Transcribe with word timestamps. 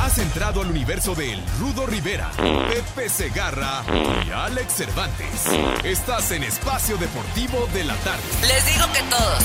Has 0.00 0.16
entrado 0.18 0.62
al 0.62 0.70
universo 0.70 1.14
de 1.14 1.34
El 1.34 1.42
Rudo 1.58 1.86
Rivera, 1.86 2.30
Pepe 2.36 3.08
Segarra 3.10 3.84
y 4.26 4.30
Alex 4.30 4.72
Cervantes. 4.72 5.46
Estás 5.84 6.30
en 6.32 6.42
Espacio 6.42 6.96
Deportivo 6.96 7.68
de 7.74 7.84
la 7.84 7.94
Tarde. 7.96 8.22
Les 8.48 8.66
digo 8.66 8.86
que 8.92 9.02
todos. 9.10 9.44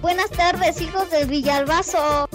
Buenas 0.00 0.30
tardes, 0.30 0.80
hijos 0.80 1.10
del 1.10 1.28
Villalbazo. 1.28 2.28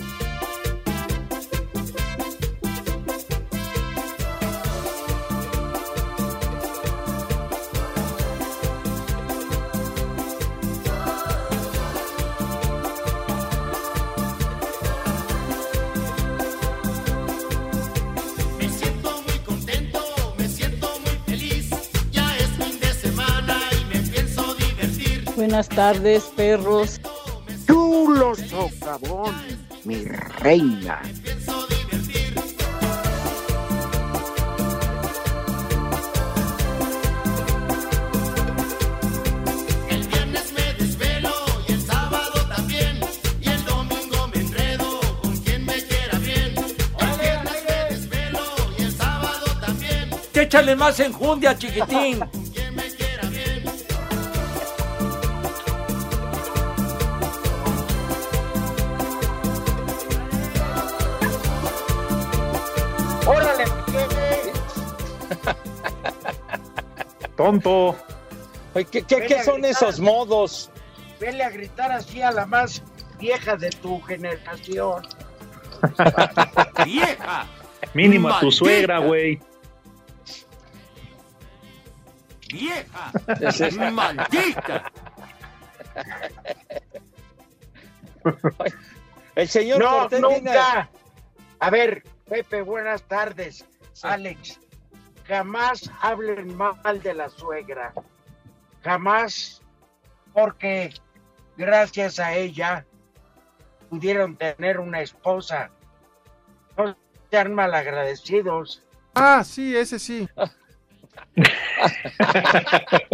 Viernes 40.08 40.52
me 40.54 40.74
desvelo 47.94 48.42
y 48.80 48.84
el 48.84 48.92
sábado 48.92 49.46
también. 49.64 50.10
Échale 50.34 50.76
más 50.76 51.00
enjundia, 51.00 51.56
chiquitín. 51.56 52.24
Tonto. 67.44 67.96
¿Qué, 68.74 68.86
qué, 69.04 69.26
qué 69.28 69.44
son 69.44 69.66
esos 69.66 70.00
modos? 70.00 70.72
Vele 71.20 71.44
a 71.44 71.50
gritar 71.50 71.92
así 71.92 72.22
a 72.22 72.32
la 72.32 72.46
más 72.46 72.82
vieja 73.20 73.58
de 73.58 73.70
tu 73.70 74.00
generación. 74.04 75.06
¡Vieja! 76.86 77.46
Mínimo 77.94 78.30
a 78.30 78.40
tu 78.40 78.50
suegra, 78.50 79.00
güey. 79.00 79.42
¡Vieja! 82.54 83.12
¡Maldita! 83.92 84.90
El 89.36 89.50
señor 89.50 89.80
No, 89.80 89.90
Cortés 89.90 90.22
viene- 90.22 90.38
nunca. 90.40 90.90
A 91.60 91.70
ver, 91.70 92.04
Pepe, 92.30 92.62
buenas 92.62 93.04
tardes. 93.04 93.66
Alex, 94.02 94.62
jamás 95.28 95.90
hablen 96.02 96.56
mal 96.56 97.02
de 97.02 97.14
la 97.14 97.30
suegra. 97.30 97.94
Jamás, 98.84 99.62
porque 100.34 100.94
gracias 101.58 102.20
a 102.20 102.34
ella 102.34 102.86
pudieron 103.90 104.36
tener 104.36 104.80
una 104.80 105.02
esposa. 105.02 105.70
No 106.78 106.96
sean 107.30 107.54
malagradecidos. 107.54 108.84
Ah, 109.16 109.44
sí, 109.44 109.76
ese 109.76 110.00
sí. 110.00 110.28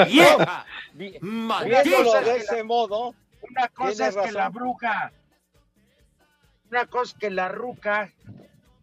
¡Vieja! 0.07 0.65
vi- 0.93 1.17
¡Maldita! 1.21 2.21
de 2.21 2.37
ese 2.37 2.63
modo, 2.63 3.13
Una 3.41 3.67
cosa 3.69 4.07
es 4.07 4.15
que 4.17 4.31
la 4.31 4.49
bruja, 4.49 5.11
una 6.69 6.85
cosa 6.85 7.13
es 7.13 7.19
que 7.19 7.29
la 7.29 7.49
ruca 7.49 8.11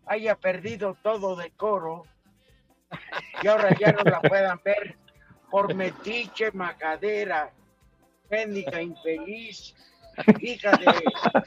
haya 0.06 0.34
perdido 0.36 0.96
todo 1.02 1.36
decoro 1.36 2.04
y 3.42 3.48
ahora 3.48 3.74
ya 3.78 3.92
no 3.92 4.02
la 4.02 4.20
puedan 4.20 4.60
ver 4.64 4.96
por 5.50 5.74
metiche, 5.74 6.50
majadera, 6.52 7.52
médica 8.30 8.80
infeliz, 8.82 9.74
hija 10.40 10.72
de 10.72 10.86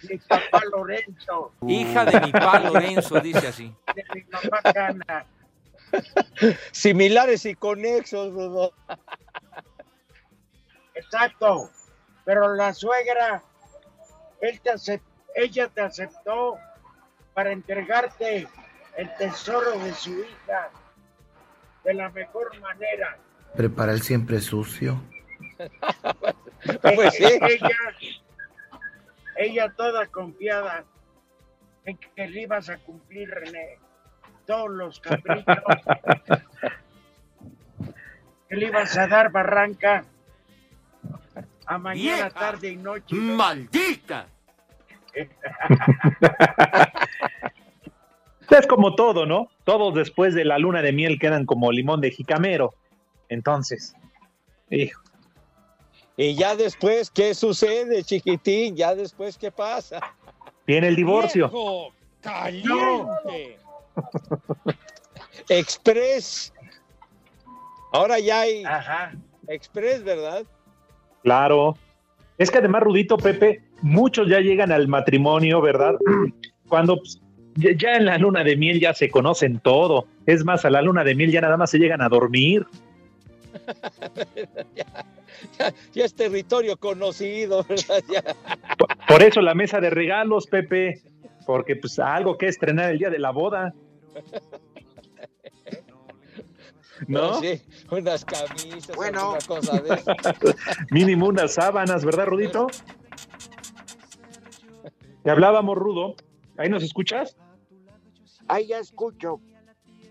mi 0.10 0.18
papá 0.20 0.62
Lorenzo, 0.72 1.52
Hija 1.68 2.06
de 2.06 2.20
mi 2.22 2.32
pa 2.32 2.60
Lorenzo, 2.60 3.20
dice 3.20 3.48
así. 3.48 3.76
de 3.96 4.04
mi 4.14 4.24
mamá 4.24 4.62
Cana. 4.74 5.26
similares 6.72 7.46
y 7.46 7.56
conexos, 7.56 8.34
Rudo. 8.34 8.74
Exacto, 10.94 11.70
pero 12.26 12.56
la 12.56 12.74
suegra, 12.74 13.42
él 14.42 14.62
te 14.62 15.02
ella 15.36 15.70
te 15.70 15.82
aceptó 15.82 16.58
para 17.34 17.52
entregarte 17.52 18.48
el 18.98 19.16
tesoro 19.16 19.72
de 19.80 19.94
su 19.94 20.12
hija 20.12 20.70
de 21.90 21.96
la 21.96 22.10
mejor 22.12 22.56
manera. 22.60 23.18
Prepara 23.56 23.94
el 23.94 24.04
siempre 24.04 24.40
sucio. 24.42 25.02
Pues 25.58 27.16
sí. 27.16 27.24
ella, 27.42 27.70
ella 29.36 29.74
toda 29.76 30.06
confiada 30.06 30.86
en 31.86 31.98
que 31.98 32.28
le 32.28 32.42
ibas 32.42 32.70
a 32.70 32.78
cumplir, 32.78 33.28
René, 33.32 33.80
todos 34.46 34.70
los 34.70 35.00
caprichos, 35.00 35.44
que 38.48 38.56
le 38.56 38.68
ibas 38.68 38.96
a 38.96 39.08
dar 39.08 39.32
barranca 39.32 40.06
a 41.66 41.78
mañana, 41.80 42.16
Vieja. 42.16 42.30
tarde 42.30 42.70
y 42.70 42.76
noche. 42.76 43.16
¡Maldita! 43.16 44.28
Es 48.50 48.68
como 48.68 48.96
todo, 48.96 49.26
¿no? 49.26 49.50
Todos 49.70 49.94
después 49.94 50.34
de 50.34 50.46
la 50.46 50.58
luna 50.58 50.82
de 50.82 50.92
miel 50.92 51.20
quedan 51.20 51.46
como 51.46 51.72
limón 51.72 52.02
de 52.02 52.10
jicamero. 52.10 52.74
Entonces, 53.30 53.94
hijo, 54.72 55.00
Y 56.18 56.34
ya 56.34 56.56
después, 56.56 57.12
¿qué 57.12 57.36
sucede, 57.36 58.04
chiquitín? 58.04 58.76
Ya 58.76 58.96
después, 58.96 59.38
¿qué 59.38 59.52
pasa? 59.52 60.00
viene 60.66 60.88
el 60.88 60.96
divorcio. 60.96 61.50
¡Viejo 61.50 61.94
caliente! 62.20 63.60
Express. 65.50 66.52
Ahora 67.94 68.18
ya 68.18 68.40
hay 68.40 68.64
Ajá. 68.64 69.12
Express, 69.50 70.04
¿verdad? 70.04 70.46
Claro. 71.22 71.78
Es 72.40 72.50
que 72.50 72.58
además, 72.58 72.82
Rudito 72.82 73.18
Pepe, 73.18 73.62
muchos 73.84 74.28
ya 74.30 74.40
llegan 74.40 74.72
al 74.72 74.88
matrimonio, 74.88 75.62
¿verdad? 75.62 75.94
Cuando 76.70 76.98
pues, 76.98 77.22
ya 77.56 77.96
en 77.96 78.06
la 78.06 78.18
luna 78.18 78.44
de 78.44 78.56
miel 78.56 78.80
ya 78.80 78.94
se 78.94 79.10
conocen 79.10 79.60
todo. 79.60 80.08
Es 80.26 80.46
más, 80.46 80.64
a 80.66 80.70
la 80.70 80.82
luna 80.82 81.04
de 81.04 81.16
miel 81.16 81.32
ya 81.32 81.42
nada 81.42 81.58
más 81.58 81.72
se 81.72 81.80
llegan 81.80 82.02
a 82.02 82.10
dormir. 82.10 82.66
Ya, 85.58 85.74
ya 85.94 86.04
es 86.06 86.14
territorio 86.14 86.76
conocido, 86.76 87.64
¿verdad? 87.70 88.04
Ya. 88.12 88.22
Por- 88.78 88.90
Por 89.08 89.24
eso 89.24 89.40
la 89.42 89.56
mesa 89.56 89.80
de 89.80 89.90
regalos, 89.90 90.48
Pepe, 90.48 91.02
porque 91.46 91.78
pues 91.78 91.98
algo 91.98 92.38
que 92.38 92.48
estrenar 92.50 92.92
el 92.92 93.00
día 93.00 93.10
de 93.10 93.20
la 93.20 93.32
boda. 93.32 93.74
¿No? 97.08 97.40
Sí, 97.40 97.62
unas 97.90 98.26
camisas, 98.26 98.94
Bueno. 98.98 99.36
alguna 99.36 99.40
cosa 99.48 99.80
de 99.80 99.94
eso. 99.96 100.12
Mínimo 100.92 101.28
unas 101.28 101.54
sábanas, 101.54 102.04
¿verdad, 102.04 102.26
Rudito? 102.26 102.68
Te 105.24 105.32
hablábamos, 105.32 105.78
Rudo. 105.78 106.16
¿Ahí 106.60 106.70
nos 106.70 106.84
escuchas? 106.84 107.36
Ahí 108.48 108.68
ya 108.68 108.80
escucho. 108.80 109.40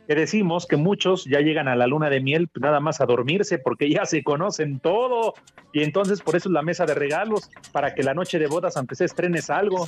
que 0.07 0.15
decimos 0.15 0.67
que 0.67 0.77
muchos 0.79 1.27
ya 1.27 1.41
llegan 1.41 1.69
a 1.69 1.77
la 1.77 1.87
luna 1.87 2.09
de 2.09 2.21
miel 2.21 2.49
nada 2.59 2.81
más 2.81 3.03
a 3.03 3.07
dormirse 3.07 3.59
porque 3.59 3.91
ya 3.91 4.07
se 4.07 4.23
conocen 4.25 4.81
todo. 4.81 5.35
Y 5.75 5.83
entonces 5.83 6.23
por 6.23 6.35
eso 6.37 6.49
es 6.49 6.53
la 6.55 6.63
mesa 6.63 6.87
de 6.87 6.95
regalos, 6.95 7.51
para 7.73 7.95
que 7.95 8.03
la 8.03 8.15
noche 8.15 8.39
de 8.39 8.47
bodas, 8.47 8.77
aunque 8.79 8.95
se 8.95 9.05
estrenes 9.05 9.51
algo. 9.51 9.87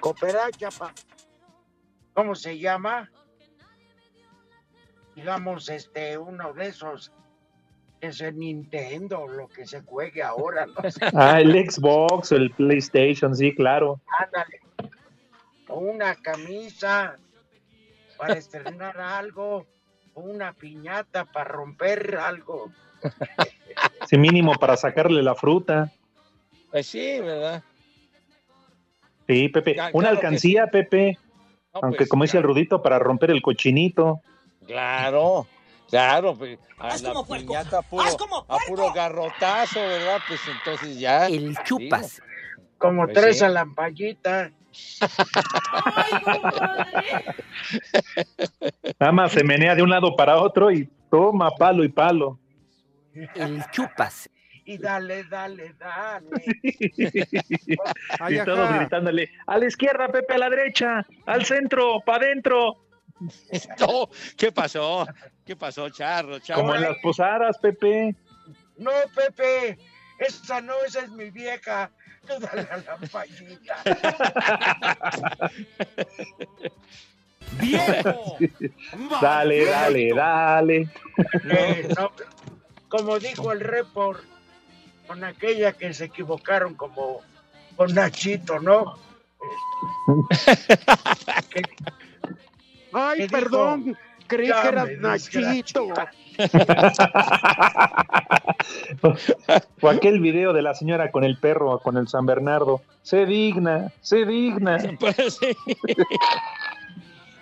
Cooperacha, 0.00 0.70
pa- 0.76 0.92
¿cómo 2.14 2.34
se 2.34 2.58
llama? 2.58 3.08
Digamos, 5.14 5.68
este, 5.68 6.18
uno 6.18 6.52
de 6.52 6.66
esos, 6.66 7.12
es 8.00 8.20
el 8.20 8.36
Nintendo, 8.36 9.28
lo 9.28 9.46
que 9.46 9.64
se 9.66 9.82
juegue 9.82 10.22
ahora, 10.24 10.66
no 10.66 10.90
sé, 10.90 10.98
Ah, 11.14 11.40
el 11.40 11.52
Xbox, 11.70 12.32
el 12.32 12.50
PlayStation, 12.50 13.36
sí, 13.36 13.54
claro. 13.54 14.00
ándale. 14.20 14.58
O 15.74 15.78
una 15.78 16.14
camisa 16.14 17.16
para 18.16 18.34
estrenar 18.34 19.00
algo, 19.00 19.66
o 20.14 20.20
una 20.20 20.52
piñata 20.52 21.24
para 21.24 21.46
romper 21.46 22.16
algo. 22.16 22.70
Sí, 24.06 24.16
mínimo 24.16 24.54
para 24.54 24.76
sacarle 24.76 25.20
la 25.20 25.34
fruta. 25.34 25.90
Pues 26.70 26.86
sí, 26.86 27.18
¿verdad? 27.20 27.64
Sí, 29.26 29.48
Pepe. 29.48 29.74
Ya, 29.74 29.90
Una 29.92 30.10
claro 30.10 30.16
alcancía, 30.16 30.68
Pepe, 30.68 31.18
No, 31.74 31.80
aunque 31.82 31.98
pues, 31.98 32.08
como 32.08 32.22
dice 32.22 32.36
el 32.36 32.44
Rudito, 32.44 32.80
para 32.80 33.00
romper 33.00 33.32
el 33.32 33.42
cochinito. 33.42 34.20
Claro, 34.68 35.48
claro, 35.90 36.36
pues, 36.36 36.56
a 36.78 36.96
la 36.98 37.14
piñata 37.24 37.82
puro, 37.82 38.04
a 38.46 38.58
puro 38.68 38.92
garrotazo, 38.92 39.80
¿verdad? 39.80 40.20
Pues 40.28 40.40
entonces 40.46 41.00
ya. 41.00 41.26
El 41.26 41.56
chupas. 41.64 42.22
Como 42.78 43.06
Pues 43.06 43.14
tres 43.14 43.38
sí. 43.38 43.44
alampallitas. 43.44 44.52
Nada 48.98 49.12
más 49.12 49.32
se 49.32 49.44
menea 49.44 49.74
de 49.74 49.82
un 49.82 49.90
lado 49.90 50.14
para 50.16 50.38
otro 50.38 50.70
y 50.70 50.88
toma 51.10 51.50
palo 51.52 51.84
y 51.84 51.88
palo. 51.88 52.38
El 53.34 53.62
chupas. 53.70 54.30
Y 54.66 54.78
dale, 54.78 55.24
dale, 55.24 55.74
dale. 55.78 56.26
y 56.62 58.44
todos 58.44 58.74
gritándole, 58.74 59.30
a 59.46 59.58
la 59.58 59.66
izquierda, 59.66 60.08
Pepe, 60.08 60.34
a 60.34 60.38
la 60.38 60.48
derecha, 60.48 61.06
al 61.26 61.44
centro, 61.44 62.00
para 62.00 62.24
adentro, 62.24 62.84
No, 63.80 64.08
¿qué 64.36 64.52
pasó? 64.52 65.06
¿Qué 65.44 65.56
pasó, 65.56 65.88
Charro? 65.90 66.38
Charro? 66.38 66.62
como 66.62 66.74
en 66.74 66.82
las 66.82 66.98
posadas, 66.98 67.58
Pepe. 67.58 68.14
No, 68.76 68.90
Pepe, 69.14 69.78
esa 70.18 70.60
no, 70.60 70.74
esa 70.86 71.00
es 71.00 71.10
mi 71.10 71.30
vieja. 71.30 71.90
La. 72.28 73.04
Dale, 79.20 79.64
dale, 79.64 80.14
dale. 80.14 80.88
Eh, 81.44 81.88
no, 81.96 82.12
como 82.88 83.18
dijo 83.18 83.52
el 83.52 83.60
report, 83.60 84.22
con 85.06 85.22
aquella 85.24 85.72
que 85.72 85.92
se 85.94 86.06
equivocaron 86.06 86.74
como 86.74 87.20
con 87.76 87.94
Nachito, 87.94 88.58
¿no? 88.60 88.96
Que- 91.50 91.62
Ay, 92.92 93.20
¿Qué 93.20 93.28
perdón, 93.28 93.98
creí 94.28 94.46
que 94.50 94.68
eras 94.68 94.86
me 94.86 94.96
Nachito. 94.96 95.88
O 99.82 99.88
aquel 99.88 100.20
video 100.20 100.52
de 100.52 100.62
la 100.62 100.74
señora 100.74 101.10
con 101.10 101.24
el 101.24 101.36
perro, 101.38 101.78
con 101.80 101.96
el 101.96 102.08
San 102.08 102.26
Bernardo. 102.26 102.80
Se 103.02 103.26
digna, 103.26 103.92
se 104.00 104.24
digna. 104.24 104.78
Pues 104.98 105.16
sí. 105.38 105.56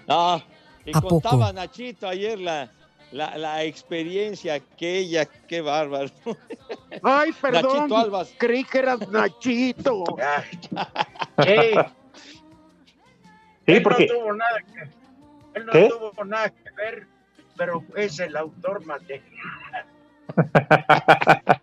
No, 0.09 0.43
y 0.85 0.91
¿A 0.97 1.01
poco? 1.01 1.21
contaba 1.21 1.53
Nachito 1.53 2.09
ayer 2.09 2.41
la, 2.41 2.69
la, 3.13 3.37
la 3.39 3.63
experiencia 3.63 4.55
aquella, 4.55 5.27
qué 5.27 5.61
bárbaro. 5.61 6.11
Ay, 7.03 7.31
perdón, 7.41 7.77
Nachito 7.77 7.97
Albas. 7.97 8.35
creí 8.39 8.65
que 8.65 8.79
eras 8.79 9.09
Nachito. 9.09 10.05
Ay. 11.37 11.45
Sí, 11.45 11.79
Sí, 13.65 13.75
él 13.75 13.83
porque 13.85 14.07
no 14.09 14.15
tuvo 14.15 14.33
nada 14.35 14.59
que, 14.75 14.81
él 15.61 15.67
no 15.67 15.73
¿Qué? 15.73 15.89
tuvo 15.89 16.25
nada 16.25 16.51
que 16.51 16.71
ver, 16.77 17.07
pero 17.57 17.83
es 17.97 18.19
el 18.21 18.37
autor 18.37 18.85
material. 18.87 19.87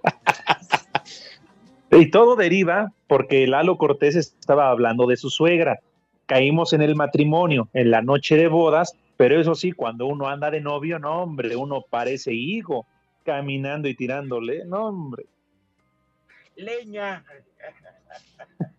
Y 1.92 2.12
todo 2.12 2.36
deriva 2.36 2.94
porque 3.08 3.48
Lalo 3.48 3.78
Cortés 3.78 4.16
estaba 4.16 4.70
hablando 4.70 5.08
de 5.08 5.18
su 5.18 5.30
suegra. 5.30 5.80
Caímos 6.28 6.74
en 6.74 6.82
el 6.84 6.96
matrimonio, 6.96 7.68
en 7.74 7.90
la 7.90 8.04
noche 8.04 8.36
de 8.38 8.48
bodas, 8.48 8.96
pero 9.18 9.40
eso 9.40 9.56
sí, 9.56 9.72
cuando 9.72 10.06
uno 10.06 10.28
anda 10.28 10.52
de 10.52 10.62
novio, 10.62 11.00
no, 11.00 11.24
hombre, 11.24 11.56
uno 11.56 11.84
parece 11.90 12.32
higo, 12.34 12.86
caminando 13.26 13.88
y 13.88 13.96
tirándole, 13.96 14.64
no, 14.66 14.86
hombre. 14.86 15.26
Leña. 16.56 17.24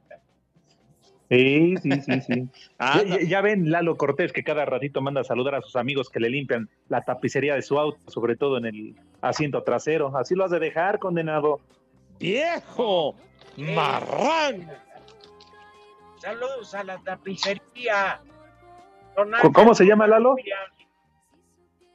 Sí, 1.31 1.77
sí, 1.83 1.91
sí, 2.03 2.21
sí. 2.21 2.49
Ah, 2.79 3.03
Ya, 3.07 3.21
ya- 3.21 3.41
ven 3.41 3.71
Lalo 3.71 3.97
Cortés 3.97 4.33
que 4.33 4.43
cada 4.43 4.65
ratito 4.65 5.01
manda 5.01 5.21
a 5.21 5.25
saludar 5.25 5.55
a 5.55 5.63
sus 5.63 5.77
amigos 5.77 6.11
que 6.11 6.19
le 6.21 6.29
limpian 6.29 6.69
la 6.89 7.03
tapicería 7.03 7.55
de 7.55 7.63
su 7.63 7.79
auto, 7.79 8.11
sobre 8.11 8.37
todo 8.37 8.59
en 8.59 8.67
el 8.67 8.97
asiento 9.21 9.63
trasero. 9.63 10.17
Así 10.17 10.35
lo 10.35 10.45
has 10.45 10.51
de 10.51 10.59
dejar, 10.59 10.99
condenado. 10.99 11.61
¡Viejo! 12.19 13.15
¡Marrán! 13.57 14.71
Saludos 16.19 16.75
a 16.75 16.85
la 16.85 16.99
tapicería. 16.99 18.21
Don 19.17 19.31
¿Cómo- 19.41 19.53
¿Cómo 19.53 19.75
se 19.75 19.85
llama, 19.85 20.07
Lalo? 20.07 20.37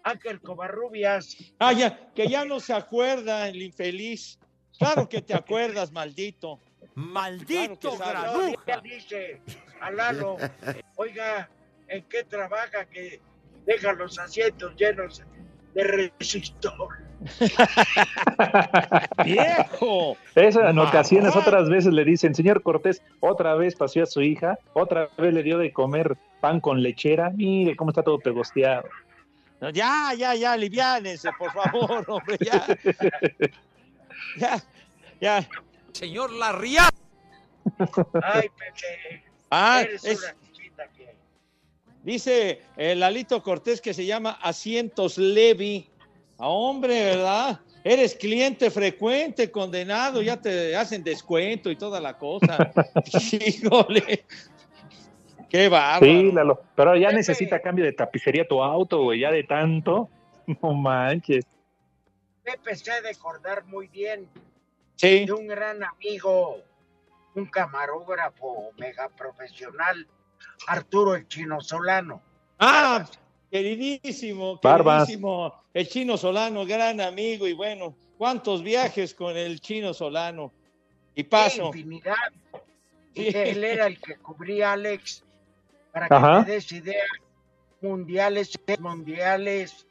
Ángel 0.04 0.40
Covarrubias. 0.42 1.36
Ah, 1.60 1.74
ya, 1.74 2.12
que 2.14 2.28
ya 2.28 2.46
no 2.46 2.60
se 2.60 2.74
acuerda 2.74 3.48
el 3.50 3.62
infeliz. 3.62 4.40
Claro 4.78 5.10
que 5.10 5.22
te 5.22 5.34
acuerdas, 5.36 5.92
maldito. 5.92 6.60
¡Maldito 6.96 7.98
Claro 7.98 8.40
granuja! 8.40 8.82
dice 8.82 9.42
a 9.82 9.92
Lalo, 9.92 10.38
oiga, 10.96 11.50
¿en 11.90 12.04
qué 12.04 12.24
trabaja 12.24 12.86
que 12.86 13.20
deja 13.66 13.92
los 13.94 14.18
asientos 14.18 14.74
llenos 14.78 15.22
de 15.74 15.84
resistor? 15.84 16.88
¡Viejo! 19.26 20.16
Eso 20.36 20.66
en 20.66 20.80
ocasiones, 20.80 21.36
otras 21.36 21.70
veces 21.70 21.94
le 21.94 22.06
dicen, 22.06 22.34
señor 22.34 22.64
Cortés, 22.64 23.02
otra 23.20 23.56
vez 23.56 23.76
paseó 23.76 24.04
a 24.04 24.08
su 24.08 24.22
hija, 24.22 24.58
otra 24.74 25.10
vez 25.18 25.34
le 25.34 25.44
dio 25.44 25.58
de 25.58 25.74
comer 25.74 26.18
pan 26.40 26.62
con 26.62 26.82
lechera, 26.82 27.30
mire 27.30 27.76
cómo 27.76 27.92
está 27.92 28.04
todo 28.04 28.20
pegosteado. 28.20 28.88
No, 29.60 29.70
ya, 29.70 30.14
ya, 30.18 30.34
ya, 30.36 30.54
aliviánense, 30.54 31.30
por 31.38 31.52
favor, 31.52 32.06
hombre, 32.08 32.38
ya. 32.40 32.66
Ya, 34.38 34.62
ya. 35.20 35.46
Señor 35.96 36.32
Larria. 36.34 36.90
Ay, 38.22 38.50
Pepe, 38.50 39.24
Ah, 39.50 39.82
eres 39.84 40.04
es- 40.04 40.20
una 40.20 40.36
chiquita 40.42 40.88
que... 40.90 41.16
dice 42.04 42.62
el 42.76 43.00
Lalito 43.00 43.42
Cortés 43.42 43.80
que 43.80 43.94
se 43.94 44.06
llama 44.06 44.32
Asientos 44.42 45.18
Levi. 45.18 45.90
Ah, 46.38 46.50
hombre, 46.50 47.02
¿verdad? 47.06 47.62
Eres 47.84 48.14
cliente 48.16 48.70
frecuente, 48.72 49.50
condenado, 49.52 50.22
ya 50.22 50.36
te 50.42 50.76
hacen 50.76 51.02
descuento 51.04 51.70
y 51.72 51.78
toda 51.78 52.02
la 52.02 52.18
cosa. 52.18 52.72
Híjole. 53.32 54.26
Qué 55.50 55.70
bárbaro. 55.70 56.06
Sí, 56.06 56.32
Lalo, 56.34 56.62
pero 56.76 56.96
ya 56.98 57.08
Pepe. 57.08 57.18
necesita 57.20 57.62
cambio 57.62 57.86
de 57.86 57.94
tapicería 57.94 58.46
tu 58.46 58.62
auto, 58.62 59.04
güey, 59.04 59.22
ya 59.22 59.32
de 59.32 59.44
tanto. 59.44 60.10
No 60.62 60.74
manches. 60.74 61.44
Pepe 62.44 62.76
se 62.76 62.92
ha 62.92 63.02
de 63.02 63.10
acordar 63.10 63.64
muy 63.66 63.88
bien 63.88 64.28
Sí. 64.96 65.26
de 65.26 65.34
un 65.34 65.48
gran 65.48 65.84
amigo, 65.84 66.58
un 67.36 67.46
camarógrafo 67.48 68.72
mega 68.78 69.10
profesional, 69.10 70.08
Arturo 70.68 71.16
el 71.16 71.28
Chino 71.28 71.60
Solano. 71.62 72.22
Ah, 72.60 73.06
queridísimo, 73.52 74.60
Barbas. 74.62 75.04
queridísimo. 75.06 75.54
El 75.74 75.88
chino 75.90 76.16
Solano, 76.18 76.66
gran 76.66 77.02
amigo 77.02 77.46
y 77.48 77.54
bueno, 77.54 77.94
cuántos 78.18 78.64
viajes 78.64 79.14
con 79.14 79.36
el 79.36 79.60
chino 79.60 79.94
Solano. 79.94 80.52
Y 81.16 81.24
paso. 81.24 81.68
Infinidad. 81.68 82.16
Sí. 83.14 83.28
Y 83.28 83.32
que 83.34 83.50
él 83.52 83.64
era 83.64 83.88
el 83.88 84.00
que 84.00 84.16
cubría 84.18 84.70
a 84.70 84.74
Alex 84.74 85.24
para 85.92 86.08
que 86.08 86.14
Ajá. 86.14 86.46
te 86.46 86.52
des 86.52 86.72
idea. 86.72 87.04
Mundiales, 87.82 88.58
mundiales, 88.80 89.86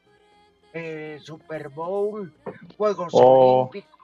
eh, 0.72 1.18
Super 1.22 1.68
Bowl, 1.68 2.32
Juegos 2.76 3.10
Oh, 3.12 3.60
Olímpicos, 3.70 4.03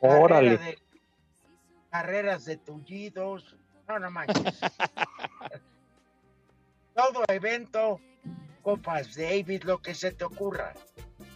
carrera 0.00 0.20
Órale. 0.24 0.58
de- 0.58 0.78
carreras 1.90 2.44
de 2.44 2.56
tullidos, 2.56 3.56
no, 3.88 3.98
no 3.98 4.10
manches. 4.10 4.60
Todo 6.94 7.24
evento, 7.28 8.00
Copas 8.62 9.14
Davis, 9.16 9.64
lo 9.64 9.78
que 9.80 9.94
se 9.94 10.12
te 10.12 10.24
ocurra. 10.24 10.72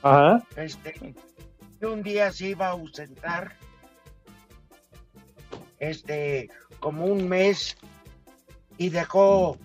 Ajá. 0.02 0.42
Este, 0.56 1.14
un 1.82 2.02
día 2.02 2.30
se 2.32 2.48
iba 2.48 2.66
a 2.68 2.70
ausentar, 2.72 3.56
este, 5.78 6.50
como 6.80 7.06
un 7.06 7.28
mes, 7.28 7.76
y 8.78 8.90
dejó 8.90 9.56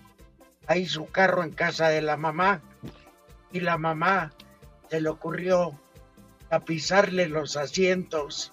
ahí 0.66 0.86
su 0.86 1.06
carro 1.06 1.42
en 1.42 1.50
casa 1.52 1.88
de 1.88 2.02
la 2.02 2.16
mamá. 2.16 2.62
y 3.52 3.58
la 3.60 3.78
mamá 3.78 4.32
se 4.88 5.00
le 5.00 5.08
ocurrió 5.08 5.76
tapizarle 6.48 7.26
los 7.28 7.56
asientos 7.56 8.52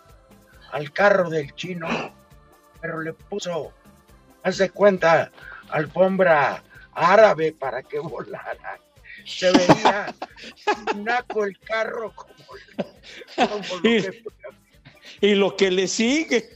al 0.71 0.91
carro 0.91 1.29
del 1.29 1.53
chino, 1.55 1.87
pero 2.81 3.01
le 3.01 3.13
puso, 3.13 3.73
hace 4.43 4.69
cuenta, 4.69 5.31
alfombra 5.69 6.63
árabe 6.93 7.53
para 7.53 7.83
que 7.83 7.99
volara. 7.99 8.79
Se 9.25 9.51
veía 9.51 10.13
naco 10.95 11.43
el 11.43 11.59
carro 11.59 12.13
como, 12.15 12.33
como 13.35 13.75
lo 13.75 13.81
que 13.81 14.23
Y 15.21 15.35
lo 15.35 15.55
que 15.55 15.71
le 15.71 15.87
sigue. 15.87 16.49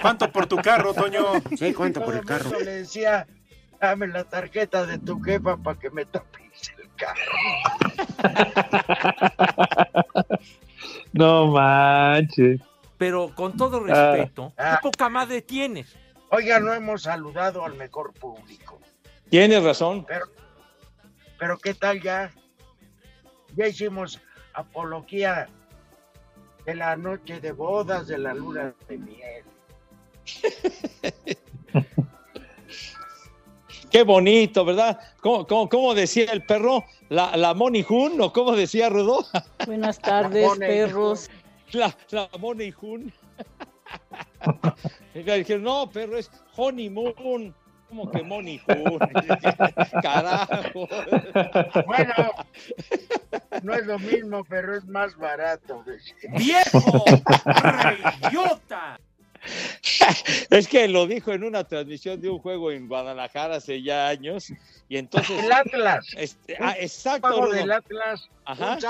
¿Cuánto 0.00 0.30
por 0.30 0.46
tu 0.46 0.56
carro, 0.56 0.94
Toño? 0.94 1.24
Sí, 1.58 1.74
cuenta 1.74 2.04
por 2.04 2.14
el 2.14 2.24
carro. 2.24 2.58
le 2.60 2.72
decía, 2.76 3.26
dame 3.80 4.06
la 4.06 4.24
tarjeta 4.24 4.86
de 4.86 4.98
tu 4.98 5.20
jefa 5.20 5.56
para 5.56 5.78
que 5.78 5.90
me 5.90 6.04
tapice 6.04 6.72
el 6.78 6.88
carro. 6.96 7.32
No 11.14 11.46
manches. 11.46 12.60
Pero 13.04 13.34
con 13.34 13.54
todo 13.54 13.84
Ah. 13.90 14.14
respeto, 14.14 14.54
Ah. 14.56 14.78
¿qué 14.80 14.88
poca 14.88 15.10
madre 15.10 15.42
tienes? 15.42 15.94
Oiga, 16.30 16.58
no 16.58 16.72
hemos 16.72 17.02
saludado 17.02 17.62
al 17.62 17.74
mejor 17.74 18.14
público. 18.14 18.80
Tienes 19.28 19.62
razón. 19.62 20.06
Pero, 20.08 20.24
pero 21.38 21.58
¿qué 21.58 21.74
tal 21.74 22.00
ya? 22.00 22.32
Ya 23.56 23.66
hicimos 23.68 24.20
apología 24.54 25.48
de 26.64 26.74
la 26.74 26.96
noche 26.96 27.40
de 27.40 27.52
bodas, 27.52 28.06
de 28.06 28.16
la 28.16 28.32
luna 28.32 28.74
de 28.88 28.96
miel. 28.96 29.44
Qué 33.90 34.02
bonito, 34.02 34.64
¿verdad? 34.64 34.98
¿Cómo, 35.20 35.46
cómo- 35.46 35.68
cómo 35.68 35.94
decía 35.94 36.32
el 36.32 36.42
perro? 36.44 36.84
¿La, 37.10 37.36
la 37.36 37.52
Money 37.52 37.82
Jun 37.82 38.18
o 38.20 38.32
cómo 38.32 38.56
decía 38.56 38.88
Rudo? 38.88 39.24
Buenas 39.66 39.98
tardes, 40.00 40.58
perros. 40.58 41.30
La, 41.74 41.96
la 42.10 42.28
Money 42.38 42.70
Jun. 42.70 43.12
Y 45.14 45.22
le 45.22 45.38
dijeron, 45.38 45.62
no, 45.62 45.90
perro, 45.90 46.18
es 46.18 46.30
Honeymoon. 46.56 47.54
¿Cómo 47.88 48.10
que 48.10 48.22
Money 48.22 48.60
Jun? 48.66 48.98
Carajo. 50.02 50.88
Bueno, 51.86 52.14
no 53.62 53.74
es 53.74 53.86
lo 53.86 53.98
mismo, 53.98 54.44
pero 54.44 54.76
es 54.76 54.84
más 54.86 55.16
barato. 55.16 55.84
¡Viejo! 56.36 57.04
¡Reyota! 57.44 58.98
Es 60.50 60.68
que 60.68 60.88
lo 60.88 61.06
dijo 61.06 61.32
en 61.32 61.44
una 61.44 61.64
transmisión 61.64 62.20
de 62.20 62.30
un 62.30 62.38
juego 62.38 62.70
en 62.70 62.88
Guadalajara 62.88 63.56
hace 63.56 63.82
ya 63.82 64.08
años. 64.08 64.52
Y 64.88 64.96
entonces. 64.96 65.44
El 65.44 65.52
Atlas, 65.52 66.06
este, 66.16 66.56
ah, 66.60 66.74
exacto, 66.78 67.28
pago 67.28 67.50
del 67.50 67.70
Atlas, 67.70 68.28
Ajá, 68.44 68.74
un 68.74 68.80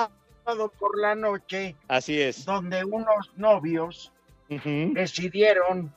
sábado 0.44 0.70
por 0.78 0.98
la 0.98 1.14
noche, 1.14 1.74
así 1.88 2.20
es. 2.20 2.44
donde 2.44 2.84
unos 2.84 3.32
novios 3.36 4.12
decidieron 4.48 5.92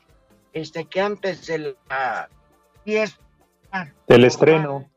este, 0.54 0.86
que 0.86 1.02
antes 1.02 1.46
de 1.48 1.76
la 1.90 2.30
fiesta. 2.84 3.20
El 4.08 4.24
estreno. 4.24 4.90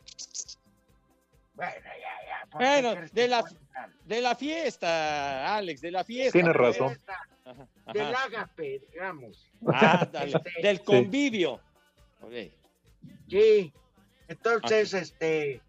Bueno, 1.54 1.72
ya, 1.84 1.90
ya. 1.92 2.46
¿por 2.50 2.60
qué 2.60 2.66
Bueno, 2.66 2.94
crees 2.96 3.12
de 3.12 3.28
la- 3.28 3.40
cuentan? 3.42 3.60
De 4.04 4.20
la 4.20 4.34
fiesta, 4.34 5.56
Alex, 5.56 5.80
de 5.80 5.90
la 5.90 6.04
fiesta. 6.04 6.32
Tienes 6.32 6.54
razón. 6.54 6.98
Ajá, 7.44 7.66
Del 7.92 8.14
ágape, 8.14 8.80
digamos. 8.92 9.50
Este, 10.24 10.62
del 10.62 10.82
convivio. 10.82 11.60
Sí. 13.28 13.72
Entonces, 14.28 14.94
este, 14.94 15.60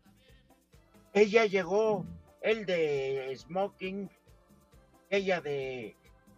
ella 1.13 1.45
llegó, 1.45 2.05
él 2.41 2.65
de 2.65 3.33
smoking, 3.37 4.09
ella 5.09 5.41
de, 5.41 5.95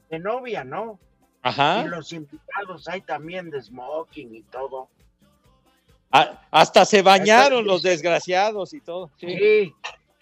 de 0.09 0.19
novia, 0.19 0.63
¿no? 0.63 0.99
Y 1.43 1.47
Ajá. 1.47 1.83
los 1.85 2.13
invitados 2.13 2.87
hay 2.87 3.01
también 3.01 3.49
de 3.49 3.61
smoking 3.61 4.35
y 4.35 4.43
todo. 4.43 4.89
Ah, 6.11 6.41
hasta 6.51 6.85
se 6.85 7.01
bañaron 7.01 7.65
los 7.65 7.81
desgraciados 7.81 8.73
y 8.73 8.81
todo. 8.81 9.09
Sí. 9.17 9.37
Sí. 9.37 9.73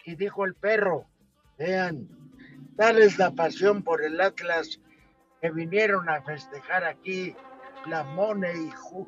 Y 0.06 0.16
dijo 0.16 0.46
el 0.46 0.56
perro, 0.56 1.06
vean, 1.58 2.08
tal 2.78 2.98
es 3.00 3.20
la 3.20 3.32
pasión 3.32 3.84
por 3.84 4.04
el 4.04 4.20
Atlas 4.20 4.80
que 5.42 5.52
vinieron 5.52 6.10
a 6.10 6.22
festejar 6.22 6.86
aquí 6.86 7.36
la 7.86 8.04
Money 8.04 8.72
Hood. 8.72 9.08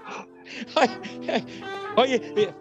Oye, 1.96 2.52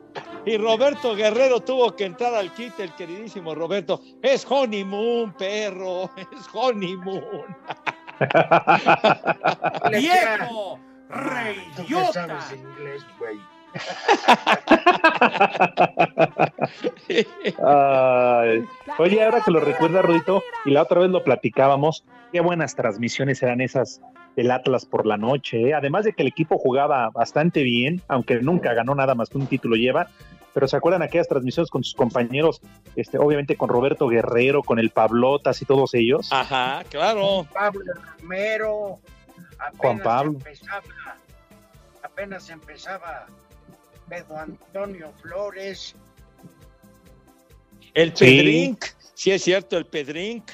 y, 0.46 0.58
Roberto 0.58 1.16
Guerrero 1.16 1.60
tuvo 1.62 1.96
que 1.96 2.06
entrar 2.06 2.34
al 2.34 2.54
kit, 2.54 2.80
el 2.80 2.94
queridísimo 2.96 3.54
Roberto. 3.56 4.02
Es 4.22 4.46
honeymoon, 4.50 5.34
perro. 5.34 6.10
Es 6.18 6.48
honeymoon. 6.54 7.56
¡Viejo! 9.92 10.80
¡Reyota! 11.10 12.14
sabes 12.14 12.52
inglés, 12.54 13.06
güey. 13.18 13.40
Ay. 17.64 18.66
Oye, 18.98 19.24
ahora 19.24 19.42
que 19.42 19.52
lo 19.52 19.60
recuerda, 19.60 20.02
Rudito, 20.02 20.44
y 20.66 20.72
la 20.72 20.82
otra 20.84 21.02
vez 21.02 21.10
lo 21.10 21.24
platicábamos, 21.24 22.04
qué 22.32 22.42
buenas 22.42 22.76
transmisiones 22.76 23.42
eran 23.44 23.62
esas 23.62 24.02
del 24.40 24.52
Atlas 24.52 24.86
por 24.86 25.06
la 25.06 25.18
noche. 25.18 25.70
¿eh? 25.70 25.74
Además 25.74 26.06
de 26.06 26.14
que 26.14 26.22
el 26.22 26.30
equipo 26.30 26.58
jugaba 26.58 27.10
bastante 27.10 27.62
bien, 27.62 28.02
aunque 28.08 28.40
nunca 28.40 28.74
ganó 28.74 28.96
nada 28.96 29.14
más 29.14 29.30
que 29.30 29.38
un 29.38 29.48
título 29.48 29.76
lleva. 29.76 30.08
Pero 30.54 30.68
se 30.68 30.78
acuerdan 30.78 31.04
aquellas 31.04 31.28
transmisiones 31.28 31.70
con 31.70 31.84
sus 31.84 31.94
compañeros, 31.94 32.62
este, 32.96 33.18
obviamente 33.20 33.56
con 33.56 33.70
Roberto 33.70 34.08
Guerrero, 34.08 34.64
con 34.64 34.80
el 34.80 34.90
Pablotas 34.92 35.62
y 35.62 35.66
todos 35.66 35.94
ellos. 35.94 36.30
Ajá, 36.32 36.84
claro. 36.90 37.46
Pablo 37.54 37.82
Romero. 38.20 39.00
Juan 39.78 40.00
Pablo. 40.00 40.32
Empezaba, 40.32 40.82
apenas 42.02 42.50
empezaba 42.50 43.28
Pedro 44.08 44.38
Antonio 44.38 45.12
Flores. 45.22 45.96
El. 47.94 48.14
Pedrink. 48.14 48.86
Sí, 49.14 49.32
es 49.32 49.44
cierto, 49.44 49.78
el 49.78 49.86
Pedrink. 49.86 50.50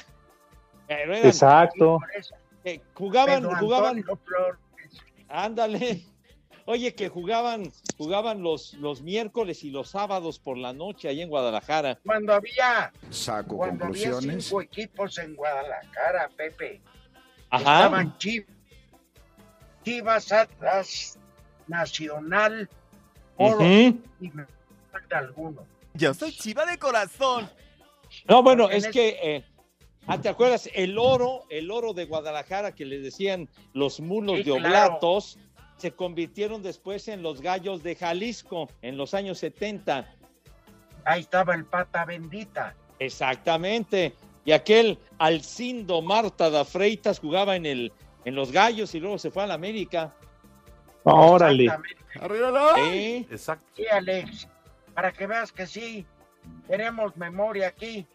Exacto. 0.88 1.98
por 2.00 2.10
eso, 2.16 2.34
eh, 2.66 2.80
jugaban, 2.94 3.42
Pedro 3.42 3.56
jugaban, 3.58 4.04
ándale. 5.28 6.02
Oye, 6.68 6.96
que 6.96 7.08
jugaban, 7.08 7.70
jugaban 7.96 8.42
los, 8.42 8.74
los 8.74 9.00
miércoles 9.00 9.62
y 9.62 9.70
los 9.70 9.90
sábados 9.90 10.40
por 10.40 10.58
la 10.58 10.72
noche 10.72 11.08
ahí 11.08 11.22
en 11.22 11.28
Guadalajara. 11.28 11.96
Cuando 12.04 12.34
había, 12.34 12.92
Saco 13.08 13.56
cuando 13.56 13.84
había 13.84 14.14
cinco 14.14 14.60
equipos 14.60 15.16
en 15.18 15.36
Guadalajara, 15.36 16.28
Pepe. 16.36 16.80
Ajá. 17.50 17.84
Estaban 17.84 18.18
Chivas, 18.18 18.48
Chivas 19.84 20.32
Atlas, 20.32 21.18
Nacional, 21.68 22.68
Oro 23.36 23.58
Ujú. 23.58 24.00
y 24.20 24.30
me 24.32 24.44
falta 24.90 25.18
alguno. 25.18 25.64
Yo 25.94 26.12
soy 26.14 26.32
chiva 26.32 26.66
de 26.66 26.78
corazón. 26.78 27.48
No, 28.28 28.42
bueno, 28.42 28.64
Porque 28.64 28.76
es 28.78 28.88
que, 28.88 29.08
eh, 29.22 29.44
ah, 30.06 30.20
¿te 30.20 30.28
acuerdas? 30.28 30.68
El 30.74 30.98
oro, 30.98 31.44
el 31.50 31.70
oro 31.70 31.92
de 31.92 32.06
Guadalajara 32.06 32.74
que 32.74 32.84
le 32.84 32.98
decían 32.98 33.48
los 33.72 34.00
mulos 34.00 34.38
Sí, 34.38 34.42
de 34.44 34.58
claro. 34.58 34.66
oblatos, 34.94 35.38
se 35.76 35.92
convirtieron 35.92 36.62
después 36.62 37.08
en 37.08 37.22
los 37.22 37.40
gallos 37.40 37.82
de 37.82 37.94
Jalisco 37.96 38.68
en 38.82 38.96
los 38.96 39.14
años 39.14 39.38
70. 39.38 40.10
Ahí 41.04 41.20
estaba 41.20 41.54
el 41.54 41.64
pata 41.64 42.04
bendita. 42.04 42.74
Exactamente. 42.98 44.14
Y 44.44 44.52
aquel 44.52 44.98
Alcindo 45.18 46.02
Marta 46.02 46.50
da 46.50 46.64
Freitas 46.64 47.18
jugaba 47.18 47.56
en 47.56 47.66
el 47.66 47.92
en 48.24 48.34
los 48.34 48.50
gallos 48.50 48.94
y 48.94 49.00
luego 49.00 49.18
se 49.18 49.30
fue 49.30 49.44
a 49.44 49.46
la 49.46 49.54
América. 49.54 50.12
Órale. 51.04 51.64
Exactamente. 51.64 52.02
¡Arriba! 52.20 52.74
Sí. 52.74 53.26
Exacto. 53.30 53.66
Sí, 53.76 53.86
Alex, 53.86 54.48
para 54.94 55.12
que 55.12 55.26
veas 55.26 55.52
que 55.52 55.66
sí, 55.66 56.04
tenemos 56.66 57.16
memoria 57.16 57.68
aquí. 57.68 58.06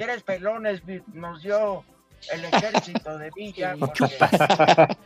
¿Quieres 0.00 0.22
pelones? 0.22 0.82
Nos 1.12 1.42
dio 1.42 1.84
el 2.32 2.44
ejército 2.46 3.18
de 3.18 3.30
Villa. 3.36 3.76
porque- 3.78 4.04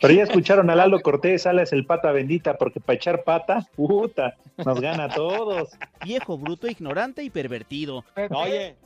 Pero 0.00 0.14
ya 0.14 0.24
escucharon 0.24 0.68
a 0.68 0.74
Lalo 0.74 1.00
Cortés, 1.00 1.46
Alas 1.46 1.72
el 1.72 1.86
pata 1.86 2.10
bendita, 2.12 2.58
porque 2.58 2.80
para 2.80 2.96
echar 2.96 3.22
pata, 3.24 3.66
puta, 3.76 4.36
nos 4.64 4.80
gana 4.80 5.04
a 5.04 5.08
todos. 5.08 5.70
Viejo, 6.04 6.36
bruto, 6.36 6.66
ignorante 6.66 7.22
y 7.22 7.30
pervertido. 7.30 8.04
Pepe, 8.14 8.34
Oye, 8.34 8.76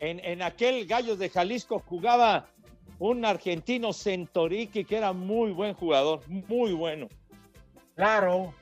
en, 0.00 0.18
en 0.24 0.42
aquel 0.42 0.86
Gallos 0.86 1.18
de 1.18 1.28
Jalisco 1.28 1.78
jugaba 1.86 2.46
un 2.98 3.24
argentino 3.26 3.92
Centoriqui 3.92 4.84
que 4.84 4.96
era 4.96 5.12
muy 5.12 5.52
buen 5.52 5.74
jugador, 5.74 6.22
muy 6.26 6.72
bueno. 6.72 7.08
Claro, 7.94 8.54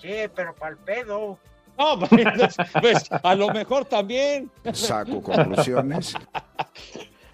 sí, 0.00 0.08
pero 0.34 0.54
para 0.54 0.70
el 0.72 0.78
pedo. 0.78 1.38
No, 1.78 1.98
pues, 2.08 2.56
pues, 2.80 3.04
a 3.10 3.34
lo 3.34 3.48
mejor 3.50 3.84
también. 3.84 4.50
Saco 4.72 5.22
conclusiones. 5.22 6.14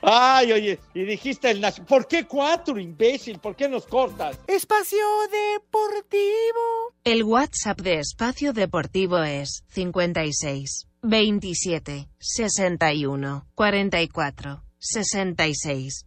Ay, 0.06 0.52
oye, 0.52 0.78
y 0.92 1.04
dijiste 1.04 1.50
el 1.50 1.62
nacional. 1.62 1.88
¿Por 1.88 2.06
qué 2.06 2.26
cuatro, 2.26 2.78
imbécil? 2.78 3.38
¿Por 3.38 3.56
qué 3.56 3.68
nos 3.68 3.86
cortas? 3.86 4.38
Espacio 4.46 4.98
Deportivo. 5.30 6.92
El 7.04 7.24
WhatsApp 7.24 7.80
de 7.80 8.00
Espacio 8.00 8.52
Deportivo 8.52 9.22
es 9.22 9.64
56 9.68 10.88
27 11.02 12.08
61 12.18 13.46
44 13.54 14.62
66. 14.78 16.06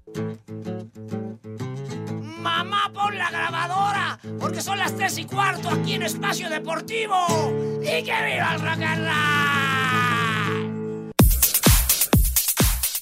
Mamá, 2.48 2.89
pon 2.94 3.18
la 3.18 3.30
grabadora, 3.30 4.18
porque 4.39 4.62
son 4.62 4.80
las 4.80 4.96
tres 4.96 5.18
y 5.18 5.25
cuarto 5.25 5.70
aquí 5.70 5.96
en 5.96 6.04
Espacio 6.04 6.50
Deportivo. 6.50 7.18
¡Y 7.82 8.04
que 8.04 8.16
viva 8.25 8.54
el 8.56 8.62
rock 8.62 8.82
and 8.84 9.06
roll! 9.06 10.07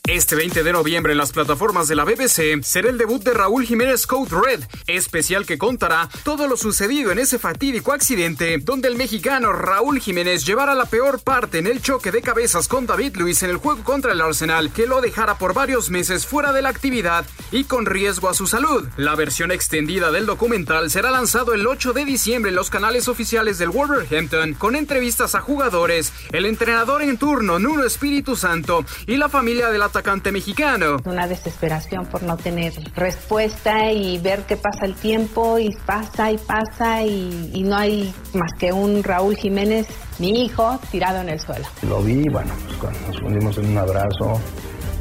Este 0.08 0.36
20 0.36 0.62
de 0.62 0.72
noviembre 0.72 1.14
en 1.14 1.18
las 1.18 1.32
plataformas 1.32 1.88
de 1.88 1.96
la 1.96 2.04
BBC 2.04 2.62
será 2.62 2.90
el 2.90 3.00
debut 3.00 3.24
de 3.24 3.34
Raúl 3.34 3.66
Jiménez 3.66 4.06
Code 4.06 4.30
Red, 4.30 4.64
especial 4.86 5.48
que 5.48 5.58
contará 5.58 6.10
todo 6.24 6.48
lo 6.48 6.58
sucedido 6.58 7.12
en 7.12 7.18
ese 7.18 7.40
fatídico 7.40 7.92
accidente 7.92 8.60
donde 8.60 8.88
el 8.88 8.98
mexicano 8.98 9.52
Raúl 9.52 10.00
Jiménez 10.00 10.46
llevara 10.46 10.76
la 10.76 10.86
peor 10.86 11.22
parte 11.22 11.58
en 11.58 11.66
el 11.66 11.82
choque 11.82 12.12
de 12.12 12.22
cabezas 12.22 12.68
con 12.68 12.86
David 12.86 13.16
Luis 13.16 13.42
en 13.42 13.50
el 13.50 13.58
juego 13.58 13.84
contra 13.84 14.12
el 14.12 14.22
Arsenal 14.22 14.72
que 14.72 14.86
lo 14.86 15.02
dejara 15.02 15.40
por 15.40 15.56
varios 15.56 15.90
meses 15.90 16.28
fuera 16.28 16.54
de 16.54 16.62
la 16.62 16.70
actividad 16.70 17.26
y 17.52 17.64
con 17.64 17.88
riesgo 17.88 18.30
a 18.30 18.36
su 18.36 18.46
salud. 18.46 18.88
La 18.98 19.16
versión 19.16 19.52
extendida 19.52 20.12
del 20.12 20.28
documental 20.28 20.92
será 20.92 21.10
lanzado 21.10 21.56
el 21.56 21.66
8 21.66 21.94
de 21.94 22.06
diciembre 22.06 22.50
en 22.50 22.56
los 22.56 22.70
canales 22.70 23.08
oficiales 23.08 23.58
del 23.58 23.72
Wolverhampton 23.72 24.54
con 24.54 24.76
entrevistas 24.76 25.34
a 25.34 25.42
jugadores, 25.42 26.14
el 26.32 26.46
entrenador 26.46 27.02
en 27.02 27.18
turno 27.18 27.58
Nuno 27.58 27.86
Espíritu 27.86 28.36
Santo 28.36 28.86
y 29.08 29.18
la 29.18 29.30
familia 29.30 29.72
del 29.72 29.82
atacante 29.96 30.32
mexicano. 30.32 30.98
Una 31.06 31.26
desesperación 31.26 32.06
por 32.08 32.22
no 32.22 32.36
tener 32.36 32.74
respuesta 32.96 33.92
y 33.92 34.18
ver 34.18 34.42
que 34.42 34.58
pasa 34.58 34.86
el 34.86 34.94
tiempo 34.94 35.58
y 35.58 35.74
pasa 35.86 36.32
y 36.32 36.38
pasa 36.38 37.02
y, 37.04 37.52
y 37.54 37.64
no 37.64 37.78
hay 37.78 38.14
más 38.34 38.52
que 38.60 38.74
un 38.74 39.04
Raúl 39.04 39.38
Jiménez, 39.38 39.88
mi 40.20 40.44
hijo, 40.44 40.78
tirado 40.92 41.22
en 41.22 41.30
el 41.30 41.40
suelo. 41.40 41.66
Lo 41.88 42.02
vi, 42.02 42.24
bueno, 42.30 42.52
pues 42.66 42.78
cuando 42.78 43.00
nos 43.08 43.20
fundimos 43.22 43.58
en 43.58 43.68
un 43.68 43.78
abrazo 43.78 44.42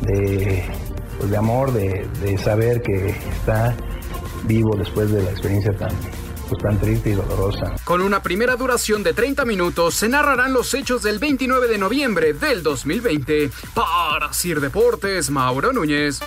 de, 0.02 0.64
pues, 1.18 1.30
de 1.30 1.36
amor, 1.36 1.72
de, 1.72 2.06
de 2.22 2.38
saber 2.38 2.80
que 2.80 3.08
está 3.08 3.74
vivo 4.44 4.76
después 4.76 5.10
de 5.10 5.22
la 5.22 5.30
experiencia 5.30 5.72
tan, 5.72 5.90
tan 6.52 6.78
triste 6.78 7.10
y 7.10 7.12
dolorosa. 7.14 7.74
Con 7.84 8.00
una 8.00 8.22
primera 8.22 8.56
duración 8.56 9.02
de 9.02 9.12
30 9.12 9.44
minutos, 9.44 9.94
se 9.94 10.08
narrarán 10.08 10.52
los 10.52 10.72
hechos 10.74 11.02
del 11.02 11.18
29 11.18 11.68
de 11.68 11.78
noviembre 11.78 12.32
del 12.32 12.62
2020. 12.62 13.50
Para 13.74 14.32
Sir 14.32 14.60
Deportes, 14.60 15.30
Mauro 15.30 15.72
Núñez. 15.72 16.20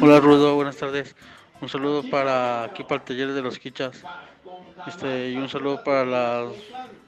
Hola 0.00 0.20
Rudo, 0.20 0.54
buenas 0.54 0.76
tardes. 0.76 1.16
Un 1.60 1.68
saludo 1.68 2.02
para 2.10 2.64
aquí 2.64 2.82
para 2.82 2.96
el 2.96 3.02
taller 3.02 3.32
de 3.32 3.42
los 3.42 3.58
quichas. 3.58 4.02
Este, 4.86 5.30
y 5.30 5.36
un 5.36 5.48
saludo 5.48 5.82
para 5.82 6.04
las 6.04 6.52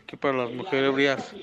aquí 0.05 0.17
para 0.17 0.39
las 0.39 0.51
mujeres 0.53 0.89
ebrias. 0.89 1.35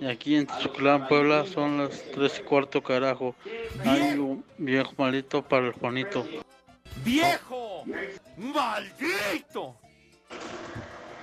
Y 0.00 0.06
aquí 0.06 0.36
en 0.36 0.46
Chuclán, 0.46 1.08
Puebla, 1.08 1.46
son 1.46 1.78
las 1.78 2.02
tres 2.12 2.38
y 2.40 2.42
cuarto 2.42 2.82
carajo. 2.82 3.34
Hay 3.84 4.18
un 4.18 4.44
viejo 4.58 4.92
maldito 4.98 5.42
para 5.42 5.66
el 5.66 5.72
Juanito. 5.72 6.26
¡Viejo! 7.04 7.84
¡Maldito! 8.36 9.76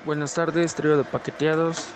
Buenas 0.06 0.34
tardes, 0.34 0.76
trío 0.76 0.98
de 0.98 1.04
paqueteados. 1.04 1.88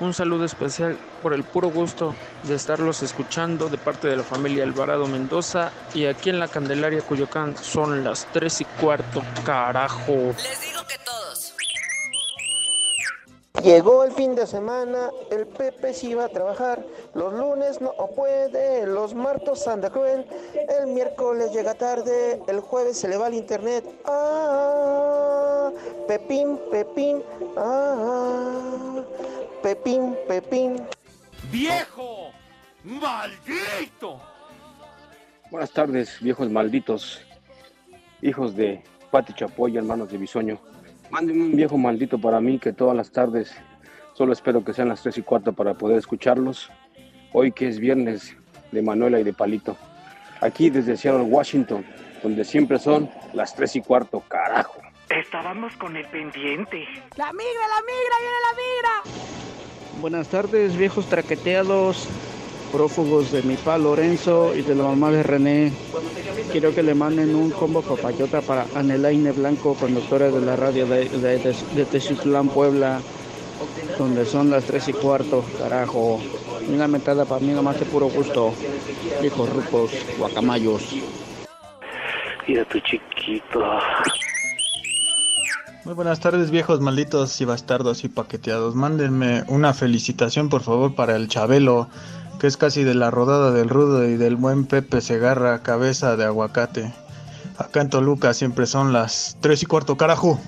Un 0.00 0.14
saludo 0.14 0.44
especial 0.44 0.96
por 1.22 1.34
el 1.34 1.42
puro 1.42 1.70
gusto 1.70 2.14
de 2.44 2.54
estarlos 2.54 3.02
escuchando 3.02 3.68
de 3.68 3.78
parte 3.78 4.06
de 4.06 4.16
la 4.16 4.22
familia 4.22 4.62
Alvarado 4.62 5.08
Mendoza 5.08 5.72
y 5.92 6.06
aquí 6.06 6.30
en 6.30 6.38
la 6.38 6.46
Candelaria 6.46 7.00
Cuyocán 7.00 7.56
son 7.56 8.04
las 8.04 8.26
tres 8.32 8.60
y 8.60 8.64
cuarto, 8.64 9.24
carajo. 9.44 10.34
Les 10.36 10.60
digo 10.60 10.86
que 10.86 10.98
todos. 11.04 11.47
Llegó 13.62 14.04
el 14.04 14.12
fin 14.12 14.36
de 14.36 14.46
semana, 14.46 15.10
el 15.32 15.46
Pepe 15.46 15.92
sí 15.92 16.14
va 16.14 16.26
a 16.26 16.28
trabajar, 16.28 16.84
los 17.14 17.32
lunes 17.32 17.80
no 17.80 17.92
puede, 18.14 18.86
los 18.86 19.14
martes 19.14 19.66
anda 19.66 19.90
cruel, 19.90 20.24
el 20.78 20.86
miércoles 20.86 21.52
llega 21.52 21.74
tarde, 21.74 22.40
el 22.46 22.60
jueves 22.60 22.98
se 22.98 23.08
le 23.08 23.16
va 23.16 23.26
al 23.26 23.34
internet. 23.34 23.84
Ah, 24.04 25.72
Pepín, 26.06 26.58
Pepín, 26.70 27.22
ah, 27.56 29.02
Pepín, 29.60 30.16
Pepín. 30.28 30.86
¡Viejo! 31.50 32.30
¡Maldito! 32.84 34.20
Buenas 35.50 35.72
tardes, 35.72 36.20
viejos 36.20 36.48
malditos, 36.48 37.22
hijos 38.22 38.54
de 38.54 38.84
Pati 39.10 39.32
Chapoy, 39.32 39.76
hermanos 39.76 40.10
de 40.10 40.18
Bisoño. 40.18 40.60
Mándenme 41.10 41.44
un 41.44 41.56
viejo 41.56 41.78
maldito 41.78 42.18
para 42.18 42.40
mí 42.40 42.58
que 42.58 42.72
todas 42.72 42.96
las 42.96 43.10
tardes, 43.10 43.54
solo 44.12 44.32
espero 44.32 44.64
que 44.64 44.74
sean 44.74 44.88
las 44.88 45.02
3 45.02 45.18
y 45.18 45.22
cuarto 45.22 45.52
para 45.52 45.74
poder 45.74 45.98
escucharlos. 45.98 46.70
Hoy 47.32 47.52
que 47.52 47.68
es 47.68 47.78
viernes 47.78 48.36
de 48.72 48.82
Manuela 48.82 49.18
y 49.18 49.24
de 49.24 49.32
Palito. 49.32 49.76
Aquí 50.40 50.70
desde 50.70 50.96
Seattle, 50.96 51.22
Washington, 51.24 51.84
donde 52.22 52.44
siempre 52.44 52.78
son 52.78 53.10
las 53.32 53.54
3 53.54 53.76
y 53.76 53.80
cuarto, 53.80 54.20
carajo. 54.28 54.80
Estábamos 55.08 55.74
con 55.76 55.96
el 55.96 56.06
pendiente. 56.06 56.84
¡La 57.16 57.32
migra, 57.32 57.68
la 57.68 57.82
migra, 57.86 58.16
viene 58.20 58.38
la 58.44 58.56
migra! 58.56 60.00
Buenas 60.00 60.28
tardes, 60.28 60.76
viejos 60.76 61.08
traqueteados, 61.08 62.08
prófugos 62.72 63.32
de 63.32 63.42
mi 63.42 63.56
pa 63.56 63.78
Lorenzo 63.78 64.54
y 64.54 64.62
de 64.62 64.74
la 64.74 64.84
mamá 64.84 65.10
de 65.10 65.22
René. 65.22 65.72
Quiero 66.52 66.74
que 66.74 66.82
le 66.82 66.94
manden 66.94 67.34
un 67.34 67.50
combo 67.50 67.82
papayota 67.82 68.40
para 68.40 68.66
Anelaine 68.74 69.32
Blanco, 69.32 69.74
conductora 69.74 70.30
de 70.30 70.40
la 70.40 70.56
radio 70.56 70.86
de, 70.86 71.08
de, 71.08 71.38
de, 71.38 71.84
de 71.84 72.42
Puebla, 72.54 73.00
donde 73.98 74.24
son 74.24 74.50
las 74.50 74.64
tres 74.64 74.88
y 74.88 74.92
cuarto, 74.92 75.44
carajo. 75.58 76.20
Una 76.68 76.86
mentada 76.86 77.24
para 77.24 77.40
mí 77.40 77.52
nomás 77.52 77.80
de 77.80 77.86
puro 77.86 78.08
gusto. 78.08 78.52
Viejos 79.20 79.48
rucos, 79.50 79.90
guacamayos. 80.18 80.94
Mira 82.46 82.64
tu 82.64 82.78
chiquito. 82.80 83.60
Muy 85.84 85.94
buenas 85.94 86.20
tardes, 86.20 86.50
viejos 86.50 86.80
malditos 86.80 87.40
y 87.40 87.46
bastardos 87.46 88.04
y 88.04 88.08
paqueteados. 88.08 88.74
Mándenme 88.74 89.44
una 89.48 89.72
felicitación, 89.72 90.50
por 90.50 90.62
favor, 90.62 90.94
para 90.94 91.16
el 91.16 91.28
Chabelo, 91.28 91.88
que 92.38 92.46
es 92.46 92.56
casi 92.56 92.84
de 92.84 92.94
la 92.94 93.10
rodada 93.10 93.50
del 93.50 93.68
Rudo 93.68 94.08
y 94.08 94.16
del 94.16 94.36
buen 94.36 94.64
Pepe 94.64 95.00
Segarra, 95.00 95.62
cabeza 95.62 96.16
de 96.16 96.24
aguacate. 96.24 96.92
Acá 97.56 97.80
en 97.80 97.90
Toluca 97.90 98.32
siempre 98.32 98.66
son 98.66 98.92
las 98.92 99.36
tres 99.40 99.62
y 99.64 99.66
cuarto, 99.66 99.96
carajo. 99.96 100.38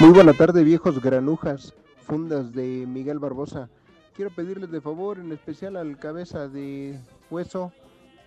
Muy 0.00 0.10
buena 0.10 0.32
tarde, 0.32 0.64
viejos 0.64 1.00
granujas, 1.00 1.74
fundas 2.06 2.52
de 2.52 2.84
Miguel 2.88 3.20
Barbosa. 3.20 3.68
Quiero 4.14 4.32
pedirles 4.32 4.70
de 4.70 4.80
favor, 4.80 5.18
en 5.18 5.30
especial 5.30 5.76
al 5.76 5.96
cabeza 5.98 6.48
de 6.48 6.98
hueso, 7.30 7.72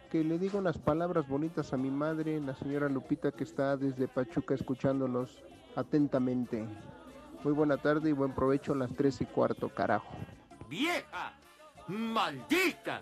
que 0.10 0.24
le 0.24 0.40
diga 0.40 0.58
unas 0.58 0.78
palabras 0.78 1.28
bonitas 1.28 1.74
a 1.74 1.78
mi 1.78 1.92
madre, 1.92 2.40
la 2.40 2.56
señora 2.56 2.88
Lupita, 2.88 3.34
que 3.34 3.44
está 3.44 3.76
desde 3.76 4.08
Pachuca 4.08 4.56
escuchándolos 4.56 5.44
atentamente. 5.76 6.66
Muy 7.48 7.54
buena 7.54 7.78
tarde 7.78 8.10
y 8.10 8.12
buen 8.12 8.34
provecho 8.34 8.74
a 8.74 8.76
las 8.76 8.94
tres 8.94 9.22
y 9.22 9.26
cuarto, 9.26 9.70
carajo. 9.70 10.18
¡Vieja! 10.68 11.32
¡Maldita! 11.88 13.02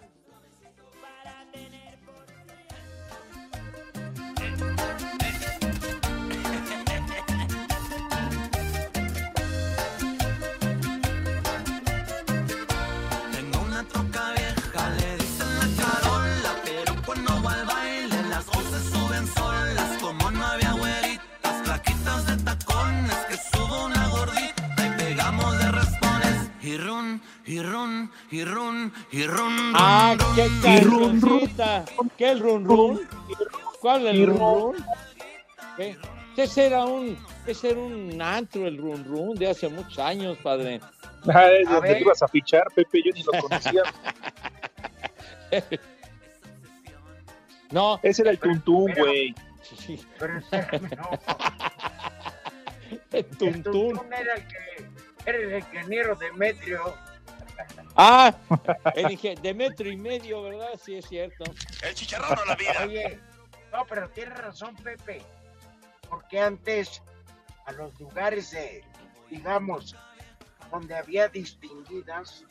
Y 27.45 27.62
run, 27.62 28.12
y 28.31 28.43
run, 28.43 28.93
y 29.12 29.23
run, 29.25 29.73
Ah, 29.75 30.15
qué 30.36 30.47
cancioncita. 30.62 31.86
¿Qué 32.17 32.31
el 32.31 32.39
run 32.39 32.65
run? 32.65 33.01
¿Cuál 33.79 34.08
el 34.08 34.27
run 34.27 34.38
run? 34.38 34.86
¿Qué? 35.77 35.95
Ese 36.38 36.67
era 36.67 36.86
un, 36.86 37.17
ese 37.47 37.71
era 37.71 37.79
un 37.79 38.21
antro, 38.21 38.67
el 38.67 38.77
run 38.77 39.05
run, 39.05 39.36
de 39.36 39.49
hace 39.49 39.69
muchos 39.69 39.99
años, 39.99 40.38
padre. 40.43 40.81
Ah, 41.27 41.47
es 41.51 41.67
A 41.67 41.75
donde 41.75 41.93
te 41.93 42.01
ibas 42.01 42.21
a 42.21 42.27
fichar, 42.27 42.67
Pepe, 42.75 43.01
yo 43.03 43.12
ni 43.13 43.23
lo 43.23 43.31
conocía. 43.41 43.84
No. 47.71 47.99
Ese 48.03 48.21
era 48.21 48.31
el 48.31 48.39
tuntún, 48.39 48.93
güey. 48.93 49.34
El 53.12 53.25
Tuntún 53.38 53.99
era 54.13 54.36
el 54.36 54.47
que 54.47 54.86
era 55.25 55.38
el 55.38 55.58
ingeniero 55.58 56.15
Demetrio. 56.15 56.95
Ah, 57.97 58.35
el 58.95 59.05
inge- 59.05 59.39
de 59.39 59.53
metro 59.53 59.89
y 59.89 59.95
medio, 59.95 60.41
¿verdad? 60.43 60.77
Sí, 60.83 60.95
es 60.95 61.05
cierto. 61.07 61.45
El 61.81 61.95
chicharrón 61.95 62.37
o 62.37 62.45
la 62.45 62.55
vida. 62.55 62.83
Oye, 62.83 63.19
no, 63.71 63.85
pero 63.87 64.09
tienes 64.09 64.37
razón, 64.37 64.75
Pepe. 64.75 65.21
Porque 66.09 66.39
antes, 66.39 67.01
a 67.65 67.71
los 67.71 67.97
lugares 67.99 68.51
de, 68.51 68.83
digamos, 69.29 69.95
donde 70.71 70.95
había 70.97 71.29
distinguidas, 71.29 72.43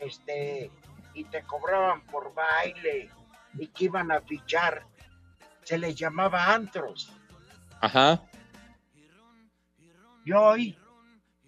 este, 0.00 0.70
y 1.14 1.22
te 1.24 1.42
cobraban 1.44 2.00
por 2.06 2.34
baile 2.34 3.10
y 3.54 3.68
que 3.68 3.84
iban 3.84 4.10
a 4.10 4.20
fichar, 4.22 4.84
se 5.62 5.78
les 5.78 5.94
llamaba 5.94 6.52
antros. 6.52 7.12
Ajá. 7.80 8.20
Y 10.24 10.32
hoy, 10.32 10.78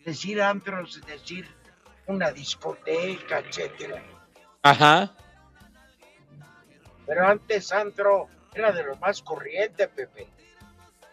decir 0.04 0.40
antros 0.40 0.96
es 0.96 1.06
decir 1.06 1.53
una 2.06 2.30
discoteca, 2.30 3.38
etcétera. 3.40 4.02
Ajá. 4.62 5.14
Pero 7.06 7.26
antes 7.26 7.72
antro 7.72 8.28
era 8.54 8.72
de 8.72 8.84
lo 8.84 8.96
más 8.96 9.20
corriente, 9.22 9.88
Pepe. 9.88 10.26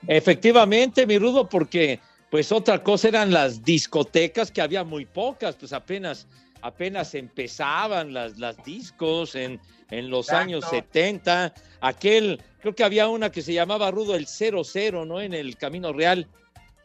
Efectivamente, 0.08 1.06
mi 1.06 1.18
rudo, 1.18 1.48
porque 1.48 2.00
pues 2.30 2.52
otra 2.52 2.82
cosa 2.82 3.10
eran 3.10 3.32
las 3.32 3.64
discotecas, 3.64 4.52
que 4.52 4.62
había 4.62 4.84
muy 4.84 5.06
pocas, 5.06 5.56
pues 5.58 5.74
apenas, 5.74 6.28
apenas 6.62 7.14
empezaban 7.14 8.14
las, 8.14 8.38
las 8.38 8.64
discos 8.64 9.36
en, 9.36 9.60
en 9.90 10.10
los 10.10 10.28
Exacto. 10.28 10.44
años 10.44 10.66
70. 10.70 11.54
Aquel, 11.82 12.42
creo 12.62 12.74
que 12.74 12.84
había 12.84 13.10
una 13.10 13.32
que 13.32 13.42
se 13.42 13.54
llamaba 13.54 13.92
Rudo 13.92 14.16
el 14.16 14.28
00, 14.28 15.06
¿no? 15.06 15.20
En 15.20 15.34
el 15.34 15.58
Camino 15.58 15.92
Real, 15.92 16.28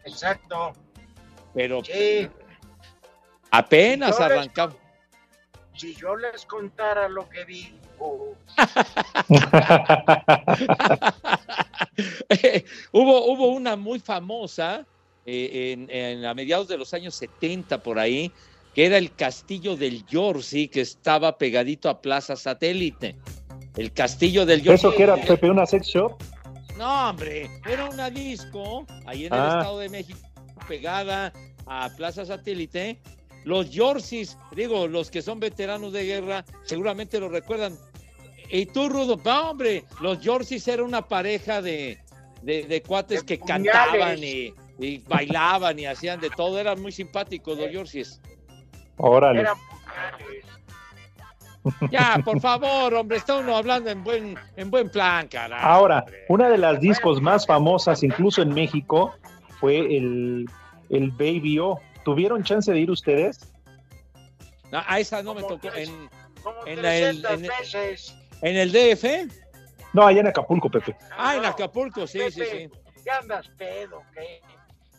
Exacto. 0.05 0.73
pero 1.55 1.85
Sí. 1.85 2.29
Apenas 3.51 4.11
les- 4.11 4.21
arrancaba. 4.21 4.75
Si 5.75 5.95
yo 5.95 6.17
les 6.17 6.45
contara 6.47 7.09
lo 7.09 7.29
que 7.29 7.45
vi, 7.45 7.75
oh, 7.99 8.35
hubo, 12.93 13.27
hubo 13.33 13.49
una 13.49 13.77
muy 13.77 13.99
famosa 14.01 14.87
eh, 15.25 15.73
en, 15.73 15.89
en- 15.91 16.25
a 16.25 16.35
mediados 16.35 16.69
de 16.69 16.79
los 16.79 16.93
años 16.95 17.15
70 17.17 17.83
por 17.83 17.99
ahí, 17.99 18.31
que 18.75 18.87
era 18.87 18.99
el 18.99 19.15
castillo 19.15 19.77
del 19.77 20.05
Yorsi, 20.07 20.69
que 20.69 20.81
estaba 20.83 21.37
pegadito 21.39 21.89
a 21.89 22.01
Plaza 22.01 22.37
Satélite. 22.37 23.17
El 23.77 23.93
castillo 23.93 24.47
del 24.47 24.63
Yorsi. 24.63 24.87
¿Eso 24.87 24.97
que 24.97 25.03
era, 25.03 25.17
Pepe, 25.17 25.51
una 25.51 25.67
sex 25.67 25.87
shop? 25.89 26.13
No, 26.79 27.11
hombre, 27.11 27.51
era 27.69 27.87
una 27.89 28.11
disco 28.11 28.87
ahí 29.07 29.27
en 29.27 29.35
el 29.35 29.41
Ah. 29.41 29.57
Estado 29.59 29.79
de 29.79 29.89
México, 29.89 30.19
pegada 30.69 31.33
a 31.67 31.91
Plaza 31.97 32.25
Satélite. 32.25 32.99
Los 33.47 33.71
Yorsis, 33.71 34.37
digo, 34.57 34.89
los 34.89 35.09
que 35.09 35.23
son 35.23 35.39
veteranos 35.39 35.93
de 35.93 36.05
guerra, 36.05 36.45
seguramente 36.65 37.21
lo 37.21 37.29
recuerdan. 37.29 37.79
Y 38.51 38.67
tú, 38.67 38.89
Rudo, 38.89 39.21
no, 39.25 39.51
hombre, 39.51 39.85
los 40.01 40.21
Yorsis 40.21 40.67
era 40.67 40.83
una 40.83 41.03
pareja 41.03 41.63
de, 41.63 41.99
de, 42.43 42.65
de 42.65 42.83
cuates 42.83 43.23
que 43.23 43.39
puñales. 43.39 43.73
cantaban 43.73 44.19
y, 44.19 44.53
y 44.81 44.99
bailaban 44.99 45.79
y 45.79 45.87
hacían 45.87 46.21
de 46.21 46.29
todo. 46.31 46.59
Eran 46.59 46.83
muy 46.83 46.91
simpáticos 46.91 47.57
los 47.57 47.71
Yorsis. 47.71 48.21
Órale. 48.97 49.41
eran 49.41 49.57
Ya, 51.91 52.21
por 52.25 52.41
favor, 52.41 52.95
hombre, 52.95 53.19
está 53.19 53.37
uno 53.39 53.57
hablando 53.57 53.91
en 53.91 54.03
buen, 54.03 54.37
en 54.57 54.71
buen 54.71 54.91
plan, 54.91 55.29
carajo. 55.29 55.65
Ahora, 55.65 56.05
una 56.29 56.49
de 56.49 56.59
las 56.59 56.81
discos 56.81 57.23
más 57.23 57.47
famosas, 57.47 58.03
incluso 58.03 58.43
en 58.43 58.51
México, 58.55 59.15
fue 59.61 59.79
el, 59.97 60.47
el 60.91 61.11
Baby 61.13 61.61
O. 61.61 61.81
¿Tuvieron 62.07 62.45
chance 62.45 62.71
de 62.71 62.79
ir 62.79 62.88
ustedes? 62.88 63.40
No, 64.71 64.81
a 64.87 65.01
esa 65.01 65.25
no 65.25 65.35
me 65.35 65.42
tocó. 65.42 65.75
En, 65.75 66.09
como 66.40 66.64
en, 66.64 66.79
el, 66.79 67.21
300 67.21 67.31
en, 67.33 67.42
veces. 67.42 68.16
en 68.42 68.57
el 68.57 68.71
DF. 68.71 69.05
No, 69.92 70.07
allá 70.07 70.21
en 70.21 70.29
Acapulco, 70.29 70.71
Pepe. 70.71 70.97
Ah, 71.19 71.35
en 71.35 71.45
Acapulco, 71.45 72.07
sí, 72.07 72.21
sí, 72.31 72.42
sí. 72.49 72.71
¿Qué 73.03 73.11
andas 73.11 73.49
pedo, 73.59 74.05
qué? 74.14 74.40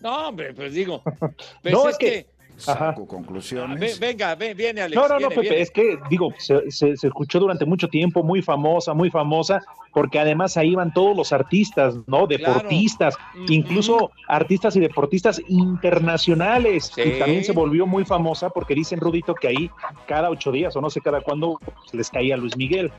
No, 0.02 0.28
hombre, 0.28 0.54
pues 0.54 0.74
digo. 0.74 1.02
Pues 1.62 1.74
No, 1.74 1.84
es 1.88 1.94
es 1.94 1.98
que- 1.98 2.26
que. 2.26 2.37
Ajá. 2.66 2.96
Ah, 2.98 3.76
ve- 3.78 3.94
venga, 4.00 4.36
ven, 4.36 4.58
viene 4.58 4.82
Alex. 4.82 4.96
No, 5.00 5.08
no, 5.08 5.14
no, 5.16 5.20
viene, 5.20 5.36
Pepe, 5.36 5.42
viene. 5.50 5.62
es 5.62 5.72
que, 5.72 6.00
digo, 6.10 6.30
se, 6.40 6.72
se- 6.72 6.98
se 6.98 7.08
escuchó 7.08 7.40
durante 7.40 7.66
mucho 7.66 7.88
tiempo, 7.88 8.24
muy 8.24 8.42
famosa, 8.42 8.94
muy 8.94 9.12
famosa, 9.12 9.62
porque 9.94 10.20
además 10.20 10.58
ahí 10.58 10.72
iban 10.72 10.92
todos 10.94 11.16
los 11.16 11.32
artistas, 11.34 11.96
¿no? 12.08 12.26
Deportistas, 12.26 13.16
incluso 13.48 14.12
artistas 14.28 14.76
y 14.76 14.80
deportistas 14.80 15.42
internacionales. 15.48 16.92
Sí. 16.96 17.02
Y 17.02 17.20
también 17.20 17.44
se 17.44 17.52
volvió 17.52 17.86
muy 17.86 18.06
famosa 18.06 18.50
porque 18.50 18.74
dicen, 18.74 19.00
Rudito, 19.00 19.36
que 19.36 19.48
ahí 19.50 19.70
cada 20.08 20.30
ocho 20.30 20.52
días, 20.52 20.76
o 20.76 20.82
no 20.82 20.90
sé 20.90 21.02
cada 21.02 21.22
cuándo, 21.22 21.60
pues, 21.64 21.94
les 21.94 22.10
caía 22.10 22.38
Luis 22.38 22.58
Miguel. 22.58 22.92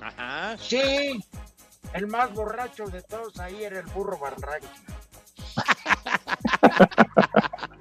Ajá. 0.00 0.56
Sí, 0.58 1.22
el 1.92 2.06
más 2.08 2.32
borracho 2.34 2.86
de 2.88 3.02
todos 3.02 3.38
ahí 3.38 3.62
era 3.62 3.78
el 3.80 3.86
burro 3.86 4.18
Barranqui. 4.18 4.66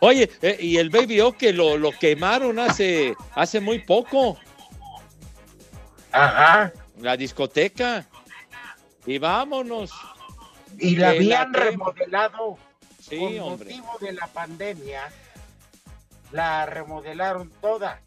Oye, 0.00 0.30
eh, 0.42 0.58
y 0.60 0.76
el 0.76 0.90
Baby 0.90 1.20
O 1.20 1.32
que 1.32 1.52
lo, 1.52 1.78
lo 1.78 1.90
quemaron 1.92 2.58
hace, 2.58 3.14
hace 3.34 3.60
muy 3.60 3.78
poco. 3.78 4.38
Ajá. 6.12 6.72
La 6.98 7.16
discoteca. 7.16 8.06
Y 9.06 9.18
vámonos. 9.18 9.90
Y 10.78 10.96
la 10.96 11.10
Que 11.12 11.16
habían 11.16 11.54
remodelado 11.54 12.58
Sí, 13.00 13.18
con 13.18 13.38
hombre. 13.40 13.76
motivo 13.76 13.98
de 14.00 14.12
la 14.12 14.26
pandemia. 14.28 15.10
La 16.32 16.66
remodelaron 16.66 17.50
toda. 17.60 18.00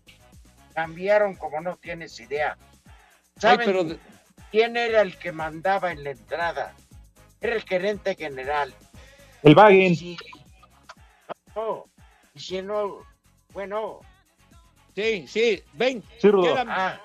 Cambiaron 0.73 1.35
como 1.35 1.61
no 1.61 1.75
tienes 1.77 2.19
idea. 2.19 2.57
¿Saben 3.39 3.65
pero 3.65 3.85
quién 4.51 4.77
era 4.77 5.01
el 5.01 5.17
que 5.17 5.31
mandaba 5.31 5.91
en 5.91 6.03
la 6.03 6.11
entrada? 6.11 6.73
Era 7.41 7.55
el 7.55 7.61
gerente 7.63 8.15
general. 8.15 8.73
El 9.47 9.55
Wagen. 9.55 9.95
Sí. 9.95 10.17
No, 11.55 11.85
y 12.35 12.39
si 12.39 12.61
no, 12.61 12.97
bueno. 13.53 14.01
Sí, 14.93 15.25
sí, 15.27 15.63
ven. 15.73 16.03
Sí, 16.19 16.29
Rudo. 16.29 16.53
queda- 16.53 16.65
Ah, 16.67 17.01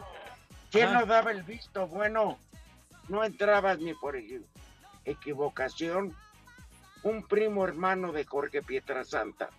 ¿quién 0.73 0.89
Ajá. 0.89 1.01
no 1.01 1.07
daba 1.07 1.31
el 1.31 1.45
visto 1.45 1.87
bueno? 1.87 2.39
No 3.09 3.23
entrabas 3.23 3.79
ni 3.79 3.95
por 3.95 4.17
equi- 4.17 4.43
equivocación. 5.05 6.15
Un 7.05 7.23
primo 7.23 7.65
hermano 7.65 8.11
de 8.13 8.25
Jorge 8.25 8.63
Pietrasanta. 8.63 9.51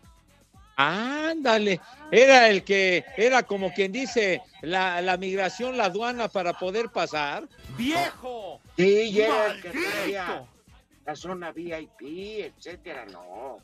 Ándale, 0.76 1.80
era 2.12 2.50
el 2.50 2.64
que 2.64 3.06
era 3.16 3.44
como 3.44 3.74
quien 3.74 3.92
dice 3.92 4.42
la, 4.62 5.02
la 5.02 5.16
migración, 5.18 5.78
la 5.78 5.86
aduana 5.86 6.28
para 6.28 6.54
poder 6.54 6.90
pasar. 6.90 7.48
¡Viejo! 7.78 8.60
Sí, 8.76 9.10
y 9.12 9.22
era 9.22 9.48
el 9.52 9.62
que 9.62 9.70
la 11.06 11.16
zona 11.16 11.52
VIP, 11.52 12.02
etcétera, 12.46 13.06
no. 13.06 13.58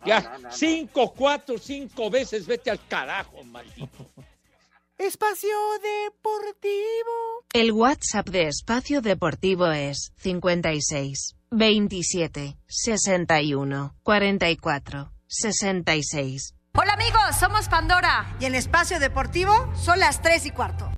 No, 0.00 0.06
Ya, 0.06 0.20
no, 0.20 0.30
no, 0.30 0.38
no. 0.38 0.52
cinco, 0.52 1.12
cuatro, 1.12 1.56
cinco 1.58 2.10
veces, 2.10 2.46
vete 2.46 2.70
al 2.70 2.80
carajo, 2.86 3.42
maldito. 3.44 4.10
Espacio 4.98 5.50
Deportivo. 5.82 7.44
El 7.52 7.72
WhatsApp 7.72 8.28
de 8.28 8.46
Espacio 8.48 9.00
Deportivo 9.00 9.66
es 9.72 10.12
56 10.18 11.36
27 11.50 12.56
61 12.66 13.96
44 14.02 15.12
66. 15.26 16.54
Hola 16.76 16.92
amigos, 16.94 17.20
somos 17.38 17.68
Pandora. 17.68 18.36
Y 18.40 18.44
en 18.46 18.54
Espacio 18.54 19.00
Deportivo 19.00 19.52
son 19.76 19.98
las 19.98 20.22
3 20.22 20.46
y 20.46 20.50
cuarto. 20.52 20.90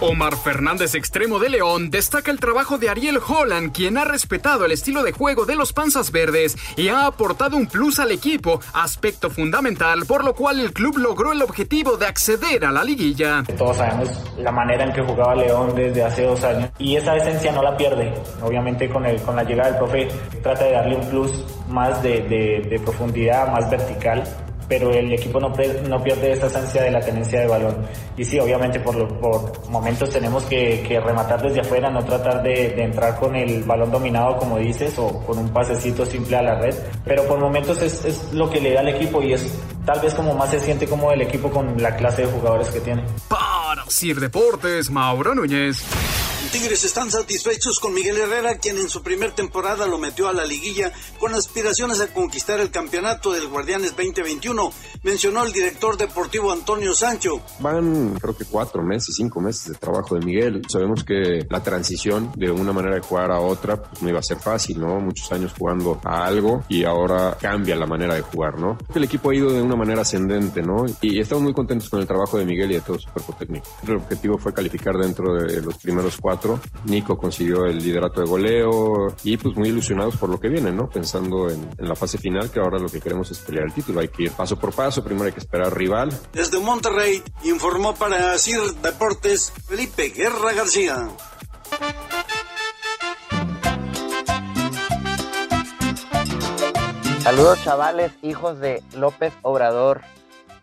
Omar 0.00 0.36
Fernández, 0.36 0.94
extremo 0.94 1.40
de 1.40 1.48
León, 1.50 1.90
destaca 1.90 2.30
el 2.30 2.38
trabajo 2.38 2.78
de 2.78 2.88
Ariel 2.88 3.18
Holland, 3.26 3.72
quien 3.72 3.98
ha 3.98 4.04
respetado 4.04 4.64
el 4.64 4.70
estilo 4.70 5.02
de 5.02 5.10
juego 5.10 5.44
de 5.44 5.56
los 5.56 5.72
Panzas 5.72 6.12
Verdes 6.12 6.56
y 6.76 6.88
ha 6.88 7.06
aportado 7.06 7.56
un 7.56 7.66
plus 7.66 7.98
al 7.98 8.12
equipo, 8.12 8.60
aspecto 8.74 9.28
fundamental, 9.28 10.06
por 10.06 10.24
lo 10.24 10.34
cual 10.34 10.60
el 10.60 10.72
club 10.72 10.98
logró 10.98 11.32
el 11.32 11.42
objetivo 11.42 11.96
de 11.96 12.06
acceder 12.06 12.64
a 12.64 12.70
la 12.70 12.84
liguilla. 12.84 13.42
Todos 13.56 13.78
sabemos 13.78 14.08
la 14.38 14.52
manera 14.52 14.84
en 14.84 14.92
que 14.92 15.02
jugaba 15.02 15.34
León 15.34 15.74
desde 15.74 16.04
hace 16.04 16.22
dos 16.22 16.44
años 16.44 16.70
y 16.78 16.94
esa 16.94 17.16
esencia 17.16 17.50
no 17.50 17.62
la 17.62 17.76
pierde. 17.76 18.14
Obviamente 18.40 18.88
con, 18.88 19.04
el, 19.04 19.20
con 19.22 19.34
la 19.34 19.42
llegada 19.42 19.70
del 19.70 19.78
profe 19.78 20.08
trata 20.44 20.64
de 20.64 20.72
darle 20.72 20.96
un 20.96 21.08
plus 21.10 21.44
más 21.68 22.00
de, 22.04 22.20
de- 22.22 22.66
de 22.70 22.78
profundidad, 22.80 23.50
más 23.50 23.68
vertical, 23.68 24.22
pero 24.68 24.90
el 24.92 25.12
equipo 25.12 25.40
no, 25.40 25.52
no 25.88 26.02
pierde 26.02 26.32
esa 26.32 26.46
esencia 26.46 26.82
de 26.82 26.90
la 26.90 27.00
tenencia 27.00 27.40
de 27.40 27.46
balón. 27.46 27.86
Y 28.16 28.24
sí, 28.24 28.38
obviamente 28.38 28.80
por, 28.80 29.18
por 29.18 29.68
momentos 29.70 30.10
tenemos 30.10 30.44
que, 30.44 30.84
que 30.86 31.00
rematar 31.00 31.40
desde 31.42 31.60
afuera, 31.60 31.90
no 31.90 32.04
tratar 32.04 32.42
de, 32.42 32.70
de 32.70 32.82
entrar 32.82 33.18
con 33.18 33.34
el 33.34 33.62
balón 33.64 33.90
dominado 33.90 34.36
como 34.36 34.58
dices 34.58 34.98
o 34.98 35.20
con 35.24 35.38
un 35.38 35.48
pasecito 35.48 36.04
simple 36.04 36.36
a 36.36 36.42
la 36.42 36.60
red, 36.60 36.74
pero 37.04 37.24
por 37.26 37.38
momentos 37.38 37.80
es, 37.82 38.04
es 38.04 38.32
lo 38.32 38.50
que 38.50 38.60
le 38.60 38.74
da 38.74 38.80
al 38.80 38.88
equipo 38.88 39.22
y 39.22 39.32
es 39.32 39.58
tal 39.84 40.00
vez 40.00 40.14
como 40.14 40.34
más 40.34 40.50
se 40.50 40.60
siente 40.60 40.86
como 40.86 41.10
el 41.12 41.22
equipo 41.22 41.50
con 41.50 41.80
la 41.80 41.96
clase 41.96 42.22
de 42.22 42.28
jugadores 42.28 42.68
que 42.68 42.80
tiene. 42.80 43.04
Para 43.28 43.84
Sir 43.88 44.20
Deportes, 44.20 44.90
Mauro 44.90 45.34
Núñez. 45.34 45.84
Tigres 46.50 46.82
están 46.84 47.10
satisfechos 47.10 47.78
con 47.78 47.92
Miguel 47.92 48.16
Herrera, 48.16 48.56
quien 48.56 48.78
en 48.78 48.88
su 48.88 49.02
primer 49.02 49.32
temporada 49.32 49.86
lo 49.86 49.98
metió 49.98 50.28
a 50.28 50.32
la 50.32 50.46
liguilla 50.46 50.92
con 51.20 51.34
aspiraciones 51.34 52.00
a 52.00 52.06
conquistar 52.14 52.58
el 52.58 52.70
campeonato 52.70 53.32
del 53.32 53.48
Guardianes 53.48 53.94
2021, 53.94 54.72
mencionó 55.02 55.44
el 55.44 55.52
director 55.52 55.98
deportivo 55.98 56.50
Antonio 56.50 56.94
Sancho. 56.94 57.42
Van 57.60 58.14
creo 58.18 58.34
que 58.34 58.46
cuatro 58.46 58.82
meses, 58.82 59.14
cinco 59.16 59.42
meses 59.42 59.72
de 59.72 59.74
trabajo 59.74 60.14
de 60.14 60.24
Miguel. 60.24 60.62
Sabemos 60.68 61.04
que 61.04 61.46
la 61.50 61.62
transición 61.62 62.32
de 62.34 62.50
una 62.50 62.72
manera 62.72 62.94
de 62.94 63.02
jugar 63.02 63.30
a 63.30 63.40
otra 63.40 63.82
pues, 63.82 64.00
no 64.00 64.08
iba 64.08 64.20
a 64.20 64.22
ser 64.22 64.38
fácil, 64.38 64.80
¿no? 64.80 65.00
Muchos 65.00 65.30
años 65.32 65.52
jugando 65.58 66.00
a 66.02 66.24
algo 66.24 66.64
y 66.68 66.84
ahora 66.84 67.36
cambia 67.38 67.76
la 67.76 67.86
manera 67.86 68.14
de 68.14 68.22
jugar, 68.22 68.58
¿no? 68.58 68.78
El 68.94 69.04
equipo 69.04 69.30
ha 69.30 69.34
ido 69.34 69.52
de 69.52 69.60
una 69.60 69.76
manera 69.76 70.00
ascendente, 70.00 70.62
¿no? 70.62 70.86
Y 71.02 71.20
estamos 71.20 71.44
muy 71.44 71.52
contentos 71.52 71.90
con 71.90 72.00
el 72.00 72.06
trabajo 72.06 72.38
de 72.38 72.46
Miguel 72.46 72.70
y 72.70 72.74
de 72.74 72.80
todo 72.80 72.98
su 72.98 73.10
cuerpo 73.10 73.34
técnico. 73.38 73.68
El 73.86 73.96
objetivo 73.96 74.38
fue 74.38 74.54
calificar 74.54 74.96
dentro 74.96 75.34
de 75.34 75.60
los 75.60 75.76
primeros 75.76 76.16
cuatro. 76.18 76.37
Nico 76.84 77.16
consiguió 77.16 77.66
el 77.66 77.78
liderato 77.78 78.20
de 78.20 78.26
goleo 78.26 79.14
y 79.24 79.36
pues 79.36 79.56
muy 79.56 79.68
ilusionados 79.68 80.16
por 80.16 80.28
lo 80.28 80.38
que 80.38 80.48
viene, 80.48 80.72
¿no? 80.72 80.88
Pensando 80.88 81.48
en, 81.48 81.68
en 81.78 81.88
la 81.88 81.94
fase 81.94 82.18
final 82.18 82.50
que 82.50 82.60
ahora 82.60 82.78
lo 82.78 82.88
que 82.88 83.00
queremos 83.00 83.30
es 83.30 83.38
pelear 83.38 83.66
el 83.66 83.72
título. 83.72 84.00
Hay 84.00 84.08
que 84.08 84.24
ir 84.24 84.32
paso 84.32 84.58
por 84.58 84.74
paso, 84.74 85.02
primero 85.02 85.26
hay 85.26 85.32
que 85.32 85.40
esperar 85.40 85.76
rival. 85.76 86.10
Desde 86.32 86.58
Monterrey 86.58 87.22
informó 87.44 87.94
para 87.94 88.36
CIR 88.38 88.74
Deportes 88.82 89.52
Felipe 89.66 90.10
Guerra 90.10 90.52
García. 90.52 91.08
Saludos 97.20 97.62
chavales, 97.62 98.12
hijos 98.22 98.58
de 98.58 98.82
López 98.96 99.34
Obrador. 99.42 100.00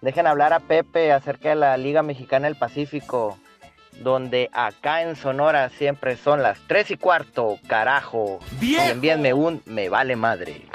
Dejen 0.02 0.26
hablar 0.26 0.52
a 0.52 0.62
Pepe 0.62 1.12
acerca 1.12 1.50
de 1.50 1.56
la 1.56 1.78
Liga 1.78 2.02
Mexicana 2.02 2.48
del 2.48 2.58
Pacífico, 2.58 3.38
donde 4.02 4.50
acá 4.54 5.02
en 5.02 5.16
Sonora 5.16 5.70
siempre 5.70 6.18
son 6.18 6.44
las 6.44 6.60
3 6.68 6.92
y 6.92 6.98
cuarto, 6.98 7.58
carajo. 7.68 8.40
Y 8.62 8.76
envíenme 8.76 9.34
un 9.34 9.62
me 9.66 9.90
vale 9.90 10.16
madre. 10.16 10.68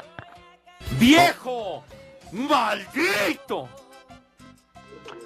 ¡Viejo! 0.99 1.83
¡Maldito! 2.31 3.69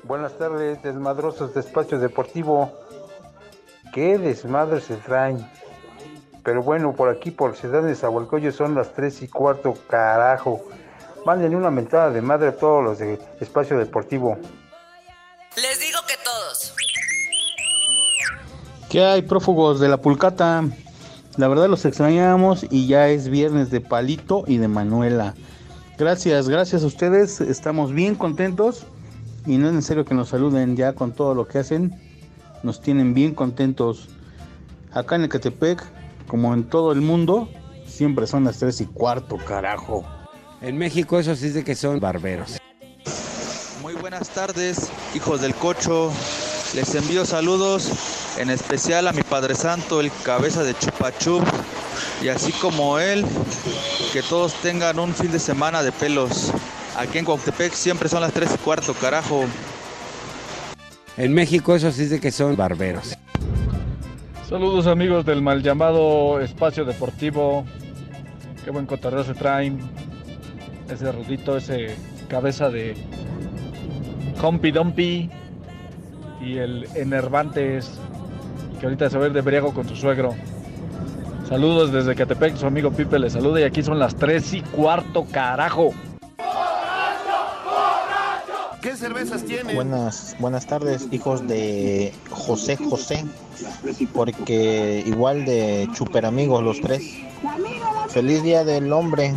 Buenas 0.03 0.37
tardes, 0.37 0.81
desmadrosos 0.83 1.53
de 1.53 1.61
Espacio 1.61 1.97
Deportivo. 1.97 2.71
Qué 3.91 4.17
desmadre 4.17 4.81
se 4.81 4.97
traen. 4.97 5.49
Pero 6.43 6.61
bueno, 6.61 6.93
por 6.93 7.09
aquí, 7.09 7.31
por 7.31 7.55
Ciudad 7.55 7.81
de 7.81 7.95
Zahualcoyo, 7.95 8.51
son 8.51 8.75
las 8.75 8.93
3 8.93 9.23
y 9.23 9.27
cuarto, 9.27 9.73
carajo. 9.87 10.63
Mándenle 11.25 11.55
una 11.55 11.71
mentada 11.71 12.11
de 12.11 12.21
madre 12.21 12.49
a 12.49 12.55
todos 12.55 12.83
los 12.83 12.99
de 12.99 13.19
Espacio 13.39 13.79
Deportivo. 13.79 14.37
Les 15.55 15.79
digo 15.79 15.94
¿Qué 18.95 19.03
hay, 19.03 19.23
prófugos 19.23 19.81
de 19.81 19.89
la 19.89 19.97
pulcata? 19.97 20.63
La 21.35 21.49
verdad 21.49 21.67
los 21.67 21.83
extrañamos 21.83 22.65
y 22.71 22.87
ya 22.87 23.09
es 23.09 23.27
viernes 23.27 23.69
de 23.69 23.81
Palito 23.81 24.45
y 24.47 24.57
de 24.57 24.69
Manuela. 24.69 25.33
Gracias, 25.97 26.47
gracias 26.47 26.81
a 26.81 26.85
ustedes. 26.85 27.41
Estamos 27.41 27.91
bien 27.91 28.15
contentos 28.15 28.85
y 29.45 29.57
no 29.57 29.67
es 29.67 29.73
necesario 29.73 30.05
que 30.05 30.15
nos 30.15 30.29
saluden 30.29 30.77
ya 30.77 30.93
con 30.93 31.11
todo 31.11 31.35
lo 31.35 31.45
que 31.45 31.57
hacen. 31.57 31.93
Nos 32.63 32.79
tienen 32.79 33.13
bien 33.13 33.35
contentos. 33.35 34.07
Acá 34.93 35.17
en 35.17 35.25
Ecatepec, 35.25 35.83
como 36.29 36.53
en 36.53 36.63
todo 36.63 36.93
el 36.93 37.01
mundo, 37.01 37.49
siempre 37.85 38.25
son 38.27 38.45
las 38.45 38.59
3 38.59 38.79
y 38.79 38.85
cuarto, 38.85 39.35
carajo. 39.45 40.05
En 40.61 40.77
México 40.77 41.19
eso 41.19 41.35
sí 41.35 41.47
es 41.47 41.53
de 41.53 41.65
que 41.65 41.75
son 41.75 41.99
barberos. 41.99 42.59
Muy 43.81 43.95
buenas 43.95 44.29
tardes, 44.29 44.89
hijos 45.13 45.41
del 45.41 45.53
cocho. 45.53 46.13
Les 46.73 46.95
envío 46.95 47.25
saludos, 47.25 47.91
en 48.37 48.49
especial 48.49 49.07
a 49.07 49.13
mi 49.13 49.21
Padre 49.21 49.55
Santo, 49.55 50.01
el 50.01 50.11
cabeza 50.23 50.63
de 50.63 50.73
Chupachup, 50.77 51.43
y 52.21 52.27
así 52.27 52.51
como 52.53 52.99
él, 52.99 53.25
que 54.11 54.21
todos 54.21 54.53
tengan 54.55 54.99
un 54.99 55.13
fin 55.13 55.31
de 55.31 55.39
semana 55.39 55.83
de 55.83 55.91
pelos. 55.91 56.51
Aquí 56.97 57.17
en 57.17 57.25
Cuauhtémoc 57.25 57.73
siempre 57.73 58.09
son 58.09 58.21
las 58.21 58.31
3 58.31 58.51
y 58.53 58.57
cuarto, 58.59 58.93
carajo. 58.93 59.45
En 61.17 61.33
México 61.33 61.75
eso 61.75 61.91
sí 61.91 62.05
de 62.05 62.19
que 62.19 62.31
son 62.31 62.55
barberos. 62.55 63.17
Saludos 64.49 64.85
amigos 64.87 65.25
del 65.25 65.41
mal 65.41 65.63
llamado 65.63 66.39
Espacio 66.39 66.85
Deportivo. 66.85 67.65
Qué 68.63 68.71
buen 68.71 68.85
cotorreo 68.85 69.23
se 69.23 69.33
traen. 69.33 69.79
Ese 70.89 71.11
rudito, 71.11 71.57
ese 71.57 71.95
cabeza 72.27 72.69
de 72.69 72.95
Humpy 74.41 74.71
Dumpy. 74.71 75.29
Y 76.41 76.57
el 76.57 76.87
Enervantes, 76.95 77.89
que 78.79 78.85
ahorita 78.85 79.09
se 79.09 79.17
va 79.17 79.25
a 79.25 79.27
ir 79.27 79.33
de 79.33 79.41
briago 79.41 79.73
con 79.73 79.87
su 79.87 79.95
suegro. 79.95 80.35
Saludos 81.47 81.91
desde 81.91 82.15
Catepec, 82.15 82.55
su 82.55 82.65
amigo 82.65 82.91
Pipe 82.91 83.19
le 83.19 83.29
saluda 83.29 83.59
y 83.59 83.63
aquí 83.63 83.83
son 83.83 83.99
las 83.99 84.15
3 84.15 84.53
y 84.53 84.61
cuarto, 84.61 85.25
carajo. 85.31 85.93
¿Qué 88.85 88.95
cervezas 88.95 89.43
tiene? 89.43 89.73
Buenas, 89.73 90.35
buenas 90.37 90.67
tardes, 90.67 91.07
hijos 91.09 91.47
de 91.47 92.13
José 92.29 92.77
José, 92.77 93.25
porque 94.13 95.03
igual 95.07 95.43
de 95.45 95.89
super 95.95 96.23
amigos 96.23 96.63
los 96.63 96.81
tres. 96.81 97.01
Feliz 98.09 98.43
Día 98.43 98.63
del 98.63 98.93
Hombre, 98.93 99.33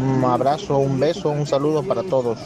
un 0.00 0.24
abrazo, 0.24 0.78
un 0.78 1.00
beso, 1.00 1.30
un 1.30 1.44
saludo 1.44 1.82
para 1.82 2.04
todos. 2.04 2.38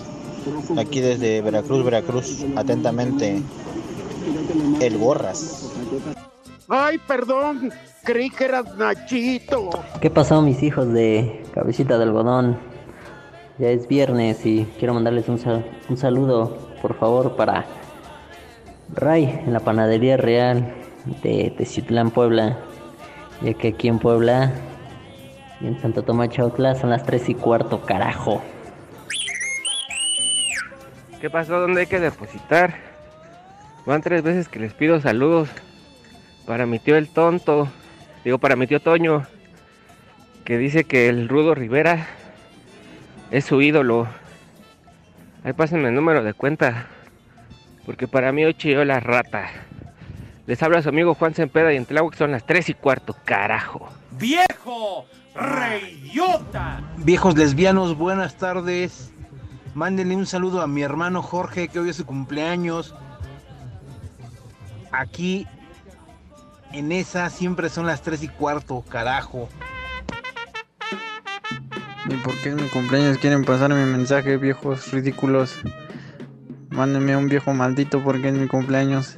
Aquí 0.79 1.01
desde 1.01 1.43
Veracruz, 1.43 1.85
Veracruz, 1.85 2.47
atentamente, 2.57 3.43
el 4.81 4.97
Gorras. 4.97 5.72
Ay, 6.69 6.99
perdón, 7.07 7.71
creí 8.05 8.31
que 8.31 8.45
eras 8.45 8.77
Nachito. 8.77 9.71
¿Qué 10.01 10.11
pasó 10.11 10.41
mis 10.43 10.63
hijos 10.63 10.93
de 10.93 11.43
cabecita 11.55 11.99
de 11.99 12.05
algodón? 12.05 12.57
Ya 13.59 13.69
es 13.69 13.87
viernes 13.87 14.45
y 14.47 14.65
quiero 14.79 14.95
mandarles 14.95 15.29
un, 15.29 15.39
sal- 15.39 15.65
un 15.89 15.97
saludo, 15.97 16.57
por 16.81 16.99
favor, 16.99 17.37
para 17.37 17.67
Ray 18.95 19.25
en 19.47 19.53
la 19.53 19.61
panadería 19.61 20.17
real 20.17 20.75
de 21.23 21.53
Teciutlán, 21.57 22.11
Puebla. 22.11 22.59
Ya 23.43 23.55
que 23.55 23.69
aquí 23.69 23.89
en 23.89 23.99
Puebla 23.99 24.53
y 25.61 25.67
en 25.67 25.81
Santo 25.83 26.03
Tomás 26.03 26.31
Chautla 26.31 26.75
son 26.77 26.91
las 26.91 27.05
3 27.05 27.29
y 27.31 27.35
cuarto, 27.35 27.83
carajo. 27.83 28.41
¿Qué 31.21 31.29
pasó? 31.31 31.61
¿Dónde 31.61 31.83
hay 31.83 31.87
que 31.87 32.01
depositar? 32.01 32.75
Van 33.87 34.01
tres 34.01 34.23
veces 34.23 34.49
que 34.49 34.59
les 34.61 34.73
pido 34.75 35.01
saludos. 35.01 35.49
Para 36.47 36.67
mi 36.67 36.79
tío 36.79 36.97
el 36.97 37.09
tonto. 37.09 37.69
Digo, 38.25 38.39
para 38.39 38.57
mi 38.57 38.67
tío 38.67 38.81
Toño. 38.81 39.27
Que 40.45 40.59
dice 40.59 40.85
que 40.85 41.09
el 41.09 41.29
Rudo 41.29 41.55
Rivera 41.55 42.07
es 43.31 43.45
su 43.45 43.63
ídolo. 43.63 44.09
Ahí 45.45 45.53
pásenme 45.53 45.89
el 45.89 45.95
número 45.95 46.23
de 46.23 46.35
cuenta. 46.35 46.87
Porque 47.87 48.09
para 48.09 48.33
mí 48.33 48.45
hoy 48.45 48.55
chilló 48.55 48.85
la 48.85 49.01
rata. 49.01 49.51
Les 50.47 50.63
habla 50.63 50.83
su 50.83 50.89
amigo 50.89 51.15
Juan 51.15 51.35
Sempeda 51.35 51.73
y 51.73 51.77
en 51.77 51.87
Tláhuac 51.87 52.17
son 52.17 52.33
las 52.33 52.45
3 52.45 52.71
y 52.71 52.75
cuarto, 52.75 53.17
carajo. 53.25 53.89
¡Viejo! 54.11 55.07
¡Reyota! 55.35 56.81
Viejos 56.97 57.37
lesbianos, 57.37 57.97
buenas 57.97 58.37
tardes. 58.37 59.13
Mándenle 59.75 60.17
un 60.17 60.27
saludo 60.27 60.61
a 60.61 60.67
mi 60.67 60.83
hermano 60.83 61.23
Jorge, 61.23 61.69
que 61.69 61.79
hoy 61.79 61.91
es 61.91 61.97
su 61.97 62.05
cumpleaños. 62.05 62.95
Aquí, 64.91 65.47
en 66.73 66.93
esa, 66.93 67.31
siempre 67.31 67.69
son 67.69 67.87
las 67.87 68.03
3 68.03 68.23
y 68.23 68.29
cuarto, 68.29 68.85
carajo. 68.89 69.49
¿Y 72.09 72.15
por 72.17 72.37
qué 72.41 72.51
en 72.51 72.57
mi 72.57 72.69
cumpleaños 72.69 73.19
quieren 73.19 73.45
pasar 73.45 73.71
mi 73.71 73.85
mensaje, 73.85 74.37
viejos 74.37 74.91
ridículos? 74.93 75.61
Mándenme 76.71 77.17
un 77.17 77.29
viejo 77.29 77.55
maldito 77.55 78.03
porque 78.03 78.29
es 78.29 78.35
mi 78.35 78.49
cumpleaños. 78.49 79.17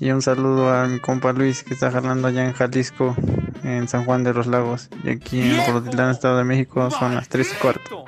Y 0.00 0.10
un 0.10 0.22
saludo 0.22 0.74
a 0.74 0.86
mi 0.86 0.98
compa 0.98 1.32
Luis 1.32 1.62
que 1.62 1.74
está 1.74 1.90
jalando 1.90 2.28
allá 2.28 2.44
en 2.44 2.52
Jalisco, 2.52 3.14
en 3.62 3.86
San 3.88 4.04
Juan 4.04 4.24
de 4.24 4.34
los 4.34 4.46
Lagos. 4.46 4.90
Y 5.04 5.10
aquí 5.10 5.40
en 5.40 5.64
Colotitlán, 5.64 6.10
Estado 6.10 6.38
de 6.38 6.44
México, 6.44 6.90
son 6.90 7.14
las 7.14 7.28
3 7.28 7.52
y 7.52 7.56
cuarto. 7.60 8.04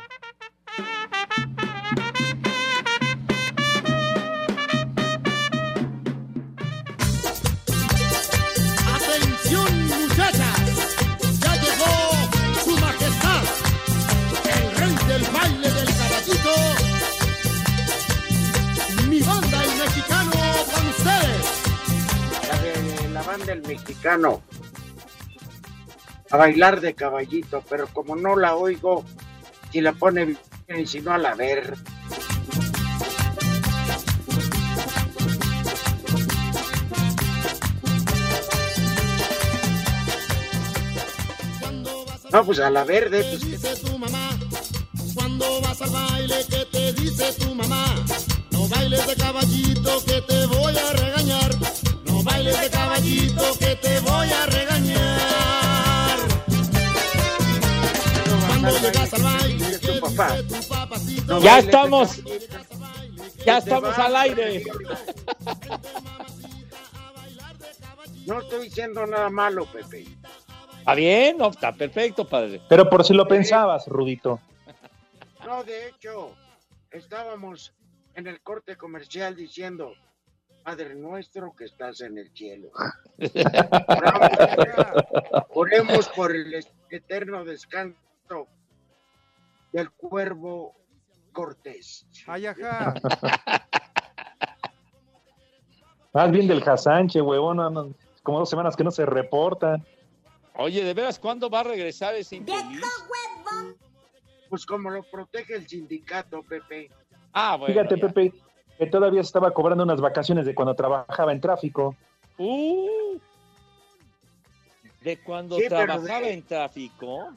el 23.56 23.66
mexicano 23.66 24.42
a 26.30 26.36
bailar 26.36 26.80
de 26.80 26.94
caballito, 26.94 27.62
pero 27.68 27.86
como 27.88 28.16
no 28.16 28.36
la 28.36 28.56
oigo, 28.56 29.04
si 29.72 29.80
la 29.80 29.92
pone 29.92 30.36
bien, 30.66 30.86
si 30.86 31.00
no 31.00 31.12
a 31.12 31.18
la 31.18 31.34
ver. 31.34 31.74
No, 42.32 42.44
pues 42.44 42.58
a 42.58 42.68
la 42.70 42.84
verde. 42.84 43.24
Pues. 43.40 43.80
Cuando 45.14 45.60
vas 45.62 45.80
al 45.80 45.90
baile, 45.90 46.34
¿qué 46.50 46.66
te 46.70 46.92
dice 46.92 47.32
tu 47.38 47.54
mamá? 47.54 47.86
No 48.50 48.68
bailes 48.68 49.06
de 49.06 49.16
caballito 49.16 50.04
que 50.04 50.20
te 50.20 50.46
voy 50.46 50.76
a 50.76 50.92
regalar. 50.92 51.15
Papá. 60.16 60.36
No 61.26 61.40
Ya 61.40 61.52
bailes 61.52 61.64
estamos, 61.64 62.22
ya 63.44 63.58
estamos 63.58 63.98
al 63.98 64.16
aire. 64.16 64.64
No 68.26 68.40
estoy 68.40 68.64
diciendo 68.64 69.06
nada 69.06 69.30
malo, 69.30 69.66
Pepe. 69.66 70.06
Está 70.78 70.94
bien, 70.94 71.38
no, 71.38 71.50
está 71.50 71.72
perfecto, 71.72 72.28
padre. 72.28 72.60
Pero 72.68 72.88
por 72.88 73.04
si 73.04 73.14
lo 73.14 73.26
pensabas, 73.26 73.86
Rudito. 73.86 74.40
No, 75.44 75.62
de 75.62 75.88
hecho, 75.88 76.34
estábamos 76.90 77.72
en 78.14 78.26
el 78.26 78.40
corte 78.40 78.76
comercial 78.76 79.36
diciendo, 79.36 79.92
Padre 80.66 80.96
nuestro 80.96 81.54
que 81.54 81.66
estás 81.66 82.00
en 82.00 82.18
el 82.18 82.28
cielo. 82.32 82.72
Oremos 85.50 86.08
por 86.08 86.34
el 86.34 86.66
eterno 86.90 87.44
descanso 87.44 88.48
del 89.76 89.90
cuervo 89.90 90.74
Cortés. 91.32 92.06
Ay, 92.26 92.46
ajá. 92.46 92.94
Más 96.14 96.30
bien 96.30 96.48
del 96.48 96.66
Hasanche, 96.66 97.20
huevón. 97.20 97.58
no, 97.58 97.68
no, 97.68 97.94
como 98.22 98.38
dos 98.38 98.48
semanas 98.48 98.74
que 98.74 98.82
no 98.82 98.90
se 98.90 99.04
reporta. 99.04 99.76
Oye, 100.54 100.82
¿de 100.82 100.94
veras 100.94 101.18
cuándo 101.18 101.50
va 101.50 101.60
a 101.60 101.64
regresar 101.64 102.14
ese 102.14 102.36
infeliz? 102.36 102.80
Pues 104.48 104.64
como 104.64 104.88
lo 104.88 105.02
protege 105.02 105.56
el 105.56 105.68
sindicato, 105.68 106.42
Pepe. 106.42 106.88
Ah, 107.34 107.56
bueno. 107.56 107.74
Fíjate, 107.74 107.96
ya. 108.00 108.06
Pepe, 108.06 108.32
que 108.78 108.86
todavía 108.86 109.20
estaba 109.20 109.50
cobrando 109.50 109.84
unas 109.84 110.00
vacaciones 110.00 110.46
de 110.46 110.54
cuando 110.54 110.74
trabajaba 110.74 111.32
en 111.32 111.40
tráfico. 111.42 111.94
Uh, 112.38 113.18
de 115.06 115.18
cuando 115.18 115.56
Sí, 115.56 115.68
trabajaba 115.68 116.20
de- 116.22 116.32
en 116.32 116.42
tráfico. 116.42 117.28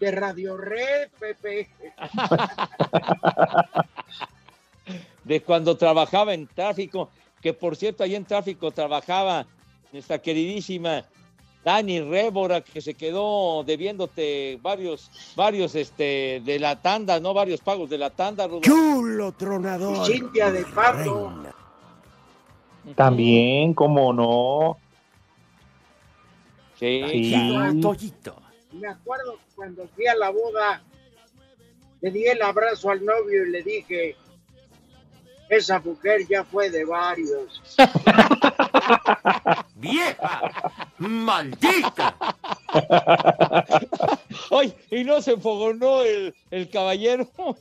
De 0.00 0.10
Radio 0.10 0.56
Red, 0.56 1.08
Pepe. 1.20 1.70
de 5.24 5.40
cuando 5.42 5.76
trabajaba 5.76 6.34
en 6.34 6.48
tráfico, 6.48 7.08
que 7.40 7.54
por 7.54 7.76
cierto, 7.76 8.02
ahí 8.02 8.16
en 8.16 8.24
tráfico 8.24 8.72
trabajaba 8.72 9.46
nuestra 9.92 10.18
queridísima 10.18 11.04
Dani 11.64 12.00
Révora, 12.00 12.60
que 12.60 12.80
se 12.80 12.94
quedó 12.94 13.62
debiéndote 13.62 14.58
varios, 14.60 15.12
varios 15.36 15.76
este, 15.76 16.42
de 16.44 16.58
la 16.58 16.82
tanda, 16.82 17.20
no 17.20 17.32
varios 17.32 17.60
pagos 17.60 17.88
de 17.88 17.98
la 17.98 18.10
tanda. 18.10 18.48
Chulo 18.62 19.30
tronador. 19.30 20.04
Cintia 20.08 20.50
de 20.50 20.64
Pato. 20.64 21.34
También, 22.96 23.74
cómo 23.74 24.12
no. 24.12 24.76
Sí, 26.80 27.04
Sí. 27.12 27.30
claro. 27.30 27.74
Toyito. 27.80 28.42
Me 28.72 28.88
acuerdo 28.88 29.38
cuando 29.54 29.86
fui 29.94 30.06
a 30.06 30.14
la 30.16 30.30
boda, 30.30 30.82
le 32.00 32.10
di 32.10 32.24
el 32.24 32.40
abrazo 32.40 32.88
al 32.90 33.04
novio 33.04 33.46
y 33.46 33.50
le 33.50 33.62
dije, 33.62 34.16
esa 35.50 35.78
mujer 35.80 36.26
ya 36.26 36.42
fue 36.44 36.70
de 36.70 36.84
varios. 36.86 37.60
¡Vieja! 39.74 40.40
¡Maldita! 40.98 42.16
Ay, 44.50 44.74
y 44.90 45.04
no 45.04 45.20
se 45.20 45.32
enfogonó 45.32 46.00
el, 46.02 46.34
el 46.50 46.70
caballero. 46.70 47.28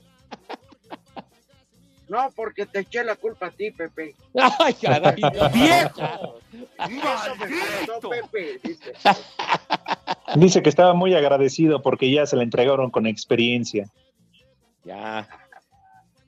No, 2.10 2.32
porque 2.36 2.66
te 2.66 2.80
eché 2.80 3.04
la 3.04 3.16
culpa 3.16 3.46
a 3.48 3.52
ti, 3.52 3.72
Pepe. 3.72 4.16
Ay, 4.60 4.74
caray. 4.74 5.22
no. 5.22 5.50
¡Viejo! 5.50 6.40
Eso 6.52 7.36
me 7.36 7.48
faltó, 7.48 8.10
Pepe. 8.10 8.60
dice. 8.64 8.94
Dice 10.36 10.62
que 10.64 10.70
estaba 10.70 10.94
muy 10.94 11.14
agradecido 11.14 11.82
porque 11.82 12.12
ya 12.12 12.26
se 12.26 12.36
la 12.36 12.44
entregaron 12.44 12.90
con 12.90 13.06
experiencia. 13.08 13.88
Ya. 14.84 15.28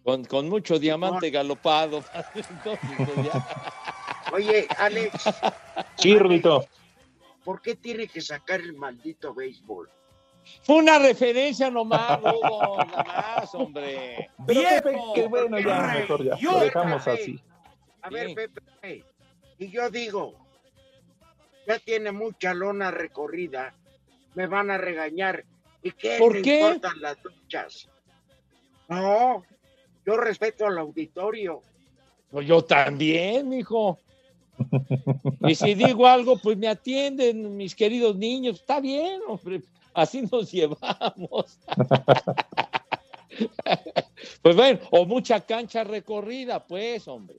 Con, 0.03 0.23
con 0.25 0.49
mucho 0.49 0.77
diamante 0.79 1.29
galopado. 1.31 2.03
Entonces, 2.35 3.25
ya. 3.25 3.45
Oye, 4.33 4.67
Alex, 4.77 5.13
Sí, 5.97 6.17
Rudito. 6.17 6.65
¿por 7.43 7.59
qué 7.61 7.75
tiene 7.75 8.07
que 8.07 8.21
sacar 8.21 8.61
el 8.61 8.73
maldito 8.73 9.33
béisbol? 9.33 9.89
Fue 10.63 10.75
una 10.75 10.99
referencia 10.99 11.69
nomás, 11.69 12.19
Rudo, 12.21 12.77
nada 12.77 13.35
más, 13.37 13.55
hombre. 13.55 14.29
Pero 14.45 14.61
Pepe, 14.61 14.97
que 15.15 15.27
bueno, 15.27 15.59
ya, 15.59 15.81
mejor 15.93 16.23
ya. 16.23 16.37
Lo 16.41 16.59
dejamos 16.59 17.07
así. 17.07 17.39
A 18.01 18.09
Sí. 18.09 18.13
ver, 18.15 18.33
Pepe, 18.33 19.05
y 19.59 19.69
yo 19.69 19.89
digo, 19.89 20.33
ya 21.67 21.77
tiene 21.79 22.11
mucha 22.11 22.53
lona 22.53 22.89
recorrida, 22.91 23.73
me 24.35 24.47
van 24.47 24.71
a 24.71 24.77
regañar. 24.77 25.45
¿Y 25.83 25.91
qué 25.91 26.17
¿Por 26.19 26.33
me 26.33 26.41
qué? 26.41 26.59
importan 26.61 27.01
las 27.01 27.17
duchas? 27.21 27.89
No, 28.87 29.43
yo 30.05 30.17
respeto 30.17 30.65
al 30.67 30.77
auditorio. 30.77 31.61
Pues 32.31 32.47
yo 32.47 32.63
también, 32.63 33.49
mijo. 33.49 33.99
Y 35.41 35.55
si 35.55 35.73
digo 35.73 36.07
algo, 36.07 36.37
pues 36.37 36.57
me 36.57 36.67
atienden 36.67 37.57
mis 37.57 37.75
queridos 37.75 38.15
niños. 38.15 38.59
Está 38.59 38.79
bien, 38.79 39.19
hombre. 39.27 39.61
Así 39.93 40.21
nos 40.31 40.51
llevamos. 40.51 41.59
Pues 44.41 44.55
bueno, 44.55 44.79
o 44.91 45.05
mucha 45.05 45.39
cancha 45.41 45.83
recorrida, 45.83 46.65
pues, 46.65 47.07
hombre. 47.07 47.37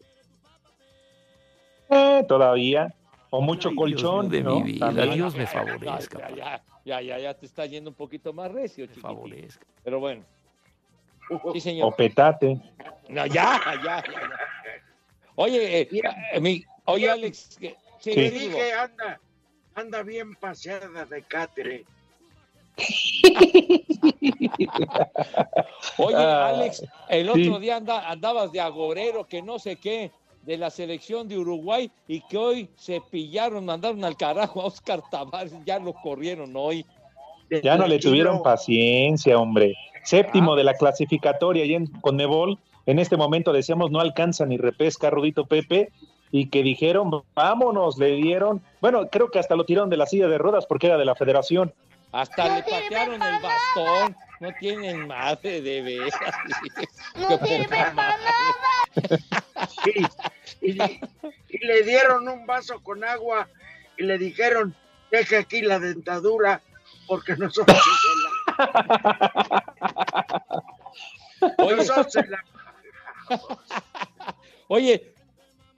Eh, 1.91 2.25
todavía. 2.27 2.93
O 3.31 3.41
mucho 3.41 3.71
Ay, 3.71 3.77
colchón. 3.77 4.29
Dios 4.29 4.31
mío 4.31 4.39
de 4.39 4.43
¿no? 4.43 4.55
mi 4.57 4.73
vida, 4.73 4.87
También. 4.87 5.15
Dios 5.15 5.35
me 5.37 5.47
favorezca. 5.47 6.29
Ya, 6.31 6.37
ya, 6.37 6.63
ya, 6.85 7.01
ya, 7.01 7.19
ya 7.19 7.35
te 7.35 7.47
está 7.47 7.65
yendo 7.67 7.91
un 7.91 7.97
poquito 7.97 8.33
más 8.33 8.51
recio, 8.53 8.83
Me 8.85 8.89
chiquitín. 8.89 9.03
favorezca. 9.03 9.67
Pero 9.83 10.01
bueno. 10.01 10.25
Sí, 11.29 11.35
O 11.43 11.61
señor. 11.61 11.97
petate. 11.97 12.61
No, 13.09 13.25
ya, 13.27 13.59
ya, 13.65 13.75
ya, 13.85 14.05
ya. 14.05 14.31
Oye, 15.37 15.81
eh, 15.81 15.89
Mira. 15.91 16.15
eh, 16.33 16.41
mi- 16.41 16.63
oye, 16.85 17.11
Alex, 17.11 17.57
que, 17.59 17.75
sí, 18.01 18.11
dije, 18.11 18.73
anda, 18.75 19.19
anda 19.75 20.03
bien 20.03 20.35
paseada 20.35 21.07
de 21.07 21.23
catre. 21.23 21.85
Oye, 25.99 26.17
Ah, 26.17 26.49
Alex, 26.49 26.85
el 27.09 27.33
sí. 27.33 27.49
otro 27.49 27.59
día 27.61 27.77
anda- 27.77 28.09
andabas 28.09 28.53
de 28.53 28.61
agorero, 28.61 29.25
que 29.25 29.43
no 29.43 29.59
sé 29.59 29.77
qué, 29.77 30.11
de 30.43 30.57
la 30.57 30.71
selección 30.71 31.29
de 31.29 31.39
Uruguay, 31.39 31.91
y 32.09 32.21
que 32.23 32.37
hoy 32.37 32.69
se 32.77 33.01
pillaron, 33.01 33.65
mandaron 33.65 34.05
al 34.05 34.17
carajo 34.17 34.61
a 34.63 34.67
Oscar 34.67 35.03
Tavares, 35.11 35.53
ya 35.65 35.79
lo 35.79 35.93
corrieron 35.93 36.53
hoy. 36.57 36.85
Ya 37.63 37.77
no 37.77 37.87
le 37.87 37.99
tuvieron 37.99 38.43
paciencia, 38.43 39.39
hombre. 39.39 39.75
Séptimo 40.05 40.57
de 40.57 40.65
la 40.65 40.75
clasificatoria 40.75 41.65
y 41.65 41.75
en 41.75 41.87
Conmebol. 42.01 42.59
En 42.87 42.99
este 42.99 43.17
momento 43.17 43.53
decíamos 43.53 43.91
no 43.93 44.01
alcanza 44.01 44.45
ni 44.47 44.57
repesca 44.57 45.11
Rudito 45.11 45.45
Pepe 45.47 45.91
y 46.33 46.49
que 46.49 46.63
dijeron 46.65 47.23
vámonos, 47.35 47.99
le 47.99 48.13
dieron, 48.17 48.63
bueno, 48.81 49.09
creo 49.11 49.31
que 49.31 49.39
hasta 49.39 49.55
lo 49.55 49.65
tiraron 49.65 49.91
de 49.91 49.99
la 49.99 50.07
silla 50.07 50.27
de 50.27 50.39
ruedas 50.39 50.67
porque 50.67 50.89
era 50.89 50.97
de 50.99 51.05
la 51.05 51.15
federación. 51.15 51.73
Hasta 52.13 52.57
le 52.57 52.63
patearon 52.63 53.23
el 53.23 53.41
bastón, 53.41 54.17
no 54.41 54.53
tienen 54.61 55.07
madre 55.07 55.61
de 55.63 55.81
veras. 55.83 56.15
Qué 57.29 57.39
poca 57.39 57.93
madre. 57.93 59.19
Sí, 59.85 60.07
y, 60.61 60.73
le- 60.75 61.01
y 61.49 61.67
le 61.67 61.83
dieron 61.83 62.29
un 62.29 62.47
vaso 62.47 62.81
con 62.83 63.03
agua 63.05 63.49
y 63.97 64.03
le 64.05 64.19
dijeron, 64.19 64.75
deje 65.11 65.39
aquí 65.39 65.63
la 65.63 65.79
dentadura 65.79 66.61
porque 67.07 67.35
nosotros 67.37 67.77
se 67.83 68.63
la, 68.63 69.65
Oye, 71.59 71.77
nosotros 71.77 72.13
se 72.13 72.27
la- 72.27 72.45
Oye, 74.69 75.15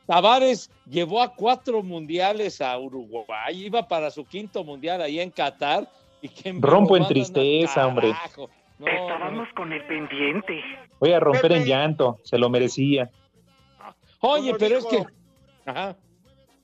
Tavares 0.06 0.70
llevó 0.88 1.22
a 1.22 1.34
cuatro 1.34 1.82
mundiales 1.82 2.60
a 2.60 2.76
Uruguay, 2.78 3.64
iba 3.64 3.86
para 3.86 4.10
su 4.10 4.24
quinto 4.24 4.64
mundial 4.64 5.00
ahí 5.00 5.20
en 5.20 5.30
Qatar. 5.30 5.88
Rompo 6.60 6.96
en 6.96 7.06
tristeza, 7.06 7.86
hombre. 7.86 8.14
No, 8.78 9.30
no. 9.30 9.46
con 9.54 9.72
el 9.72 9.86
pendiente. 9.86 10.60
Voy 11.00 11.12
a 11.12 11.20
romper 11.20 11.52
en 11.52 11.64
llanto, 11.64 12.18
se 12.24 12.38
lo 12.38 12.50
merecía. 12.50 13.10
Oye, 14.20 14.52
Como 14.52 14.58
pero 14.58 14.78
es 14.78 14.86
que. 14.86 15.04
Ajá. 15.66 15.96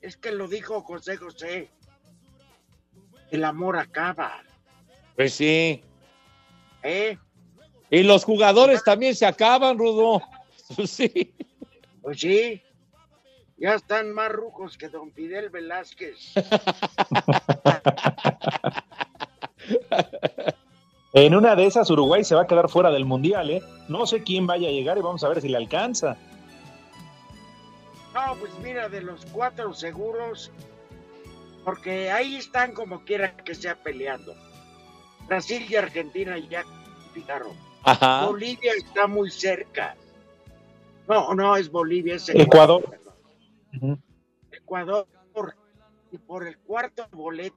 Es 0.01 0.17
que 0.17 0.33
lo 0.33 0.49
dijo 0.49 0.81
José 0.83 1.17
José. 1.17 1.71
El 3.31 3.45
amor 3.45 3.77
acaba, 3.77 4.43
Pues 5.15 5.35
sí. 5.35 5.83
¿eh? 6.83 7.17
Y 7.91 8.03
los 8.03 8.25
jugadores 8.25 8.83
también 8.83 9.15
se 9.15 9.27
acaban, 9.27 9.79
Rudo. 9.79 10.23
Pues 10.77 10.91
sí. 10.91 11.35
Pues 12.01 12.21
sí, 12.21 12.63
ya 13.61 13.75
están 13.75 14.13
más 14.13 14.33
rujos 14.33 14.79
que 14.79 14.89
don 14.89 15.13
Fidel 15.13 15.51
Velázquez. 15.51 16.33
En 21.13 21.35
una 21.35 21.57
de 21.57 21.67
esas, 21.67 21.91
Uruguay 21.91 22.23
se 22.23 22.35
va 22.35 22.43
a 22.43 22.47
quedar 22.47 22.69
fuera 22.69 22.91
del 22.91 23.05
Mundial, 23.05 23.51
¿eh? 23.51 23.63
No 23.89 24.07
sé 24.07 24.23
quién 24.23 24.47
vaya 24.47 24.69
a 24.69 24.73
llegar 24.73 24.97
y 24.97 25.03
vamos 25.03 25.25
a 25.25 25.29
ver 25.29 25.41
si 25.41 25.49
le 25.49 25.57
alcanza. 25.57 26.17
No, 28.15 28.37
pues 28.39 28.53
mira, 28.63 28.89
de 28.89 29.03
los 29.03 29.27
cuatro 29.27 29.73
seguros, 29.75 30.53
porque 31.65 32.11
ahí 32.11 32.37
están 32.37 32.75
como 32.75 33.05
quiera 33.05 33.37
que 33.37 33.55
sea 33.55 33.75
peleando. 33.75 34.35
Brasil 35.27 35.67
y 35.69 35.77
Argentina 35.77 36.39
ya 36.39 36.65
fijaron. 37.13 37.53
Ajá. 37.83 38.27
Bolivia 38.27 38.73
está 38.77 39.07
muy 39.07 39.31
cerca. 39.31 39.97
No, 41.09 41.35
no 41.35 41.57
es 41.57 41.71
Bolivia, 41.71 42.17
es 42.17 42.29
Ecuador. 42.29 42.99
Ecuador. 44.53 45.07
Y 46.13 46.19
por 46.19 46.47
el 46.47 46.59
cuarto 46.59 47.07
boleto 47.13 47.57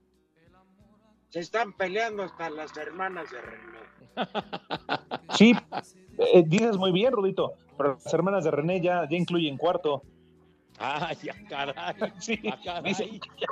se 1.33 1.39
están 1.39 1.73
peleando 1.73 2.21
hasta 2.21 2.47
las 2.51 2.77
hermanas 2.77 3.25
de 3.31 3.41
René. 3.41 3.79
Sí, 5.33 5.55
eh, 6.19 6.43
dices 6.45 6.77
muy 6.77 6.91
bien, 6.91 7.11
Rudito. 7.11 7.53
Pero 7.75 7.93
las 8.03 8.13
hermanas 8.13 8.43
de 8.43 8.51
René 8.51 8.79
ya, 8.81 9.07
ya 9.09 9.17
incluyen 9.17 9.57
cuarto. 9.57 10.03
Ay, 10.77 11.17
ya, 11.23 11.33
caray. 11.49 12.13
Sí, 12.19 12.39
Ah, 12.51 12.59
caray. 12.63 12.83
dice 12.83 13.09
ya 13.09 13.47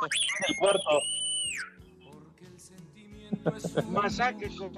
el 0.47 0.55
cuarto. 0.59 0.89
Masacre 3.89 4.55
con, 4.55 4.71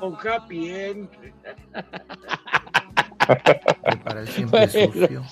con 0.00 0.28
Happy 0.28 0.70
End. 0.70 1.08
Para 4.02 4.20
el 4.22 4.28
siempre 4.28 4.68
sucio. 4.68 5.22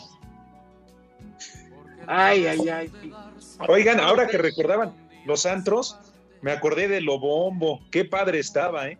Ay, 2.06 2.46
ay, 2.46 2.68
ay. 2.68 2.92
Oigan, 3.68 3.98
ahora 3.98 4.28
que 4.28 4.38
recordaban 4.38 4.94
los 5.26 5.46
antros, 5.46 5.98
me 6.42 6.52
acordé 6.52 6.88
de 6.88 7.00
Lobombo. 7.00 7.80
Qué 7.90 8.04
padre 8.04 8.40
estaba, 8.40 8.88
¿eh? 8.88 8.98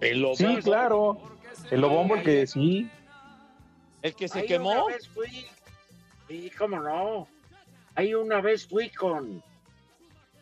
El 0.00 0.22
Lobombo. 0.22 0.36
Sí, 0.36 0.62
claro. 0.62 1.20
El 1.70 1.82
Lobombo, 1.82 2.16
el 2.16 2.22
que 2.22 2.46
sí. 2.46 2.90
El 4.02 4.14
que 4.14 4.28
se 4.28 4.40
Ahí 4.40 4.46
quemó. 4.46 4.84
Una 4.84 4.94
vez 4.94 5.08
fui, 5.08 5.46
sí, 6.28 6.50
cómo 6.56 6.80
no. 6.80 7.28
Ahí 7.94 8.14
una 8.14 8.40
vez 8.40 8.66
fui 8.66 8.90
con. 8.90 9.42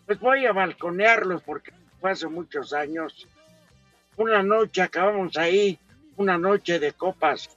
Pues 0.06 0.20
voy 0.20 0.46
a 0.46 0.52
balconearlos 0.52 1.42
porque 1.42 1.72
fue 2.00 2.12
hace 2.12 2.28
muchos 2.28 2.72
años. 2.72 3.26
Una 4.16 4.42
noche 4.42 4.82
acabamos 4.82 5.36
ahí, 5.36 5.78
una 6.16 6.38
noche 6.38 6.78
de 6.78 6.92
copas, 6.92 7.50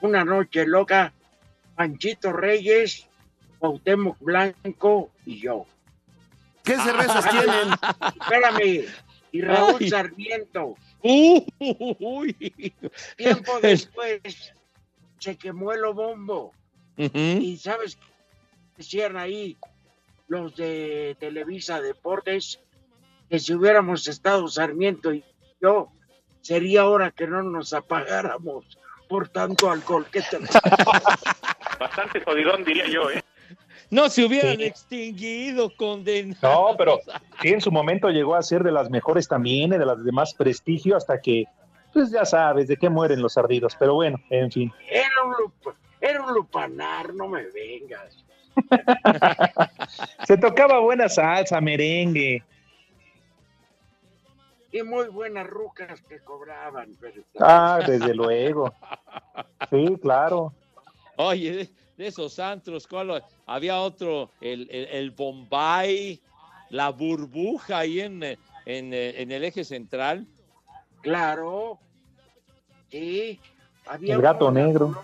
una 0.00 0.24
noche 0.24 0.66
loca. 0.66 1.12
Panchito 1.76 2.32
Reyes, 2.32 3.08
Cuauhtémoc 3.58 4.18
Blanco 4.20 5.10
y 5.24 5.40
yo. 5.40 5.66
¿Qué 6.64 6.76
cervezas 6.76 7.30
tienen? 7.30 7.74
Espérame. 8.20 8.86
Y 9.32 9.42
Raúl 9.42 9.76
Ay. 9.80 9.90
Sarmiento. 9.90 10.76
Uy. 11.02 12.74
Tiempo 13.16 13.60
después 13.60 14.20
se 15.18 15.36
quemó 15.36 15.72
el 15.72 15.84
bombo. 15.92 16.52
Y 16.96 17.56
sabes 17.58 17.96
qué 17.96 18.14
decían 18.76 19.16
ahí 19.16 19.56
los 20.28 20.56
de 20.56 21.16
Televisa 21.18 21.80
Deportes 21.80 22.60
que 23.28 23.38
si 23.38 23.54
hubiéramos 23.54 24.06
estado 24.06 24.46
Sarmiento 24.48 25.12
y 25.12 25.24
yo, 25.60 25.88
sería 26.40 26.86
hora 26.86 27.10
que 27.10 27.26
no 27.26 27.42
nos 27.42 27.72
apagáramos 27.72 28.78
por 29.08 29.28
tanto 29.28 29.70
alcohol 29.70 30.06
que 30.10 30.20
te... 30.22 30.38
Bastante 31.80 32.20
jodidón, 32.20 32.64
diría 32.64 32.86
yo, 32.86 33.10
¿eh? 33.10 33.23
No 33.90 34.08
se 34.08 34.24
hubieran 34.24 34.56
Sí. 34.56 34.64
extinguido, 34.64 35.70
condenados. 35.76 36.42
No, 36.42 36.76
pero 36.76 37.00
sí, 37.42 37.48
en 37.48 37.60
su 37.60 37.70
momento 37.70 38.08
llegó 38.10 38.34
a 38.34 38.42
ser 38.42 38.62
de 38.62 38.72
las 38.72 38.90
mejores 38.90 39.28
también, 39.28 39.72
y 39.72 39.78
de 39.78 39.86
las 39.86 40.02
de 40.04 40.10
más 40.12 40.34
prestigio, 40.34 40.96
hasta 40.96 41.20
que, 41.20 41.44
pues 41.92 42.10
ya 42.10 42.24
sabes, 42.24 42.66
de 42.68 42.76
qué 42.76 42.88
mueren 42.88 43.22
los 43.22 43.36
ardidos. 43.38 43.76
Pero 43.78 43.94
bueno, 43.94 44.18
en 44.30 44.50
fin. 44.50 44.72
Era 44.90 45.10
un, 45.26 45.32
lup- 45.34 45.74
era 46.00 46.22
un 46.24 46.34
lupanar, 46.34 47.14
no 47.14 47.28
me 47.28 47.44
vengas. 47.50 48.16
Se 50.26 50.36
tocaba 50.36 50.78
buena 50.80 51.08
salsa, 51.08 51.60
merengue. 51.60 52.42
Y 54.72 54.82
muy 54.82 55.06
buenas 55.08 55.46
rucas 55.46 56.00
que 56.02 56.18
cobraban. 56.20 56.96
Pero... 57.00 57.22
Ah, 57.38 57.80
desde 57.86 58.12
luego. 58.14 58.72
Sí, 59.70 59.96
claro. 60.02 60.52
Oye, 61.16 61.70
de, 61.96 62.06
esos 62.06 62.38
antros, 62.38 62.86
¿cuál? 62.86 63.22
Había 63.46 63.80
otro, 63.80 64.30
el, 64.40 64.68
el, 64.70 64.84
el 64.86 65.10
Bombay, 65.10 66.20
la 66.70 66.90
burbuja 66.90 67.78
ahí 67.78 68.00
en, 68.00 68.22
en, 68.22 68.38
en 68.66 69.32
el 69.32 69.44
eje 69.44 69.64
central. 69.64 70.26
Claro. 71.02 71.78
Sí. 72.90 73.40
Había 73.86 74.14
El 74.14 74.22
gato 74.22 74.50
negro. 74.50 75.02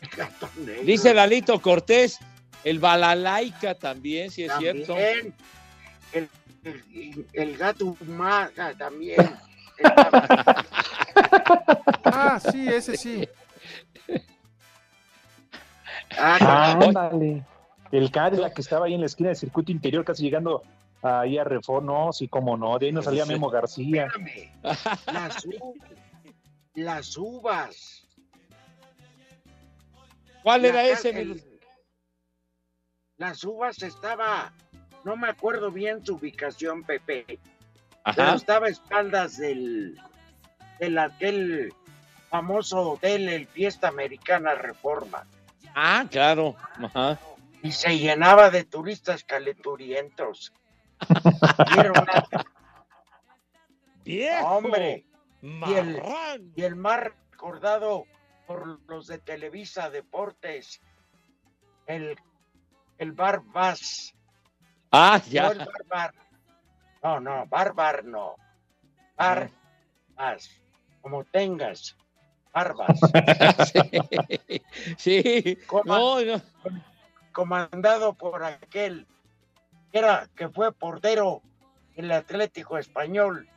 El 0.00 0.08
gato 0.08 0.48
negro. 0.56 0.82
Dice 0.84 1.12
Lalito 1.12 1.60
Cortés, 1.60 2.18
el 2.64 2.78
Balalaica 2.78 3.74
también, 3.74 4.30
si 4.30 4.44
es 4.44 4.52
cierto. 4.58 4.94
También. 4.94 5.34
El, 6.12 6.28
el, 6.64 7.26
el 7.32 7.56
gato 7.56 7.96
maga 8.06 8.74
también. 8.76 9.16
Ah, 12.04 12.40
sí, 12.40 12.68
ese 12.68 12.96
sí. 12.96 13.28
Ah, 16.16 16.72
Ándale. 16.80 17.44
El 17.90 18.10
Cadillac 18.10 18.54
que 18.54 18.60
estaba 18.60 18.86
ahí 18.86 18.94
en 18.94 19.00
la 19.00 19.06
esquina 19.06 19.28
del 19.30 19.36
circuito 19.36 19.72
interior, 19.72 20.04
casi 20.04 20.22
llegando 20.22 20.62
ahí 21.02 21.38
a 21.38 21.44
Reform. 21.44 21.86
No, 21.86 22.12
sí, 22.12 22.28
como 22.28 22.56
no. 22.56 22.78
De 22.78 22.86
ahí 22.86 22.92
nos 22.92 23.04
salía 23.06 23.24
Memo 23.26 23.48
García. 23.50 24.06
espérame. 24.06 24.50
Las, 25.12 25.44
u- 25.46 25.74
las 26.74 27.16
uvas. 27.16 28.06
¿Cuál 30.42 30.62
La 30.62 30.68
era 30.68 30.84
ese? 30.86 31.10
el- 31.10 31.42
las 33.16 33.42
uvas 33.42 33.82
estaba, 33.82 34.52
no 35.04 35.16
me 35.16 35.28
acuerdo 35.28 35.70
bien 35.72 36.04
su 36.06 36.14
ubicación, 36.14 36.84
Pepe, 36.84 37.38
pero 38.14 38.34
estaba 38.34 38.66
a 38.66 38.70
espaldas 38.70 39.36
del, 39.38 39.98
del 40.78 40.98
aquel 40.98 41.72
famoso 42.30 42.92
hotel, 42.92 43.28
el 43.28 43.46
Fiesta 43.48 43.88
Americana 43.88 44.54
Reforma, 44.54 45.26
Ah, 45.80 46.04
claro. 46.10 46.56
Ajá. 46.82 47.18
y 47.62 47.70
se 47.70 47.96
llenaba 47.98 48.50
de 48.50 48.64
turistas 48.64 49.22
era 51.78 51.92
una- 51.92 52.24
¡Viejo! 54.04 54.46
hombre, 54.48 55.04
y 55.42 55.74
el, 55.74 56.02
y 56.56 56.62
el 56.64 56.74
más 56.76 57.00
recordado 57.30 58.06
por 58.46 58.80
los 58.88 59.06
de 59.06 59.18
Televisa 59.18 59.88
Deportes, 59.90 60.80
el, 61.86 62.16
el 62.98 63.12
Bar. 63.12 63.42
Ah, 64.90 65.20
No 65.24 65.30
ya. 65.30 65.48
el 65.48 65.58
bar, 65.58 65.84
bar. 65.86 66.14
No, 67.04 67.20
no, 67.20 67.46
bar, 67.46 67.72
bar, 67.74 68.04
no. 68.04 68.34
Bar. 69.16 69.50
Como 71.02 71.22
tengas. 71.24 71.96
Barbas. 72.52 72.98
Sí. 74.96 75.58
No, 75.84 76.20
no. 76.20 76.42
Comandado 77.32 78.14
por 78.14 78.42
aquel 78.42 79.06
que 79.92 79.98
era, 79.98 80.28
que 80.34 80.48
fue 80.48 80.72
portero 80.72 81.42
el 81.96 82.10
Atlético 82.12 82.78
Español, 82.78 83.48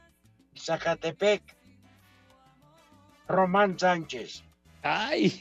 Zacatepec, 0.57 1.41
Román 3.27 3.77
Sánchez. 3.77 4.43
Ay, 4.83 5.39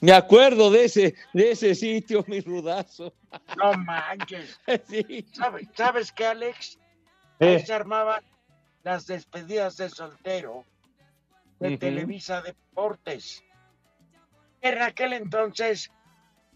me 0.00 0.12
acuerdo 0.12 0.70
de 0.70 0.84
ese, 0.84 1.14
de 1.32 1.52
ese 1.52 1.74
sitio, 1.74 2.24
mi 2.26 2.40
rudazo. 2.40 3.12
No 3.56 3.72
manches. 3.74 4.58
Sí. 4.88 5.26
¿Sabes, 5.32 5.68
¿Sabes 5.74 6.12
qué, 6.12 6.26
Alex? 6.26 6.78
Eh. 7.40 7.56
Ahí 7.56 7.66
se 7.66 7.72
armaban 7.72 8.22
las 8.82 9.06
despedidas 9.06 9.76
de 9.76 9.90
soltero 9.90 10.64
de. 11.60 11.78
Televisa 11.78 12.42
Deportes. 12.42 13.44
En 14.60 14.82
aquel 14.82 15.12
entonces 15.12 15.90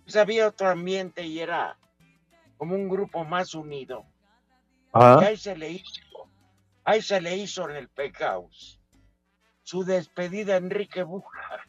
pues, 0.05 0.17
había 0.17 0.49
otro 0.49 0.69
ambiente 0.69 1.25
y 1.25 1.41
era 1.41 1.79
como 2.57 2.75
un 2.75 2.89
grupo 2.89 3.25
más 3.25 3.55
unido. 3.55 4.05
Ah. 4.93 5.21
Y 5.23 5.25
ahí 5.25 5.37
se 5.37 5.57
le 5.57 5.71
hizo, 5.71 6.01
ahí 6.85 7.01
se 7.01 7.21
le 7.21 7.37
hizo 7.37 7.69
en 7.69 7.77
el 7.77 7.89
Pecaus 7.89 8.81
su 9.63 9.85
despedida 9.85 10.55
a 10.55 10.57
Enrique 10.57 11.05
Buja. 11.05 11.65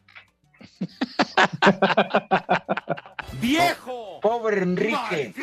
¡Viejo! 3.34 4.20
Pobre 4.22 4.64
Enrique, 4.64 5.36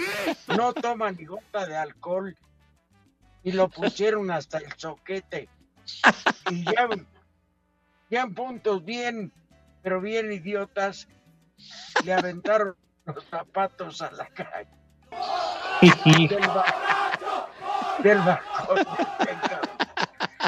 no 0.57 0.73
toma 0.73 1.13
ni 1.13 1.25
gota 1.25 1.67
de 1.67 1.77
alcohol 1.77 2.37
y 3.43 3.53
lo 3.53 3.69
pusieron 3.69 4.31
hasta 4.31 4.59
el 4.59 4.73
soquete. 4.77 5.49
Y 6.51 6.65
ya, 6.65 6.89
ya 8.11 8.23
en 8.23 8.35
puntos 8.35 8.85
bien, 8.85 9.33
pero 9.83 10.01
bien 10.01 10.33
idiotas, 10.33 11.09
le 12.05 12.13
aventaron 12.13 12.75
los 13.05 13.25
zapatos 13.25 14.03
a 14.03 14.11
la 14.13 14.27
calle. 14.27 14.69
Del, 16.39 16.39
ba- 16.47 16.75
del 18.03 18.19
del 18.25 18.39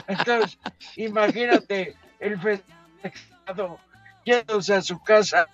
Entonces, 0.07 0.59
imagínate 0.97 1.97
el 2.21 2.39
festejado 2.41 3.79
yéndose 4.25 4.75
a 4.75 4.83
su 4.83 5.03
casa 5.03 5.47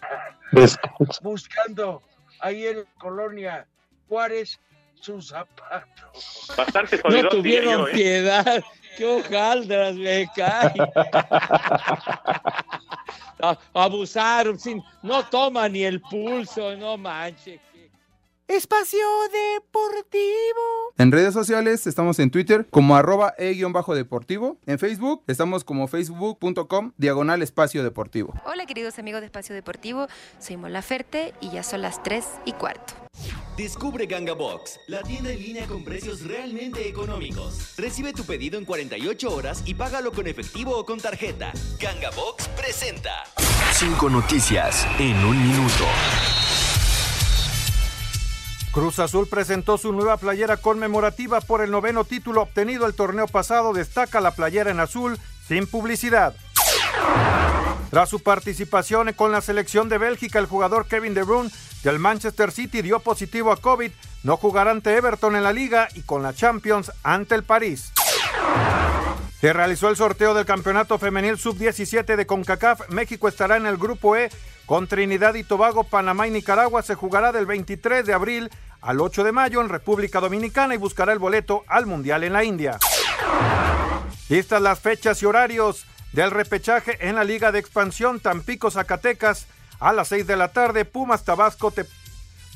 buscando 1.22 2.02
ahí 2.40 2.66
en 2.66 2.78
la 2.80 2.84
colonia 2.98 3.66
Juárez 4.09 4.59
sus 5.00 5.28
zapatos. 5.28 6.52
Bastante 6.57 7.00
No 7.09 7.28
tuvieron 7.28 7.72
yo, 7.82 7.88
¿eh? 7.88 7.92
piedad. 7.92 8.62
¡Qué 8.97 9.05
hojaldras 9.05 9.94
me 9.97 10.26
caen! 10.34 10.88
A- 13.42 13.59
Abusaron, 13.74 14.59
sin, 14.59 14.82
no 15.03 15.22
toma 15.26 15.68
ni 15.68 15.84
el 15.84 16.01
pulso, 16.01 16.74
no 16.76 16.97
manches. 16.97 17.61
Espacio 18.49 19.01
Deportivo. 19.32 20.22
En 20.99 21.11
redes 21.11 21.34
sociales 21.34 21.88
estamos 21.88 22.20
en 22.20 22.30
Twitter 22.30 22.64
como 22.70 22.94
arroba 22.94 23.34
e-deportivo. 23.38 24.59
En 24.66 24.78
Facebook 24.78 25.24
estamos 25.26 25.64
como 25.64 25.88
facebook.com 25.88 26.92
diagonal 26.97 27.42
espacio 27.42 27.82
deportivo. 27.82 28.34
Hola 28.44 28.64
queridos 28.64 29.01
amigos 29.01 29.20
de 29.20 29.26
Espacio 29.26 29.53
Deportivo, 29.53 30.07
soy 30.38 30.59
Mola 30.59 30.80
Ferte 30.82 31.34
y 31.40 31.51
ya 31.51 31.64
son 31.64 31.82
las 31.82 32.01
3 32.05 32.24
y 32.44 32.53
cuarto. 32.53 32.94
Descubre 33.57 34.07
Ganga 34.07 34.34
Box, 34.34 34.78
la 34.86 35.03
tienda 35.03 35.32
en 35.32 35.42
línea 35.42 35.66
con 35.66 35.82
precios 35.82 36.22
realmente 36.22 36.88
económicos. 36.88 37.74
Recibe 37.76 38.12
tu 38.12 38.24
pedido 38.24 38.59
en 38.59 38.64
48 38.64 39.34
horas 39.34 39.62
y 39.66 39.74
págalo 39.74 40.12
con 40.12 40.28
efectivo 40.28 40.78
o 40.78 40.84
con 40.84 41.01
tarjeta. 41.01 41.53
Ganga 41.80 42.11
Box 42.11 42.47
presenta. 42.49 43.24
Cinco 43.72 44.09
noticias 44.09 44.86
en 45.01 45.16
un 45.24 45.36
minuto. 45.49 45.84
Cruz 48.77 48.99
Azul 48.99 49.27
presentó 49.27 49.79
su 49.79 49.91
nueva 49.95 50.18
playera 50.18 50.59
conmemorativa 50.59 51.41
por 51.41 51.62
el 51.62 51.70
noveno 51.70 52.05
título 52.05 52.43
obtenido 52.43 52.85
el 52.85 52.93
torneo 52.93 53.27
pasado. 53.27 53.72
Destaca 53.72 54.20
la 54.20 54.33
playera 54.33 54.70
en 54.70 54.81
azul 54.81 55.18
sin 55.49 55.66
publicidad. 55.66 56.37
Tras 57.89 58.11
su 58.11 58.22
participación 58.22 59.14
con 59.14 59.33
la 59.33 59.41
selección 59.41 59.89
de 59.89 59.97
Bélgica, 59.97 60.39
el 60.39 60.45
jugador 60.45 60.89
Kevin 60.89 61.14
De 61.14 61.22
Bruyne 61.22 61.51
del 61.85 61.99
Manchester 61.99 62.53
City 62.53 62.83
dio 62.83 63.01
positivo 63.01 63.51
a 63.51 63.57
COVID. 63.57 63.91
No 64.24 64.37
jugará 64.37 64.72
ante 64.72 64.95
Everton 64.95 65.37
en 65.37 65.45
la 65.45 65.55
liga 65.55 65.89
y 65.95 66.03
con 66.03 66.22
la 66.22 66.35
Champions 66.35 66.93
ante 67.03 67.35
el 67.35 67.45
París. 67.45 67.95
Se 69.41 69.55
realizó 69.55 69.89
el 69.89 69.97
sorteo 69.97 70.35
del 70.35 70.45
campeonato 70.45 70.99
femenil 70.99 71.39
sub-17 71.39 72.14
de 72.14 72.27
CONCACAF. 72.27 72.91
México 72.91 73.27
estará 73.27 73.57
en 73.57 73.64
el 73.64 73.79
grupo 73.79 74.16
E 74.16 74.31
con 74.66 74.87
Trinidad 74.87 75.35
y 75.35 75.45
Tobago, 75.45 75.85
Panamá 75.85 76.27
y 76.27 76.31
Nicaragua. 76.31 76.83
Se 76.83 76.95
jugará 76.95 77.33
del 77.33 77.47
23 77.47 78.05
de 78.05 78.12
abril 78.12 78.51
al 78.81 79.01
8 79.01 79.24
de 79.24 79.33
mayo 79.33 79.61
en 79.61 79.68
República 79.68 80.20
Dominicana 80.20 80.74
y 80.74 80.79
buscará 80.79 81.12
el 81.12 81.18
boleto 81.18 81.64
al 81.66 81.87
Mundial 81.87 82.24
en 82.24 82.33
la 82.33 82.45
India. 82.45 82.79
Listas 84.29 84.61
las 84.61 84.81
fechas 84.81 85.22
y 85.22 85.27
horarios 85.27 85.87
del 86.12 86.31
repechaje 86.31 87.09
en 87.09 87.16
la 87.16 87.24
Liga 87.24 87.53
de 87.53 87.59
Expansión 87.59 88.20
Tampico 88.20 88.70
Zacatecas 88.70 89.47
a 89.81 89.93
las 89.93 90.09
6 90.09 90.27
de 90.27 90.37
la 90.37 90.49
tarde. 90.49 90.85
Pumas 90.85 91.24
Tabasco, 91.24 91.72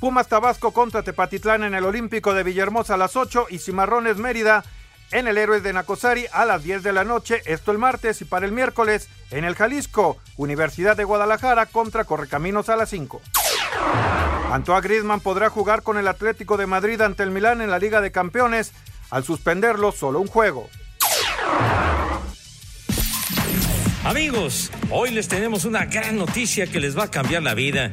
Pumas 0.01 0.29
Tabasco 0.29 0.73
contra 0.73 1.03
Tepatitlán 1.03 1.65
en 1.65 1.75
el 1.75 1.85
Olímpico 1.85 2.35
de 2.35 2.43
Villahermosa 2.43 2.95
a 2.95 2.97
las 2.97 3.17
8 3.17 3.47
y 3.51 3.59
Cimarrones 3.59 4.17
Mérida 4.17 4.65
en 5.13 5.29
el 5.29 5.39
Héroes 5.39 5.63
de 5.63 5.73
Nacosari 5.73 6.27
a 6.33 6.45
las 6.45 6.63
10 6.63 6.83
de 6.83 6.93
la 6.93 7.05
noche, 7.05 7.43
esto 7.45 7.73
el 7.73 7.79
martes 7.79 8.21
y 8.21 8.25
para 8.25 8.47
el 8.47 8.53
miércoles 8.53 9.09
en 9.31 9.45
el 9.45 9.57
Jalisco, 9.57 10.19
Universidad 10.37 10.97
de 10.97 11.05
Guadalajara 11.05 11.67
contra 11.67 12.05
Correcaminos 12.05 12.69
a 12.69 12.77
las 12.77 12.91
5. 12.91 13.21
Antoine 14.51 14.83
Griezmann 14.83 15.21
podrá 15.21 15.49
jugar 15.49 15.83
con 15.83 15.97
el 15.97 16.09
Atlético 16.09 16.57
de 16.57 16.67
Madrid 16.67 17.01
ante 17.01 17.23
el 17.23 17.31
Milán 17.31 17.61
en 17.61 17.71
la 17.71 17.79
Liga 17.79 18.01
de 18.01 18.11
Campeones 18.11 18.73
al 19.11 19.25
suspenderlo 19.25 19.93
solo 19.93 20.21
un 20.21 20.27
juego. 20.27 20.69
Amigos, 24.05 24.71
hoy 24.91 25.11
les 25.11 25.29
tenemos 25.29 25.65
una 25.65 25.85
gran 25.85 26.17
noticia 26.17 26.67
que 26.67 26.81
les 26.81 26.99
va 26.99 27.05
a 27.05 27.11
cambiar 27.11 27.43
la 27.43 27.55
vida. 27.55 27.93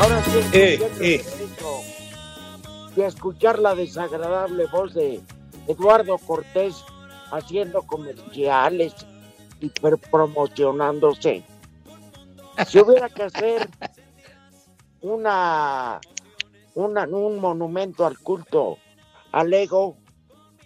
Ahora 0.00 0.22
sí, 0.24 0.40
Eh, 0.54 0.78
eh. 1.00 1.22
derecho 1.22 1.82
escuchar 3.06 3.58
la 3.58 3.74
desagradable 3.74 4.64
voz 4.66 4.94
de 4.94 5.20
Eduardo 5.66 6.16
Cortés 6.16 6.82
haciendo 7.30 7.82
comerciales 7.82 8.94
y 9.60 9.70
promocionándose. 10.10 11.44
Si 12.66 12.78
hubiera 12.78 13.10
que 13.10 13.24
hacer 13.24 13.68
una, 15.02 16.00
una 16.74 17.04
un 17.04 17.38
monumento 17.38 18.06
al 18.06 18.18
culto 18.18 18.78
al 19.32 19.52
ego, 19.52 19.98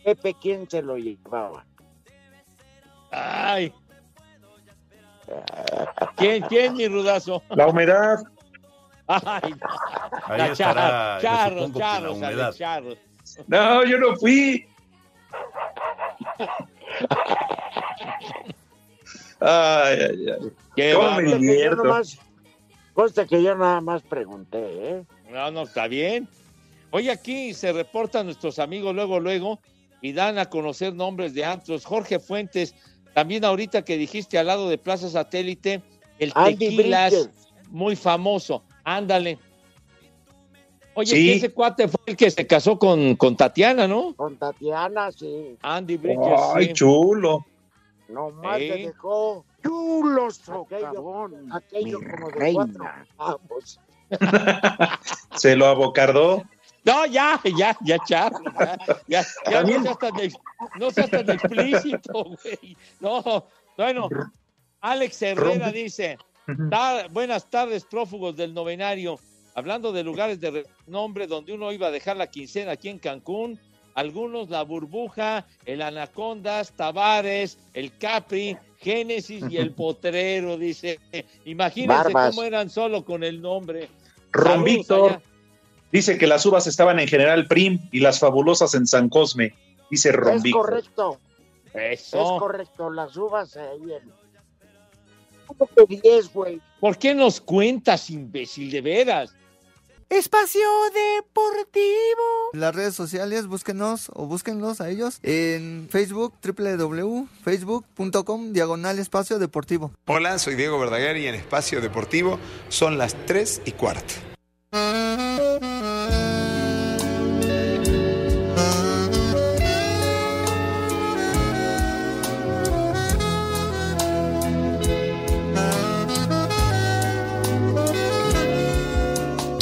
Pepe, 0.05 0.35
¿quién 0.41 0.71
se 0.71 0.81
lo 0.81 0.97
llevaba? 0.97 1.67
Ay. 3.11 3.73
¿Quién, 6.17 6.43
quién, 6.45 6.75
mi 6.75 6.87
rudazo? 6.87 7.43
La 7.51 7.67
humedad. 7.67 8.23
Ay, 9.07 9.55
Ahí 10.27 10.39
la 10.39 10.47
estará, 10.53 11.19
que. 11.21 11.27
Alex, 12.25 12.59
charros. 12.59 12.99
No, 13.47 13.85
yo 13.85 13.99
no 13.99 14.17
fui. 14.17 14.67
Ay, 19.41 19.99
ay, 20.01 20.27
ay. 20.31 20.51
Qué 20.77 20.95
¿Cómo 20.95 21.17
me 21.17 21.35
divierto? 21.35 21.77
Yo 21.77 21.83
nomás- 21.85 22.19
Consta 22.95 23.27
que 23.27 23.43
yo 23.43 23.57
nada 23.57 23.81
más 23.81 24.03
pregunté, 24.03 24.59
¿eh? 24.61 25.03
No, 25.31 25.51
no, 25.51 25.63
está 25.63 25.89
bien. 25.89 26.29
Hoy 26.93 27.09
aquí 27.11 27.53
se 27.53 27.73
reportan 27.73 28.27
nuestros 28.27 28.61
amigos 28.61 28.95
luego, 28.95 29.19
luego, 29.19 29.59
y 30.01 30.13
dan 30.13 30.39
a 30.39 30.47
conocer 30.47 30.95
nombres 30.95 31.35
de 31.35 31.45
antros. 31.45 31.85
Jorge 31.85 32.21
Fuentes, 32.21 32.73
también 33.13 33.45
ahorita 33.45 33.83
que 33.85 33.97
dijiste 33.97 34.39
al 34.39 34.47
lado 34.47 34.69
de 34.69 34.79
Plaza 34.79 35.09
Satélite, 35.11 35.83
el 36.21 36.31
Andy 36.37 36.69
Tequilas, 36.69 37.11
Bridges. 37.13 37.31
muy 37.71 37.97
famoso. 37.97 38.63
Ándale. 38.85 39.39
Oye, 40.95 41.11
Sí. 41.17 41.27
que 41.27 41.35
ese 41.37 41.53
cuate 41.53 41.89
fue 41.89 42.01
el 42.07 42.17
que 42.17 42.31
se 42.31 42.47
casó 42.47 42.79
con, 42.79 43.17
con 43.17 43.37
Tatiana, 43.37 43.89
¿no? 43.89 44.15
Con 44.15 44.37
Tatiana, 44.37 45.11
sí. 45.11 45.57
Andy 45.63 45.97
Bridges. 45.97 46.41
Ay, 46.55 46.67
sí. 46.67 46.73
chulo. 46.75 47.45
Nomás 48.09 48.59
Sí. 48.59 48.69
le 48.69 48.77
dejó 48.87 49.45
Chulo 49.63 50.27
aquello, 50.27 50.31
socavón. 50.93 51.53
aquello 51.53 51.99
como 52.01 52.31
de 52.31 52.53
cuatro 52.53 52.85
vamos. 53.17 53.81
Se 55.35 55.57
lo 55.57 55.67
abocardó. 55.67 56.43
No, 56.85 57.07
ya, 57.07 57.41
ya, 57.57 57.75
ya, 57.83 57.99
Charro, 58.07 58.39
ya, 58.61 58.77
ya, 59.09 59.23
ya 59.23 59.23
no 59.47 59.51
También- 59.53 59.83
seas 59.85 59.99
tan, 59.99 60.13
no 60.79 60.91
seas 60.91 61.11
tan 61.11 61.31
explícito, 61.31 62.13
güey. 62.13 62.77
No, 63.01 63.47
bueno, 63.79 64.09
Alex 64.83 65.23
Herrera 65.23 65.65
Rompe. 65.67 65.73
dice, 65.73 66.19
"Ta- 66.71 67.07
buenas 67.11 67.49
tardes, 67.51 67.85
prófugos 67.85 68.37
del 68.37 68.55
novenario. 68.55 69.19
Hablando 69.55 69.93
de 69.93 70.03
lugares 70.03 70.41
de 70.41 70.67
nombre 70.87 71.27
donde 71.27 71.53
uno 71.53 71.71
iba 71.73 71.87
a 71.87 71.91
dejar 71.93 72.17
la 72.17 72.27
quincena 72.27 72.73
aquí 72.73 72.89
en 72.89 72.99
Cancún, 72.99 73.59
algunos 73.95 74.51
la 74.51 74.63
burbuja, 74.65 75.47
el 75.65 75.81
Anacondas, 75.81 76.73
Tavares, 76.73 77.59
el 77.73 77.97
Capri, 77.97 78.57
Génesis 78.81 79.45
y 79.49 79.57
el 79.59 79.71
potrero, 79.75 80.59
dice. 80.59 80.99
Imagínense 81.45 81.95
Barbas. 82.13 82.31
cómo 82.35 82.43
eran 82.43 82.69
solo 82.69 83.05
con 83.05 83.23
el 83.23 83.41
nombre. 83.41 83.89
Ron 84.33 84.65
Víctor 84.65 85.21
dice 85.93 86.19
que 86.19 86.27
las 86.27 86.45
uvas 86.45 86.67
estaban 86.67 86.99
en 86.99 87.07
General 87.07 87.47
Prim 87.47 87.79
y 87.93 88.01
las 88.01 88.19
fabulosas 88.19 88.75
en 88.75 88.89
San 88.89 89.09
Cosme. 89.09 89.55
Dice 89.89 90.11
Ron 90.11 90.39
Es 90.39 90.43
Víctor. 90.43 90.63
correcto. 90.67 91.19
Eso. 91.73 92.19
Es 92.35 92.41
correcto. 92.41 92.91
Las 92.91 93.17
uvas 93.17 93.57
ahí 93.57 93.93
en. 93.93 94.24
¿Cómo 95.47 95.89
que 95.89 96.01
10, 96.03 96.33
güey? 96.33 96.61
¿Por 96.81 96.99
qué 96.99 97.15
nos 97.15 97.41
cuentas, 97.41 98.11
imbécil, 98.11 98.71
de 98.71 98.81
veras? 98.81 99.35
Espacio 100.11 100.61
Deportivo. 100.93 102.51
Las 102.53 102.75
redes 102.75 102.95
sociales, 102.95 103.47
búsquenos 103.47 104.11
o 104.15 104.27
búsquenlos 104.27 104.81
a 104.81 104.91
ellos 104.91 105.19
en 105.23 105.89
Facebook, 105.91 106.35
www.facebook.com, 106.43 108.53
diagonal 108.53 108.99
espacio 108.99 109.39
deportivo. 109.39 109.93
Hola, 110.07 110.39
soy 110.39 110.55
Diego 110.55 110.79
Verdaguer 110.79 111.17
y 111.17 111.27
en 111.27 111.35
Espacio 111.35 111.81
Deportivo 111.81 112.39
son 112.69 112.99
las 112.99 113.17
3 113.27 113.63
y 113.65 113.73
cuarto. 113.73 114.15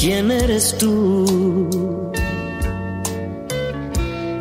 ¿Quién 0.03 0.33
eres 0.33 0.77
tú? 0.79 1.25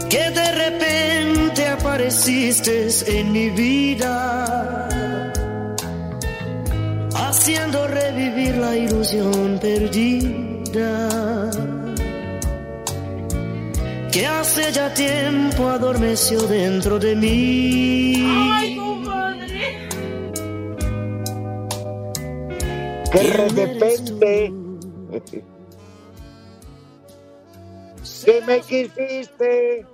Que 0.09 0.32
de 0.32 0.51
repente 0.53 1.68
apareciste 1.68 2.88
en 3.05 3.32
mi 3.32 3.51
vida, 3.51 4.89
haciendo 7.14 7.88
revivir 7.88 8.57
la 8.57 8.76
ilusión 8.76 9.59
perdida. 9.62 11.51
Que 14.12 14.26
hace 14.26 14.72
ya 14.72 14.91
tiempo 14.95 15.68
adormeció 15.68 16.41
dentro 16.47 16.97
de 16.97 17.16
mí. 17.16 18.26
¡Ay, 18.26 18.80
Que 23.12 23.20
de 23.20 23.68
repente. 23.68 24.62
Que 28.24 28.42
me 28.42 28.62
quisiste 28.62 29.86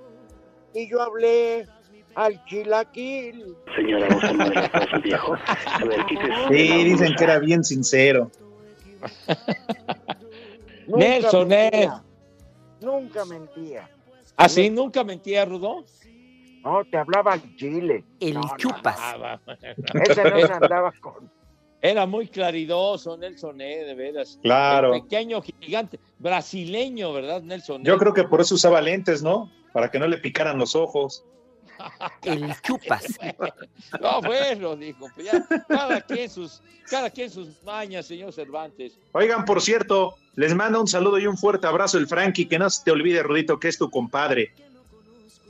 y 0.73 0.89
yo 0.89 1.01
hablé 1.01 1.67
al 2.15 2.43
chilaquil. 2.45 3.55
Señora, 3.75 4.07
¿usted 4.15 4.33
no 4.33 4.87
su 4.89 5.01
viejo? 5.01 5.35
A 5.65 5.85
ver. 5.85 5.99
Sí, 6.49 6.83
dicen 6.83 7.15
que 7.15 7.23
era 7.23 7.39
bien 7.39 7.63
sincero. 7.63 8.31
Nelson, 10.87 11.47
mentía. 11.47 12.03
Nunca 12.81 13.25
mentía. 13.25 13.89
¿Así 14.35 14.69
nunca 14.69 15.03
mentía, 15.03 15.45
Rudo? 15.45 15.83
No, 16.63 16.83
te 16.85 16.97
hablaba 16.97 17.33
al 17.33 17.55
chile. 17.55 18.03
El 18.19 18.35
No, 18.35 18.41
no, 18.41 18.57
chupas. 18.57 18.99
Ese 19.93 20.23
no 20.29 20.39
se 20.39 20.53
andaba 20.53 20.91
con. 20.99 21.29
Era 21.81 22.05
muy 22.07 22.27
claridoso, 22.27 23.17
Nelson, 23.17 23.61
eh, 23.61 23.83
de 23.85 23.93
veras. 23.93 24.39
Claro. 24.41 24.95
El 24.95 25.03
pequeño 25.03 25.41
gigante, 25.41 25.99
brasileño, 26.17 27.13
¿verdad, 27.13 27.41
Nelson? 27.43 27.83
Yo 27.83 27.97
creo 27.97 28.13
que 28.13 28.23
por 28.23 28.41
eso 28.41 28.55
usaba 28.55 28.81
lentes, 28.81 29.21
¿no? 29.21 29.51
Para 29.73 29.91
que 29.91 29.99
no 29.99 30.07
le 30.07 30.17
picaran 30.17 30.57
los 30.57 30.75
ojos. 30.75 31.23
El 32.23 32.51
chupas. 32.61 33.05
no, 34.01 34.21
bueno, 34.21 34.75
dijo, 34.75 35.07
pues 35.13 35.27
ya, 35.27 35.45
cada 35.67 36.01
quien 36.01 36.27
sus, 36.27 36.63
cada 36.89 37.11
quien 37.11 37.29
sus 37.29 37.61
mañas, 37.63 38.07
señor 38.07 38.33
Cervantes. 38.33 38.97
Oigan, 39.11 39.45
por 39.45 39.61
cierto, 39.61 40.15
les 40.35 40.55
manda 40.55 40.79
un 40.79 40.87
saludo 40.87 41.19
y 41.19 41.27
un 41.27 41.37
fuerte 41.37 41.67
abrazo 41.67 41.99
el 41.99 42.07
Frankie, 42.07 42.47
que 42.47 42.57
no 42.57 42.67
se 42.71 42.83
te 42.83 42.91
olvide, 42.91 43.21
Rudito, 43.21 43.59
que 43.59 43.67
es 43.67 43.77
tu 43.77 43.91
compadre. 43.91 44.51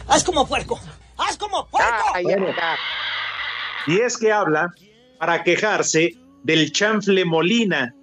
¡Haz 0.07 0.25
como 0.25 0.45
puerco! 0.45 0.77
¡Haz 1.17 1.37
como 1.37 1.65
puerco! 1.67 2.03
Bueno. 2.21 2.47
Y 3.87 3.99
es 3.99 4.17
que 4.17 4.33
habla 4.33 4.73
para 5.19 5.43
quejarse 5.43 6.15
del 6.43 6.71
chanfle 6.71 7.25
Molina, 7.25 7.93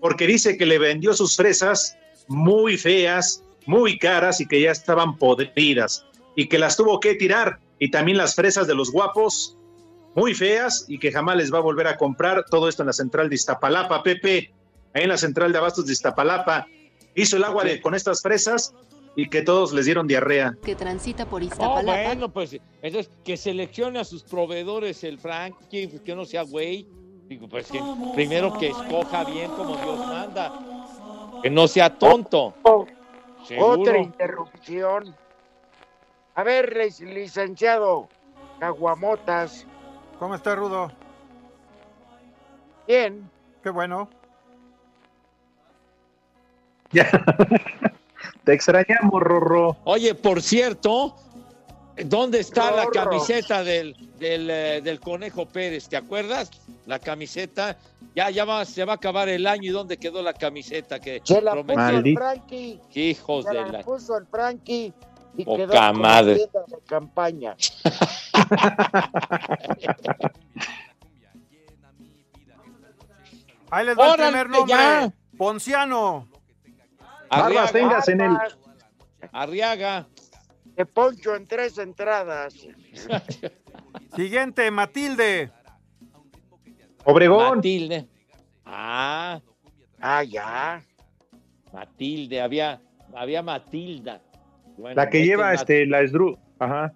porque 0.00 0.26
dice 0.26 0.56
que 0.56 0.66
le 0.66 0.78
vendió 0.78 1.14
sus 1.14 1.36
fresas 1.36 1.96
muy 2.28 2.76
feas, 2.76 3.42
muy 3.66 3.98
caras 3.98 4.40
y 4.40 4.46
que 4.46 4.60
ya 4.60 4.70
estaban 4.70 5.16
podridas 5.16 6.04
y 6.36 6.48
que 6.48 6.58
las 6.58 6.76
tuvo 6.76 7.00
que 7.00 7.14
tirar 7.14 7.58
y 7.78 7.90
también 7.90 8.16
las 8.18 8.34
fresas 8.34 8.66
de 8.66 8.74
los 8.74 8.92
guapos 8.92 9.56
muy 10.14 10.34
feas 10.34 10.84
y 10.88 10.98
que 10.98 11.12
jamás 11.12 11.36
les 11.36 11.52
va 11.52 11.58
a 11.58 11.62
volver 11.62 11.86
a 11.86 11.96
comprar. 11.96 12.44
Todo 12.50 12.68
esto 12.68 12.82
en 12.82 12.88
la 12.88 12.92
central 12.92 13.28
de 13.28 13.36
Iztapalapa, 13.36 14.02
Pepe, 14.02 14.52
ahí 14.94 15.02
en 15.02 15.08
la 15.08 15.16
central 15.16 15.52
de 15.52 15.58
abastos 15.58 15.86
de 15.86 15.92
Iztapalapa, 15.92 16.66
hizo 17.14 17.36
el 17.36 17.44
agua 17.44 17.64
con 17.82 17.94
estas 17.94 18.22
fresas 18.22 18.74
y 19.16 19.28
que 19.28 19.42
todos 19.42 19.72
les 19.72 19.84
dieron 19.86 20.06
diarrea. 20.06 20.54
que 20.62 20.74
transita 20.76 21.26
por 21.26 21.42
Oh, 21.42 21.44
Iztapalapa. 21.44 22.04
bueno, 22.04 22.28
pues 22.28 22.58
entonces 22.82 23.10
que 23.24 23.36
seleccione 23.36 23.98
a 23.98 24.04
sus 24.04 24.22
proveeddores 24.22 25.02
el 25.04 25.18
Frankie, 25.18 25.86
pues, 25.88 26.02
que 26.02 26.14
no 26.14 26.24
sea 26.24 26.42
güey. 26.42 26.86
Digo, 27.28 27.48
pues 27.48 27.70
que 27.70 27.80
primero 28.14 28.52
que 28.58 28.68
escoja 28.68 29.24
bien 29.24 29.50
como 29.50 29.76
Dios 29.76 29.98
manda. 30.06 30.52
Que 31.42 31.50
no 31.50 31.68
sea 31.68 31.94
tonto. 31.98 32.54
Otra 32.62 33.98
interrupción. 33.98 35.14
A 36.34 36.42
ver, 36.42 36.74
lic- 36.74 37.00
licenciado 37.00 38.08
Caguamotas. 38.60 39.66
¿Cómo 40.18 40.34
está, 40.34 40.54
Rudo? 40.54 40.90
Bien. 42.86 43.28
Qué 43.62 43.70
bueno. 43.70 44.08
Te 48.48 48.54
extrañamos, 48.54 49.20
Rorro. 49.22 49.76
Oye, 49.84 50.14
por 50.14 50.40
cierto, 50.40 51.14
¿dónde 52.06 52.40
está 52.40 52.70
la 52.74 52.86
camiseta 52.86 53.62
del, 53.62 53.94
del, 54.18 54.48
eh, 54.48 54.80
del 54.82 55.00
Conejo 55.00 55.44
Pérez? 55.44 55.86
¿Te 55.86 55.98
acuerdas? 55.98 56.50
La 56.86 56.98
camiseta. 56.98 57.76
Ya, 58.16 58.30
ya 58.30 58.46
va, 58.46 58.64
se 58.64 58.86
va 58.86 58.92
a 58.94 58.96
acabar 58.96 59.28
el 59.28 59.46
año 59.46 59.64
y 59.64 59.68
¿dónde 59.68 59.98
quedó 59.98 60.22
la 60.22 60.32
camiseta 60.32 60.98
que 60.98 61.20
Se 61.24 61.42
la 61.42 61.62
puso 61.62 61.88
el? 61.90 62.14
Frankie. 62.16 62.80
Hijos 62.94 63.44
Se 63.44 63.50
de 63.50 63.56
la 63.60 63.68
la... 63.68 63.80
puso 63.82 64.16
el 64.16 64.24
Frankie 64.28 64.94
y 65.36 65.44
Poca 65.44 65.66
quedó 65.66 65.92
madre. 65.92 66.34
de 66.36 66.48
campaña. 66.86 67.54
Ahí 73.70 73.84
les 73.84 73.98
va 73.98 74.06
el 74.06 74.10
Órale, 74.12 74.30
primer 74.30 74.48
nombre. 74.48 74.74
ya. 74.74 75.12
Ponciano. 75.36 76.37
Barbas, 77.30 77.72
tengas 77.72 78.08
en 78.08 78.20
el. 78.20 78.36
Arriaga. 79.32 80.06
De 80.76 80.86
Poncho 80.86 81.34
en 81.34 81.46
tres 81.46 81.76
entradas. 81.78 82.54
Siguiente, 84.16 84.70
Matilde. 84.70 85.50
Obregón. 87.04 87.56
Matilde. 87.56 88.06
Ah, 88.64 89.40
Ah, 90.00 90.22
ya. 90.22 90.82
Matilde, 91.72 92.40
había, 92.40 92.80
había 93.14 93.42
Matilda. 93.42 94.20
Bueno, 94.76 94.94
La 94.94 95.10
que 95.10 95.18
esta 95.18 95.26
lleva 95.26 95.52
es 95.54 95.60
este, 95.60 95.86
la 95.86 96.00
Esdru. 96.02 96.38
Ajá. 96.60 96.92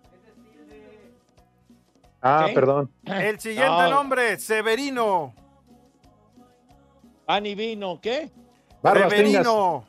Ah, 2.21 2.45
¿Qué? 2.47 2.55
perdón. 2.55 2.91
El 3.05 3.41
siguiente 3.41 3.67
No. 3.83 3.91
nombre, 3.91 4.39
Severino. 4.39 5.35
Pan 7.27 7.45
y 7.47 7.55
vino, 7.57 8.01
¿qué? 8.01 8.31
Barbas, 8.83 9.09
tengas. 9.09 9.33
Severino. 9.33 9.85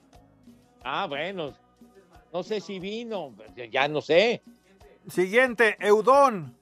Ah, 0.83 1.05
bueno. 1.07 1.53
No 2.31 2.43
sé 2.43 2.59
si 2.61 2.79
vino, 2.79 3.33
ya 3.71 3.87
no 3.87 4.01
sé. 4.01 4.41
Siguiente, 5.07 5.77
Eudón. 5.79 6.57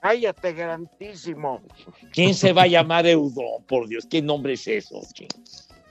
Cállate, 0.00 0.52
grandísimo. 0.52 1.62
¿Quién 2.12 2.34
se 2.34 2.52
va 2.52 2.62
a 2.62 2.66
llamar 2.66 3.06
Eudón? 3.06 3.64
Por 3.66 3.88
Dios, 3.88 4.06
¿qué 4.08 4.22
nombre 4.22 4.54
es 4.54 4.66
eso? 4.68 5.00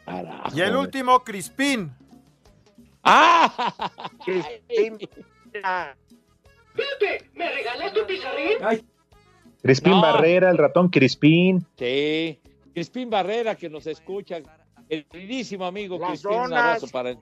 Carajo. 0.05 0.57
Y 0.57 0.61
el 0.61 0.76
último, 0.76 1.24
Crispín. 1.24 1.91
¡Ah! 3.03 3.76
Pepe, 6.76 7.30
¿me 7.34 7.49
regalas 7.51 7.93
tu 7.93 8.05
pizarrín? 8.05 8.57
Crispín 9.61 9.93
No. 9.93 10.01
Barrera, 10.01 10.49
el 10.49 10.57
ratón 10.57 10.89
Crispín. 10.89 11.66
Sí. 11.78 12.39
Crispín 12.74 13.09
Barrera, 13.09 13.55
que 13.55 13.70
nos 13.70 13.88
escucha. 13.88 14.41
El 14.90 15.06
queridísimo 15.06 15.66
amigo 15.66 15.98
Las 15.98 16.10
Crispín, 16.10 16.32
un 16.32 16.44
donas. 16.50 16.60
abrazo 16.64 16.88
para 16.90 17.10
él. 17.12 17.18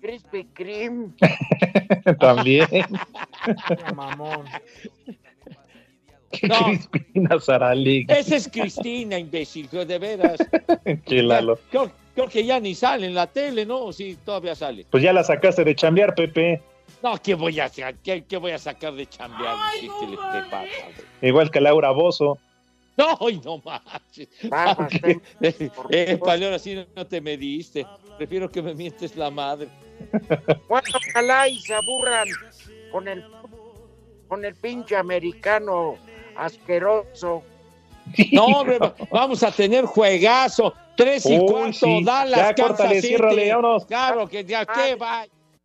Krispy 0.00 0.44
Kreme. 0.52 1.08
También. 2.20 2.68
Mamón. 3.94 4.44
No. 6.42 6.64
Crispina 6.66 7.40
Sarali. 7.40 8.04
Esa 8.08 8.36
es 8.36 8.48
Cristina, 8.48 9.18
imbécil, 9.18 9.68
de 9.70 9.98
veras. 9.98 10.38
Chilalo. 11.06 11.58
Creo, 11.70 11.90
creo 12.14 12.28
que 12.28 12.44
ya 12.44 12.60
ni 12.60 12.74
sale 12.74 13.06
en 13.06 13.14
la 13.14 13.26
tele, 13.26 13.64
¿no? 13.64 13.84
¿O 13.86 13.92
Sí, 13.92 14.18
todavía 14.24 14.54
sale. 14.54 14.86
Pues 14.90 15.02
ya 15.02 15.12
la 15.12 15.24
sacaste 15.24 15.64
de 15.64 15.74
chambear, 15.74 16.14
Pepe. 16.14 16.60
No, 17.02 17.16
¿qué 17.22 17.34
voy 17.34 17.58
a? 17.60 17.70
¿Qué, 17.70 18.24
qué 18.24 18.36
voy 18.36 18.52
a 18.52 18.58
sacar 18.58 18.94
de 18.94 19.06
chambear? 19.06 19.56
¿Qué, 19.80 19.88
qué 20.00 20.06
le 20.06 20.16
qué 20.16 20.50
pasa? 20.50 20.68
Igual 21.22 21.50
que 21.50 21.60
Laura 21.60 21.90
Bozo. 21.90 22.38
No, 22.98 23.18
no 23.44 23.62
manches. 23.64 24.28
Vamos, 24.48 24.88
eh, 25.90 26.18
Paleón, 26.22 26.54
así 26.54 26.82
no 26.94 27.06
te 27.06 27.20
mediste. 27.20 27.86
Prefiero 28.16 28.50
que 28.50 28.62
me 28.62 28.74
mientes 28.74 29.14
la 29.16 29.30
madre. 29.30 29.68
Bueno, 30.68 30.88
ojalá 30.94 31.46
y 31.48 31.58
se 31.60 31.74
aburran 31.74 32.26
con 32.90 33.06
el 33.08 33.22
con 34.28 34.44
el 34.44 34.54
pinche 34.54 34.96
americano 34.96 35.96
asqueroso. 36.36 37.42
No, 38.32 38.46
hombre, 38.46 38.78
va- 38.78 38.94
vamos 39.10 39.42
a 39.42 39.50
tener 39.52 39.84
juegazo. 39.84 40.72
Tres 40.96 41.26
y 41.26 41.38
Uy, 41.38 41.46
cuarto, 41.46 41.72
sí. 41.74 42.02
Dallas, 42.04 42.38
Ya, 42.40 42.54
Kansas 42.54 42.76
córtale, 42.78 43.02
City. 43.02 43.50
vámonos. 43.50 43.84
Claro, 43.84 44.26
que 44.26 44.44
ya 44.44 44.64
qué 44.64 44.94
va. 44.94 45.26